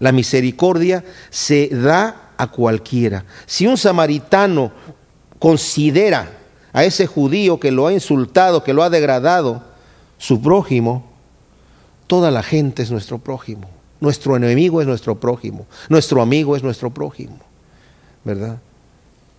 La 0.00 0.10
misericordia 0.10 1.04
se 1.30 1.68
da 1.68 2.32
a 2.36 2.50
cualquiera. 2.50 3.24
Si 3.46 3.66
un 3.66 3.76
samaritano 3.76 4.72
considera 5.38 6.41
a 6.72 6.84
ese 6.84 7.06
judío 7.06 7.60
que 7.60 7.70
lo 7.70 7.86
ha 7.86 7.92
insultado, 7.92 8.64
que 8.64 8.72
lo 8.72 8.82
ha 8.82 8.90
degradado, 8.90 9.62
su 10.18 10.40
prójimo, 10.40 11.04
toda 12.06 12.30
la 12.30 12.42
gente 12.42 12.82
es 12.82 12.90
nuestro 12.90 13.18
prójimo. 13.18 13.68
Nuestro 14.00 14.36
enemigo 14.36 14.80
es 14.80 14.86
nuestro 14.86 15.20
prójimo. 15.20 15.66
Nuestro 15.88 16.22
amigo 16.22 16.56
es 16.56 16.62
nuestro 16.62 16.90
prójimo. 16.90 17.38
¿Verdad? 18.24 18.58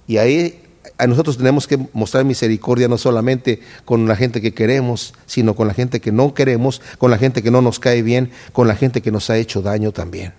Y 0.08 0.18
ahí 0.18 0.62
a 0.98 1.08
nosotros 1.08 1.38
tenemos 1.38 1.68
que 1.68 1.80
mostrar 1.94 2.26
misericordia 2.26 2.88
no 2.88 2.98
solamente 2.98 3.62
con 3.86 4.08
la 4.08 4.16
gente 4.16 4.42
que 4.42 4.54
queremos, 4.54 5.14
sino 5.26 5.56
con 5.56 5.68
la 5.68 5.74
gente 5.74 6.02
que 6.02 6.12
no 6.12 6.34
queremos, 6.34 6.82
con 6.98 7.12
la 7.12 7.18
gente 7.18 7.42
que 7.42 7.52
no 7.52 7.62
nos 7.62 7.80
cae 7.80 8.02
bien, 8.02 8.32
con 8.52 8.68
la 8.68 8.76
gente 8.76 9.02
que 9.02 9.12
nos 9.12 9.30
ha 9.30 9.38
hecho 9.38 9.62
daño 9.62 9.92
también 9.92 10.34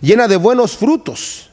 llena 0.00 0.28
de 0.28 0.36
buenos 0.36 0.76
frutos. 0.76 1.50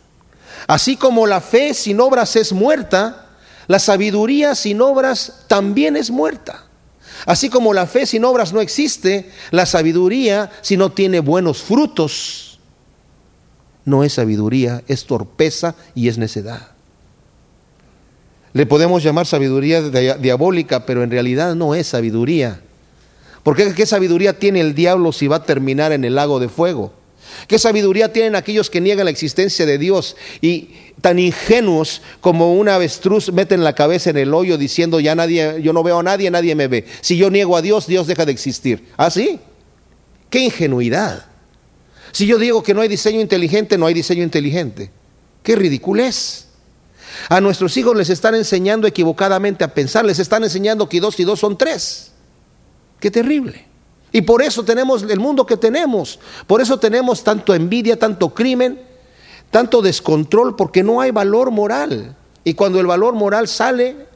Así 0.68 0.97
como 0.97 1.26
la 1.26 1.41
fe 1.41 1.74
sin 1.74 1.99
obras 1.99 2.36
es 2.36 2.53
muerta, 2.53 3.29
la 3.70 3.78
sabiduría 3.78 4.55
sin 4.55 4.82
obras 4.82 5.45
también 5.47 5.95
es 5.95 6.09
muerta. 6.09 6.65
Así 7.28 7.51
como 7.51 7.72
la 7.72 7.86
fe 7.86 8.07
sin 8.07 8.26
obras 8.26 8.51
no 8.51 8.61
existe, 8.61 9.30
la 9.51 9.67
sabiduría 9.67 10.49
si 10.61 10.76
no 10.76 10.91
tiene 10.91 11.20
buenos 11.20 11.61
frutos, 11.61 12.59
no 13.86 14.03
es 14.03 14.13
sabiduría, 14.13 14.82
es 14.88 15.05
torpeza 15.05 15.76
y 15.93 16.07
es 16.07 16.17
necedad. 16.17 16.72
Le 18.53 18.65
podemos 18.65 19.03
llamar 19.03 19.28
sabiduría 19.28 19.84
diabólica, 20.17 20.88
pero 20.88 21.03
en 21.03 21.11
realidad 21.11 21.53
no 21.53 21.76
es 21.76 21.86
sabiduría. 21.86 22.61
Porque 23.43 23.76
¿qué 23.76 23.86
sabiduría 23.86 24.39
tiene 24.39 24.61
el 24.61 24.74
diablo 24.74 25.11
si 25.11 25.28
va 25.28 25.36
a 25.36 25.43
terminar 25.43 25.91
en 25.91 26.05
el 26.05 26.15
lago 26.15 26.39
de 26.39 26.49
fuego? 26.49 26.91
¿Qué 27.47 27.59
sabiduría 27.59 28.11
tienen 28.11 28.36
aquellos 28.36 28.72
que 28.72 28.82
niegan 28.82 29.05
la 29.05 29.11
existencia 29.11 29.67
de 29.67 29.78
Dios 29.78 30.15
y 30.41 30.70
tan 31.02 31.20
ingenuos 31.20 32.02
como 32.22 32.54
un 32.54 32.70
avestruz 32.70 33.32
meten 33.32 33.64
la 33.64 33.74
cabeza 33.74 34.10
en 34.10 34.18
el 34.18 34.34
hoyo 34.34 34.58
diciendo 34.58 35.00
ya 35.00 35.16
nadie, 35.16 35.62
yo 35.62 35.74
no 35.74 35.84
veo 35.84 36.00
a 36.00 36.04
nadie, 36.04 36.30
nadie 36.32 36.56
me 36.56 36.68
ve. 36.68 36.86
Si 37.02 37.18
yo 37.18 37.30
niego 37.30 37.56
a 37.56 37.62
Dios, 37.62 37.88
Dios 37.88 38.08
deja 38.08 38.26
de 38.26 38.32
existir. 38.32 38.88
¿Ah, 38.97 39.10
sí? 39.10 39.39
¡Qué 40.30 40.39
ingenuidad! 40.39 41.26
Si 42.12 42.26
yo 42.26 42.38
digo 42.38 42.64
que 42.64 42.74
no 42.74 42.82
hay 42.82 42.88
diseño 42.88 43.20
inteligente, 43.20 43.78
no 43.78 43.86
hay 43.86 43.93
diseño 43.93 44.24
inteligente. 44.24 44.91
¡Qué 45.43 45.56
ridiculez! 45.56 46.47
A 47.30 47.41
nuestros 47.41 47.76
hijos 47.78 47.95
les 47.95 48.10
están 48.10 48.36
enseñando 48.36 48.88
equivocadamente 48.88 49.64
a 49.64 49.74
pensar, 49.74 50.06
les 50.06 50.20
están 50.20 50.43
enseñando 50.43 50.89
que 50.89 51.00
dos 51.00 51.20
y 51.20 51.24
dos 51.24 51.39
son 51.39 51.58
tres. 51.58 52.12
¡Qué 53.00 53.12
terrible! 53.12 53.68
Y 54.12 54.22
por 54.22 54.41
eso 54.41 54.64
tenemos 54.64 55.04
el 55.04 55.20
mundo 55.20 55.45
que 55.45 55.58
tenemos. 55.58 56.20
Por 56.47 56.62
eso 56.62 56.80
tenemos 56.80 57.24
tanto 57.24 57.54
envidia, 57.54 57.97
tanto 57.97 58.34
crimen, 58.34 58.89
tanto 59.52 59.82
descontrol, 59.82 60.56
porque 60.56 60.84
no 60.84 61.02
hay 61.02 61.12
valor 61.12 61.52
moral. 61.52 62.16
Y 62.43 62.54
cuando 62.54 62.80
el 62.80 62.88
valor 62.88 63.14
moral 63.14 63.47
sale, 63.47 64.08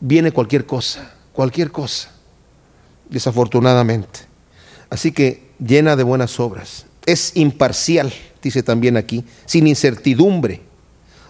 viene 0.00 0.32
cualquier 0.32 0.66
cosa, 0.66 1.14
cualquier 1.32 1.70
cosa, 1.70 2.10
desafortunadamente. 3.08 4.20
Así 4.90 5.12
que 5.12 5.50
llena 5.58 5.96
de 5.96 6.02
buenas 6.02 6.38
obras. 6.38 6.86
Es 7.06 7.36
imparcial, 7.36 8.12
dice 8.42 8.62
también 8.62 8.96
aquí, 8.96 9.24
sin 9.46 9.66
incertidumbre 9.66 10.62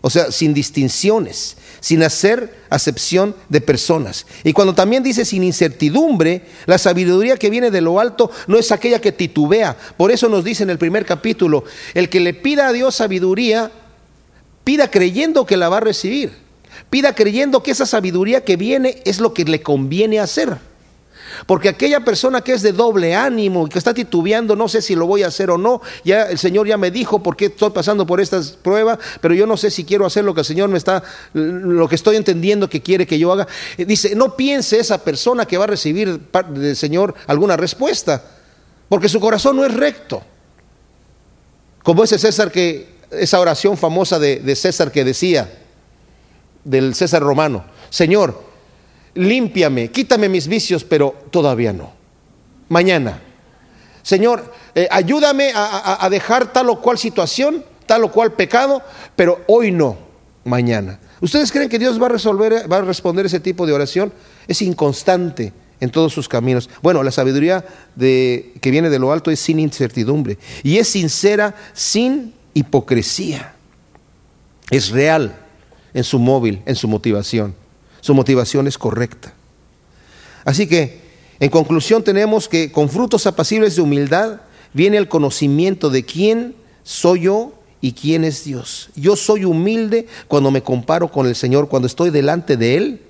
o 0.06 0.10
sea, 0.10 0.30
sin 0.30 0.52
distinciones, 0.52 1.56
sin 1.80 2.02
hacer 2.02 2.54
acepción 2.68 3.34
de 3.48 3.62
personas. 3.62 4.26
Y 4.44 4.52
cuando 4.52 4.74
también 4.74 5.02
dice 5.02 5.24
sin 5.24 5.42
incertidumbre, 5.42 6.42
la 6.66 6.76
sabiduría 6.76 7.38
que 7.38 7.48
viene 7.48 7.70
de 7.70 7.80
lo 7.80 7.98
alto 7.98 8.30
no 8.46 8.58
es 8.58 8.70
aquella 8.70 9.00
que 9.00 9.12
titubea. 9.12 9.74
Por 9.96 10.10
eso 10.10 10.28
nos 10.28 10.44
dice 10.44 10.62
en 10.62 10.68
el 10.68 10.76
primer 10.76 11.06
capítulo, 11.06 11.64
el 11.94 12.10
que 12.10 12.20
le 12.20 12.34
pida 12.34 12.68
a 12.68 12.72
Dios 12.74 12.96
sabiduría, 12.96 13.72
pida 14.62 14.90
creyendo 14.90 15.46
que 15.46 15.56
la 15.56 15.70
va 15.70 15.78
a 15.78 15.80
recibir. 15.80 16.32
Pida 16.90 17.14
creyendo 17.14 17.62
que 17.62 17.70
esa 17.70 17.86
sabiduría 17.86 18.44
que 18.44 18.56
viene 18.56 19.00
es 19.06 19.20
lo 19.20 19.32
que 19.32 19.46
le 19.46 19.62
conviene 19.62 20.20
hacer. 20.20 20.58
Porque 21.46 21.68
aquella 21.68 22.00
persona 22.00 22.40
que 22.40 22.52
es 22.52 22.62
de 22.62 22.72
doble 22.72 23.14
ánimo 23.14 23.66
y 23.66 23.70
que 23.70 23.78
está 23.78 23.94
titubeando, 23.94 24.56
no 24.56 24.68
sé 24.68 24.82
si 24.82 24.94
lo 24.94 25.06
voy 25.06 25.22
a 25.22 25.28
hacer 25.28 25.50
o 25.50 25.58
no, 25.58 25.80
ya 26.04 26.24
el 26.24 26.38
Señor 26.38 26.66
ya 26.66 26.76
me 26.76 26.90
dijo 26.90 27.22
por 27.22 27.36
qué 27.36 27.46
estoy 27.46 27.70
pasando 27.70 28.06
por 28.06 28.20
estas 28.20 28.50
pruebas, 28.50 28.98
pero 29.20 29.34
yo 29.34 29.46
no 29.46 29.56
sé 29.56 29.70
si 29.70 29.84
quiero 29.84 30.06
hacer 30.06 30.24
lo 30.24 30.34
que 30.34 30.40
el 30.40 30.46
Señor 30.46 30.68
me 30.68 30.78
está, 30.78 31.02
lo 31.32 31.88
que 31.88 31.94
estoy 31.94 32.16
entendiendo 32.16 32.68
que 32.68 32.82
quiere 32.82 33.06
que 33.06 33.18
yo 33.18 33.32
haga. 33.32 33.46
Dice, 33.76 34.14
no 34.14 34.36
piense 34.36 34.78
esa 34.78 34.98
persona 34.98 35.46
que 35.46 35.58
va 35.58 35.64
a 35.64 35.68
recibir 35.68 36.20
del 36.50 36.76
Señor 36.76 37.14
alguna 37.26 37.56
respuesta, 37.56 38.22
porque 38.88 39.08
su 39.08 39.20
corazón 39.20 39.56
no 39.56 39.64
es 39.64 39.74
recto. 39.74 40.22
Como 41.82 42.04
ese 42.04 42.18
César 42.18 42.50
que, 42.50 42.94
esa 43.10 43.40
oración 43.40 43.76
famosa 43.76 44.18
de, 44.18 44.36
de 44.36 44.56
César 44.56 44.90
que 44.90 45.04
decía, 45.04 45.60
del 46.64 46.94
César 46.94 47.22
romano, 47.22 47.64
Señor, 47.90 48.53
límpiame, 49.14 49.90
quítame 49.90 50.28
mis 50.28 50.46
vicios, 50.46 50.84
pero 50.84 51.14
todavía 51.30 51.72
no. 51.72 51.92
Mañana. 52.68 53.20
Señor, 54.02 54.52
eh, 54.74 54.88
ayúdame 54.90 55.52
a, 55.54 56.04
a 56.04 56.10
dejar 56.10 56.52
tal 56.52 56.68
o 56.68 56.80
cual 56.80 56.98
situación, 56.98 57.64
tal 57.86 58.04
o 58.04 58.12
cual 58.12 58.32
pecado, 58.32 58.82
pero 59.16 59.42
hoy 59.46 59.70
no, 59.70 59.96
mañana. 60.44 60.98
¿Ustedes 61.20 61.50
creen 61.50 61.68
que 61.68 61.78
Dios 61.78 62.00
va 62.00 62.06
a 62.06 62.10
resolver, 62.10 62.70
va 62.70 62.78
a 62.78 62.82
responder 62.82 63.24
ese 63.26 63.40
tipo 63.40 63.66
de 63.66 63.72
oración? 63.72 64.12
Es 64.46 64.60
inconstante 64.60 65.52
en 65.80 65.90
todos 65.90 66.12
sus 66.12 66.28
caminos. 66.28 66.68
Bueno, 66.82 67.02
la 67.02 67.10
sabiduría 67.10 67.64
de, 67.94 68.52
que 68.60 68.70
viene 68.70 68.90
de 68.90 68.98
lo 68.98 69.12
alto 69.12 69.30
es 69.30 69.40
sin 69.40 69.58
incertidumbre 69.58 70.38
y 70.62 70.78
es 70.78 70.88
sincera 70.88 71.54
sin 71.72 72.34
hipocresía. 72.54 73.54
Es 74.70 74.90
real 74.90 75.36
en 75.92 76.04
su 76.04 76.18
móvil, 76.18 76.62
en 76.66 76.76
su 76.76 76.88
motivación. 76.88 77.54
Su 78.04 78.12
motivación 78.12 78.66
es 78.66 78.76
correcta. 78.76 79.32
Así 80.44 80.66
que, 80.66 81.00
en 81.40 81.48
conclusión, 81.48 82.04
tenemos 82.04 82.50
que 82.50 82.70
con 82.70 82.90
frutos 82.90 83.26
apacibles 83.26 83.76
de 83.76 83.80
humildad 83.80 84.42
viene 84.74 84.98
el 84.98 85.08
conocimiento 85.08 85.88
de 85.88 86.04
quién 86.04 86.54
soy 86.82 87.22
yo 87.22 87.54
y 87.80 87.92
quién 87.92 88.24
es 88.24 88.44
Dios. 88.44 88.90
Yo 88.94 89.16
soy 89.16 89.46
humilde 89.46 90.06
cuando 90.28 90.50
me 90.50 90.62
comparo 90.62 91.10
con 91.10 91.26
el 91.26 91.34
Señor, 91.34 91.70
cuando 91.70 91.86
estoy 91.86 92.10
delante 92.10 92.58
de 92.58 92.76
Él 92.76 93.00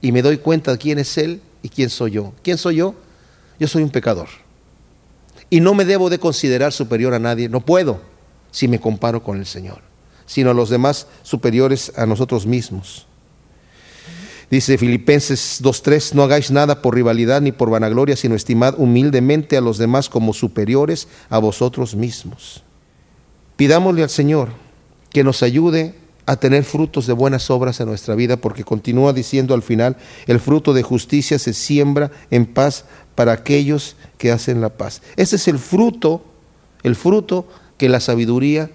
y 0.00 0.10
me 0.10 0.22
doy 0.22 0.38
cuenta 0.38 0.72
de 0.72 0.78
quién 0.78 0.98
es 0.98 1.18
Él 1.18 1.42
y 1.60 1.68
quién 1.68 1.90
soy 1.90 2.12
yo. 2.12 2.32
¿Quién 2.42 2.56
soy 2.56 2.76
yo? 2.76 2.94
Yo 3.60 3.68
soy 3.68 3.82
un 3.82 3.90
pecador. 3.90 4.28
Y 5.50 5.60
no 5.60 5.74
me 5.74 5.84
debo 5.84 6.08
de 6.08 6.18
considerar 6.18 6.72
superior 6.72 7.12
a 7.12 7.18
nadie, 7.18 7.50
no 7.50 7.60
puedo 7.60 8.00
si 8.50 8.68
me 8.68 8.80
comparo 8.80 9.22
con 9.22 9.36
el 9.36 9.44
Señor, 9.44 9.82
sino 10.24 10.52
a 10.52 10.54
los 10.54 10.70
demás 10.70 11.08
superiores 11.22 11.92
a 11.94 12.06
nosotros 12.06 12.46
mismos. 12.46 13.06
Dice 14.54 14.78
Filipenses 14.78 15.60
2.3, 15.64 16.14
no 16.14 16.22
hagáis 16.22 16.52
nada 16.52 16.80
por 16.80 16.94
rivalidad 16.94 17.40
ni 17.40 17.50
por 17.50 17.70
vanagloria, 17.70 18.14
sino 18.14 18.36
estimad 18.36 18.76
humildemente 18.78 19.56
a 19.56 19.60
los 19.60 19.78
demás 19.78 20.08
como 20.08 20.32
superiores 20.32 21.08
a 21.28 21.38
vosotros 21.38 21.96
mismos. 21.96 22.62
Pidámosle 23.56 24.04
al 24.04 24.10
Señor 24.10 24.50
que 25.10 25.24
nos 25.24 25.42
ayude 25.42 25.96
a 26.26 26.36
tener 26.36 26.62
frutos 26.62 27.08
de 27.08 27.14
buenas 27.14 27.50
obras 27.50 27.80
en 27.80 27.88
nuestra 27.88 28.14
vida, 28.14 28.36
porque 28.36 28.62
continúa 28.62 29.12
diciendo 29.12 29.54
al 29.54 29.62
final, 29.62 29.96
el 30.28 30.38
fruto 30.38 30.72
de 30.72 30.84
justicia 30.84 31.40
se 31.40 31.52
siembra 31.52 32.12
en 32.30 32.46
paz 32.46 32.84
para 33.16 33.32
aquellos 33.32 33.96
que 34.18 34.30
hacen 34.30 34.60
la 34.60 34.68
paz. 34.68 35.02
Ese 35.16 35.34
es 35.34 35.48
el 35.48 35.58
fruto, 35.58 36.24
el 36.84 36.94
fruto 36.94 37.48
que 37.76 37.88
la 37.88 37.98
sabiduría 37.98 38.70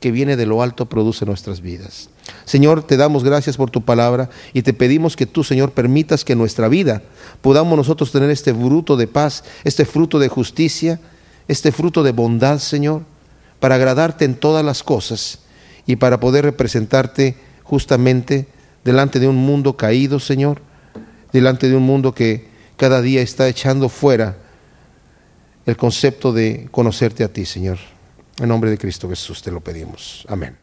que 0.00 0.10
viene 0.12 0.36
de 0.36 0.46
lo 0.46 0.62
alto 0.62 0.86
produce 0.86 1.26
nuestras 1.26 1.60
vidas. 1.60 2.10
Señor, 2.44 2.82
te 2.82 2.96
damos 2.96 3.24
gracias 3.24 3.56
por 3.56 3.70
tu 3.70 3.84
palabra 3.84 4.30
y 4.52 4.62
te 4.62 4.72
pedimos 4.72 5.16
que 5.16 5.26
tú, 5.26 5.44
Señor, 5.44 5.72
permitas 5.72 6.24
que 6.24 6.34
en 6.34 6.38
nuestra 6.38 6.68
vida 6.68 7.02
podamos 7.40 7.76
nosotros 7.76 8.12
tener 8.12 8.30
este 8.30 8.54
fruto 8.54 8.96
de 8.96 9.06
paz, 9.06 9.44
este 9.64 9.84
fruto 9.84 10.18
de 10.18 10.28
justicia, 10.28 11.00
este 11.48 11.72
fruto 11.72 12.02
de 12.02 12.12
bondad, 12.12 12.58
Señor, 12.58 13.02
para 13.60 13.74
agradarte 13.74 14.24
en 14.24 14.34
todas 14.34 14.64
las 14.64 14.82
cosas 14.82 15.40
y 15.86 15.96
para 15.96 16.20
poder 16.20 16.44
representarte 16.44 17.36
justamente 17.62 18.46
delante 18.84 19.18
de 19.20 19.28
un 19.28 19.36
mundo 19.36 19.76
caído, 19.76 20.20
Señor, 20.20 20.60
delante 21.32 21.68
de 21.68 21.76
un 21.76 21.82
mundo 21.82 22.14
que 22.14 22.48
cada 22.76 23.02
día 23.02 23.22
está 23.22 23.48
echando 23.48 23.88
fuera 23.88 24.36
el 25.66 25.76
concepto 25.76 26.32
de 26.32 26.68
conocerte 26.70 27.24
a 27.24 27.28
ti, 27.28 27.44
Señor. 27.44 27.78
En 28.40 28.48
nombre 28.48 28.70
de 28.70 28.78
Cristo 28.78 29.08
Jesús 29.08 29.42
te 29.42 29.50
lo 29.50 29.60
pedimos. 29.60 30.24
Amén. 30.28 30.58